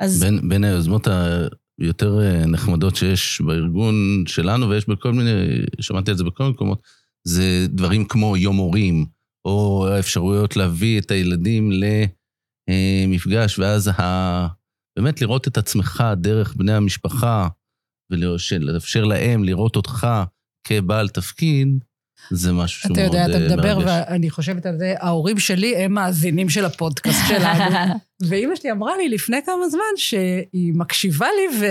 אז 0.00 0.22
בין, 0.22 0.48
בין 0.48 0.64
היוזמות 0.64 1.08
היותר 1.80 2.20
אה, 2.20 2.46
נחמדות 2.46 2.96
שיש 2.96 3.40
בארגון 3.40 4.24
שלנו, 4.26 4.68
ויש 4.68 4.88
בכל 4.88 5.12
מיני, 5.12 5.30
שמעתי 5.80 6.10
על 6.10 6.16
זה 6.16 6.24
בכל 6.24 6.42
מיני 6.42 6.54
מקומות, 6.54 6.82
זה 7.26 7.66
דברים 7.68 8.04
כמו 8.04 8.36
יום 8.36 8.56
הורים, 8.56 9.06
או 9.44 9.88
האפשרויות 9.88 10.56
להביא 10.56 11.00
את 11.00 11.10
הילדים 11.10 11.70
למפגש, 12.70 13.58
ואז 13.58 13.88
ה... 13.88 14.46
באמת 14.98 15.20
לראות 15.20 15.48
את 15.48 15.58
עצמך 15.58 16.04
דרך 16.16 16.54
בני 16.56 16.72
המשפחה, 16.72 17.48
ולאפשר 18.12 19.04
להם 19.04 19.44
לראות 19.44 19.76
אותך 19.76 20.06
כבעל 20.66 21.08
תפקיד, 21.08 21.84
זה 22.30 22.52
משהו 22.52 22.80
שהוא 22.80 22.92
אתה 22.92 23.00
מאוד 23.00 23.14
יודע, 23.14 23.26
אתה 23.26 23.44
אה, 23.44 23.48
מדבר, 23.48 23.78
מרגש. 23.78 23.90
ואני 24.08 24.30
חושבת 24.30 24.66
על 24.66 24.78
זה, 24.78 24.94
ההורים 25.00 25.38
שלי 25.38 25.76
הם 25.76 25.92
מאזינים 25.92 26.50
של 26.50 26.64
הפודקאסט 26.64 27.20
שלנו. 27.28 27.94
ואימא 28.22 28.56
שלי 28.56 28.70
אמרה 28.72 28.96
לי 28.96 29.08
לפני 29.08 29.36
כמה 29.46 29.68
זמן 29.68 29.96
שהיא 29.96 30.72
מקשיבה 30.74 31.26
לי, 31.26 31.68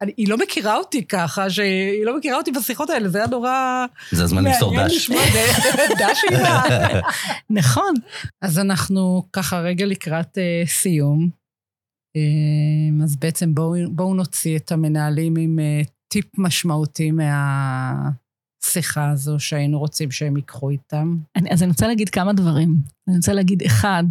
והיא 0.00 0.28
לא 0.28 0.36
מכירה 0.38 0.76
אותי 0.76 1.04
ככה, 1.06 1.50
שהיא 1.50 2.04
לא 2.04 2.18
מכירה 2.18 2.36
אותי 2.36 2.50
בשיחות 2.50 2.90
האלה, 2.90 3.08
זה 3.08 3.18
היה 3.18 3.26
נורא 3.26 3.86
זה 4.10 4.24
הזמן 4.24 4.44
למסור 4.44 4.76
דש. 4.76 5.10
דש 6.00 6.20
אימא. 6.30 6.60
נכון. 7.60 7.94
אז 8.42 8.58
אנחנו 8.58 9.22
ככה 9.32 9.60
רגע 9.60 9.86
לקראת 9.86 10.38
אה, 10.38 10.62
סיום. 10.66 11.28
אה, 12.16 13.04
אז 13.04 13.16
בעצם 13.16 13.54
בואו 13.54 13.74
בואו 13.90 14.14
נוציא 14.14 14.56
את 14.56 14.72
המנהלים 14.72 15.34
עם 15.38 15.58
אה, 15.58 15.82
טיפ 16.08 16.38
משמעותי 16.38 17.10
מהשיחה 18.64 19.10
הזו 19.10 19.38
שהיינו 19.38 19.78
רוצים 19.78 20.10
שהם 20.10 20.36
ייקחו 20.36 20.70
איתם. 20.70 21.16
אני, 21.36 21.50
אז 21.50 21.62
אני 21.62 21.70
רוצה 21.70 21.86
להגיד 21.86 22.08
כמה 22.08 22.32
דברים. 22.32 22.76
אני 23.08 23.16
רוצה 23.16 23.32
להגיד, 23.32 23.62
אחד, 23.62 24.04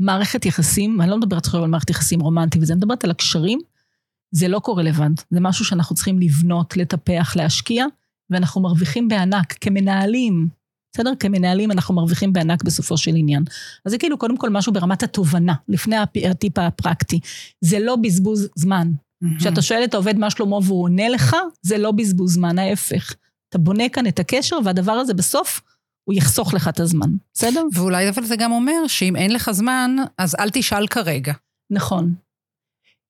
מערכת 0.00 0.46
יחסים, 0.46 1.00
אני 1.00 1.10
לא 1.10 1.18
מדברת 1.18 1.46
עכשיו 1.46 1.62
על 1.62 1.70
מערכת 1.70 1.90
יחסים 1.90 2.20
רומנטית 2.20 2.62
וזה, 2.62 2.72
אני 2.72 2.78
מדברת 2.78 3.04
על 3.04 3.10
הקשרים, 3.10 3.58
זה 4.34 4.48
לא 4.48 4.60
כה 4.64 4.72
רלוונט. 4.72 5.22
זה 5.30 5.40
משהו 5.40 5.64
שאנחנו 5.64 5.94
צריכים 5.94 6.18
לבנות, 6.18 6.76
לטפח, 6.76 7.36
להשקיע, 7.36 7.84
ואנחנו 8.30 8.60
מרוויחים 8.60 9.08
בענק 9.08 9.52
כמנהלים. 9.60 10.48
בסדר? 10.94 11.12
כמנהלים 11.20 11.70
אנחנו 11.70 11.94
מרוויחים 11.94 12.32
בענק 12.32 12.64
בסופו 12.64 12.96
של 12.96 13.12
עניין. 13.16 13.44
אז 13.84 13.92
זה 13.92 13.98
כאילו 13.98 14.18
קודם 14.18 14.36
כל 14.36 14.50
משהו 14.50 14.72
ברמת 14.72 15.02
התובנה, 15.02 15.54
לפני 15.68 15.96
הטיפ 16.30 16.58
הפרקטי. 16.58 17.20
זה 17.60 17.78
לא 17.78 17.96
בזבוז 17.96 18.48
זמן. 18.54 18.92
כשאתה 19.38 19.62
שואל 19.62 19.84
את 19.84 19.94
העובד 19.94 20.18
מה 20.18 20.30
שלמה 20.30 20.56
והוא 20.56 20.82
עונה 20.82 21.08
לך, 21.08 21.36
זה 21.62 21.78
לא 21.78 21.92
בזבוז 21.92 22.34
זמן, 22.34 22.58
ההפך. 22.58 23.14
אתה 23.48 23.58
בונה 23.58 23.88
כאן 23.88 24.06
את 24.06 24.18
הקשר, 24.18 24.58
והדבר 24.64 24.92
הזה 24.92 25.14
בסוף, 25.14 25.60
הוא 26.04 26.14
יחסוך 26.14 26.54
לך 26.54 26.68
את 26.68 26.80
הזמן. 26.80 27.10
בסדר? 27.34 27.62
ואולי 27.72 28.08
אבל 28.08 28.24
זה 28.24 28.36
גם 28.36 28.52
אומר 28.52 28.86
שאם 28.86 29.16
אין 29.16 29.32
לך 29.32 29.50
זמן, 29.50 29.96
אז 30.18 30.34
אל 30.40 30.50
תשאל 30.50 30.86
כרגע. 30.86 31.32
נכון. 31.70 32.14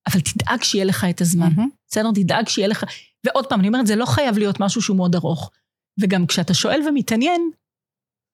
אבל 0.07 0.21
תדאג 0.21 0.63
שיהיה 0.63 0.85
לך 0.85 1.07
את 1.11 1.21
הזמן. 1.21 1.49
מהמם. 1.57 1.69
בסדר? 1.89 2.11
תדאג 2.15 2.49
שיהיה 2.49 2.69
לך... 2.69 2.85
ועוד 3.27 3.47
פעם, 3.47 3.61
אני 3.61 3.69
אומרת, 3.69 3.87
זה 3.87 3.97
לא 3.97 4.07
חייב 4.07 4.39
להיות 4.39 4.61
משהו 4.61 4.83
שהוא 4.83 4.97
מאוד 4.97 5.15
ארוך. 5.15 5.51
וגם 6.01 6.27
כשאתה 6.27 6.55
שואל 6.55 6.81
ומתעניין, 6.89 7.51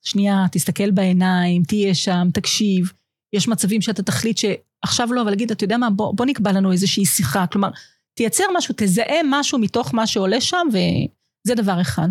שנייה, 0.04 0.44
תסתכל 0.52 0.90
בעיניים, 0.90 1.62
תהיה 1.62 1.94
שם, 1.94 2.28
תקשיב. 2.34 2.92
יש 3.32 3.48
מצבים 3.48 3.82
שאתה 3.82 4.02
תחליט 4.02 4.38
שעכשיו 4.38 5.12
לא, 5.12 5.22
אבל 5.22 5.30
להגיד, 5.30 5.50
אתה 5.50 5.64
יודע 5.64 5.76
מה, 5.76 5.90
בוא, 5.90 6.14
בוא 6.16 6.26
נקבע 6.26 6.52
לנו 6.52 6.72
איזושהי 6.72 7.06
שיחה. 7.06 7.46
כלומר, 7.46 7.68
תייצר 8.14 8.44
משהו, 8.56 8.74
תזהה 8.78 9.20
משהו 9.30 9.58
מתוך 9.58 9.94
מה 9.94 10.06
שעולה 10.06 10.40
שם, 10.40 10.66
וזה 11.46 11.54
דבר 11.54 11.80
אחד. 11.80 12.08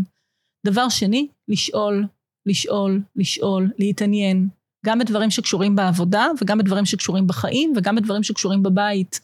דבר 0.66 0.90
שני, 0.90 1.28
לשאול, 1.48 2.06
לשאול, 2.46 3.02
לשאול, 3.16 3.72
להתעניין, 3.80 4.50
גם 4.86 5.00
בדברים 5.00 5.32
שקשורים 5.32 5.76
בעבודה, 5.76 6.28
וגם 6.42 6.58
בדברים 6.58 6.86
שקשורים 6.86 7.28
בחיים, 7.28 7.74
וגם 7.78 7.96
בדברים 7.96 8.24
שקשורים 8.24 8.64
בבית. 8.64 9.20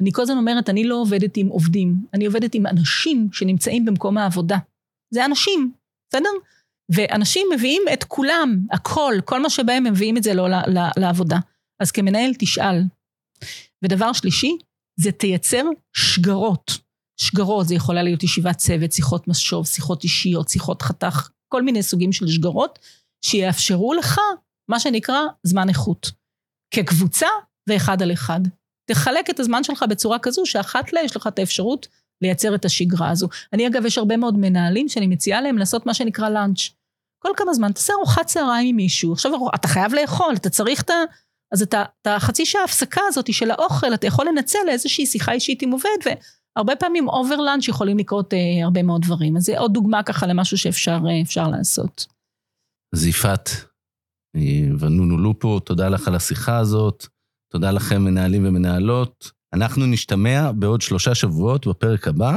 אני 0.00 0.12
כל 0.12 0.22
הזמן 0.22 0.36
אומרת, 0.36 0.68
אני 0.68 0.84
לא 0.84 0.94
עובדת 0.94 1.36
עם 1.36 1.46
עובדים, 1.46 1.94
אני 2.14 2.26
עובדת 2.26 2.54
עם 2.54 2.66
אנשים 2.66 3.28
שנמצאים 3.32 3.84
במקום 3.84 4.18
העבודה. 4.18 4.58
זה 5.14 5.24
אנשים, 5.24 5.72
בסדר? 6.08 6.28
ואנשים 6.92 7.46
מביאים 7.54 7.82
את 7.92 8.04
כולם, 8.04 8.58
הכל, 8.72 9.14
כל 9.24 9.42
מה 9.42 9.50
שבהם 9.50 9.86
הם 9.86 9.92
מביאים 9.92 10.16
את 10.16 10.22
זה 10.22 10.34
לא, 10.34 10.48
ל- 10.48 10.78
ל- 10.78 10.90
לעבודה. 11.00 11.38
אז 11.80 11.90
כמנהל 11.90 12.30
תשאל. 12.38 12.82
ודבר 13.82 14.12
שלישי, 14.12 14.56
זה 15.00 15.12
תייצר 15.12 15.62
שגרות. 15.92 16.78
שגרות, 17.20 17.68
זה 17.68 17.74
יכולה 17.74 18.02
להיות 18.02 18.22
ישיבת 18.22 18.56
צוות, 18.56 18.92
שיחות 18.92 19.28
משוב, 19.28 19.66
שיחות 19.66 20.04
אישיות, 20.04 20.48
שיחות 20.48 20.82
חתך, 20.82 21.28
כל 21.48 21.62
מיני 21.62 21.82
סוגים 21.82 22.12
של 22.12 22.28
שגרות, 22.28 22.78
שיאפשרו 23.24 23.94
לך, 23.94 24.20
מה 24.70 24.80
שנקרא, 24.80 25.20
זמן 25.42 25.68
איכות. 25.68 26.10
כקבוצה 26.74 27.26
ואחד 27.68 28.02
על 28.02 28.12
אחד. 28.12 28.40
תחלק 28.90 29.30
את 29.30 29.40
הזמן 29.40 29.64
שלך 29.64 29.84
בצורה 29.90 30.18
כזו 30.18 30.46
שאחת 30.46 30.92
לה 30.92 31.00
יש 31.00 31.16
לך 31.16 31.26
את 31.26 31.38
האפשרות 31.38 31.88
לייצר 32.22 32.54
את 32.54 32.64
השגרה 32.64 33.10
הזו. 33.10 33.28
אני 33.52 33.66
אגב, 33.66 33.86
יש 33.86 33.98
הרבה 33.98 34.16
מאוד 34.16 34.34
מנהלים 34.38 34.88
שאני 34.88 35.06
מציעה 35.06 35.40
להם 35.40 35.58
לעשות 35.58 35.86
מה 35.86 35.94
שנקרא 35.94 36.28
לאנץ'. 36.28 36.70
כל 37.22 37.30
כמה 37.36 37.54
זמן, 37.54 37.72
תעשה 37.72 37.92
ארוחת 37.92 38.26
צהריים 38.26 38.68
עם 38.68 38.76
מישהו, 38.76 39.12
עכשיו 39.12 39.32
אתה 39.54 39.68
חייב 39.68 39.94
לאכול, 39.94 40.34
אתה 40.34 40.50
צריך 40.50 40.82
את 40.82 40.90
ה... 40.90 40.94
אז 41.52 41.62
את 41.62 41.74
החצי 42.04 42.46
שעה 42.46 42.60
ההפסקה 42.60 43.00
הזאת 43.08 43.32
של 43.32 43.50
האוכל, 43.50 43.94
אתה 43.94 44.06
יכול 44.06 44.26
לנצל 44.28 44.58
לאיזושהי 44.66 45.06
שיחה 45.06 45.32
אישית 45.32 45.62
עם 45.62 45.70
עובד, 45.70 45.98
והרבה 46.58 46.76
פעמים 46.76 47.08
אובר 47.08 47.36
לאנץ' 47.36 47.68
יכולים 47.68 47.98
לקרות 47.98 48.34
אה, 48.34 48.64
הרבה 48.64 48.82
מאוד 48.82 49.02
דברים. 49.02 49.36
אז 49.36 49.42
זה 49.42 49.58
עוד 49.58 49.72
דוגמה 49.72 50.02
ככה 50.02 50.26
למשהו 50.26 50.58
שאפשר 50.58 50.98
אה, 51.08 51.22
אפשר 51.22 51.48
לעשות. 51.48 52.06
אז 52.94 53.06
יפעת 53.06 53.50
אה, 54.36 54.40
ונונו 54.78 55.18
לופו, 55.18 55.60
תודה 55.60 55.88
לך 55.88 56.08
על 56.08 56.14
השיחה 56.14 56.58
הזאת, 56.58 57.06
תודה 57.52 57.70
לכם 57.70 58.02
מנהלים 58.02 58.46
ומנהלות. 58.46 59.30
אנחנו 59.54 59.86
נשתמע 59.86 60.52
בעוד 60.52 60.80
שלושה 60.80 61.14
שבועות 61.14 61.66
בפרק 61.66 62.08
הבא, 62.08 62.36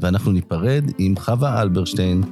ואנחנו 0.00 0.32
ניפרד 0.32 0.84
עם 0.98 1.14
חווה 1.16 1.62
אלברשטיין. 1.62 2.22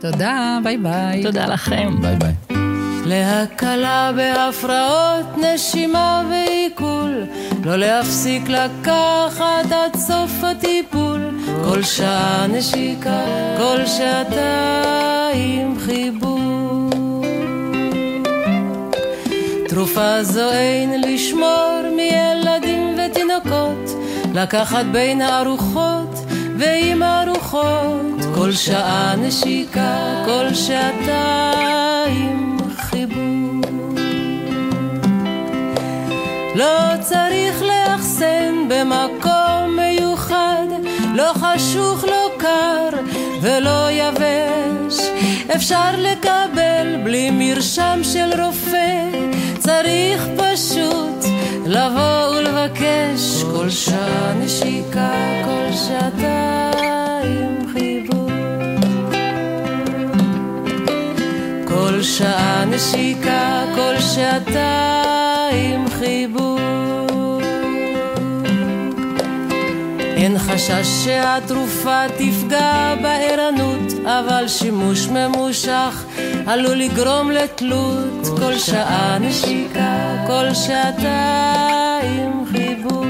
תודה, 0.00 0.58
ביי 0.64 0.78
ביי. 0.78 1.22
תודה 1.22 1.46
לכם. 1.46 2.00
ביי 2.00 2.16
ביי. 2.16 2.59
להקלה 3.06 4.10
בהפרעות 4.16 5.26
נשימה 5.36 6.22
ועיכול, 6.30 7.24
לא 7.64 7.76
להפסיק 7.76 8.42
לקחת 8.48 9.72
עד 9.72 9.96
סוף 9.96 10.30
הטיפול, 10.42 11.30
כל 11.64 11.82
שעה 11.82 12.46
נשיקה, 12.46 13.20
כל 13.58 13.86
שעתיים 13.86 15.78
חיבור. 15.78 16.90
תרופה 19.68 20.22
זו 20.22 20.50
אין 20.52 21.00
לשמור 21.00 21.80
מילדים 21.96 22.96
ותינוקות, 22.98 23.90
לקחת 24.34 24.84
בין 24.92 25.20
הארוחות 25.20 26.24
ועם 26.56 27.02
ארוחות, 27.02 28.24
כל 28.34 28.52
שעה 28.52 29.14
נשיקה, 29.16 30.22
כל 30.26 30.54
שעתיים 30.54 32.49
לא 36.54 36.96
צריך 37.00 37.62
לאחסן 37.62 38.68
במקום 38.68 39.76
מיוחד, 39.76 40.66
לא 41.14 41.32
חשוך, 41.34 42.04
לא 42.04 42.30
קר 42.38 42.88
ולא 43.42 43.90
יבש. 43.90 45.00
אפשר 45.54 45.90
לקבל 45.98 46.96
בלי 47.04 47.30
מרשם 47.32 48.00
של 48.02 48.42
רופא, 48.42 49.08
צריך 49.58 50.28
פשוט 50.36 51.24
לבוא 51.66 52.26
ולבקש 52.36 53.42
כל 53.52 53.70
שעה 53.70 54.32
נשיקה, 54.34 55.10
כל 55.44 55.72
שעתיים 55.72 57.58
חיבור. 57.72 58.30
כל 61.68 62.02
שעה 62.02 62.64
נשיקה, 62.64 63.64
כל 63.74 64.00
שעתיים 64.00 65.19
חיבור. 65.98 66.58
אין 70.00 70.38
חשש 70.38 71.04
שהתרופה 71.04 72.02
תפגע 72.16 72.94
בערנות, 73.02 73.92
אבל 74.04 74.48
שימוש 74.48 75.08
ממושך 75.08 76.04
עלול 76.46 76.76
לגרום 76.76 77.30
לתלות. 77.30 78.26
כל 78.38 78.58
שעה 78.58 79.18
נשיקה, 79.20 80.24
כל 80.26 80.54
שעתיים 80.54 82.44
חיבור. 82.52 83.04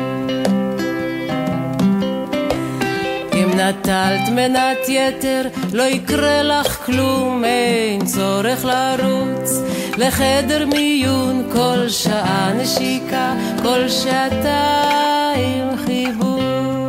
אם 3.34 3.50
נטלת 3.54 4.28
מנת 4.28 4.88
יתר, 4.88 5.42
לא 5.72 5.82
יקרה 5.82 6.42
לך 6.42 6.86
כלום, 6.86 7.44
אין 7.44 8.04
צורך 8.04 8.64
לרוץ 8.64 9.69
לחדר 10.00 10.66
מיון. 10.66 11.50
כל 11.52 11.88
שעה 11.88 12.52
נשיקה, 12.52 13.34
כל 13.62 13.88
שעתיים 13.88 15.76
חיבור. 15.76 16.88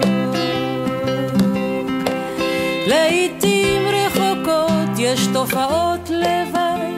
לעתים 2.88 3.82
רחוקות 3.88 4.99
יש 4.99 5.28
תופעות 5.34 6.09
לוואי, 6.09 6.93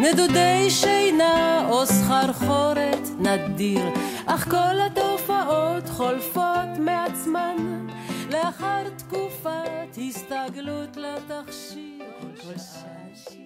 נדודי 0.00 0.70
שינה 0.70 1.66
או 1.68 1.86
סחרחורת 1.86 3.08
נדיר, 3.18 3.84
אך 4.26 4.50
כל 4.50 4.76
התופעות 4.86 5.88
חולפות 5.88 6.78
מעצמן 6.78 7.86
לאחר 8.30 8.82
תקופת 8.96 9.98
הסתגלות 10.08 10.96
לתכשיר. 10.96 12.04
כל 12.20 12.58
שעה 12.58 13.45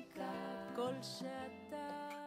כל 0.80 1.02
שעתיים 1.02 2.19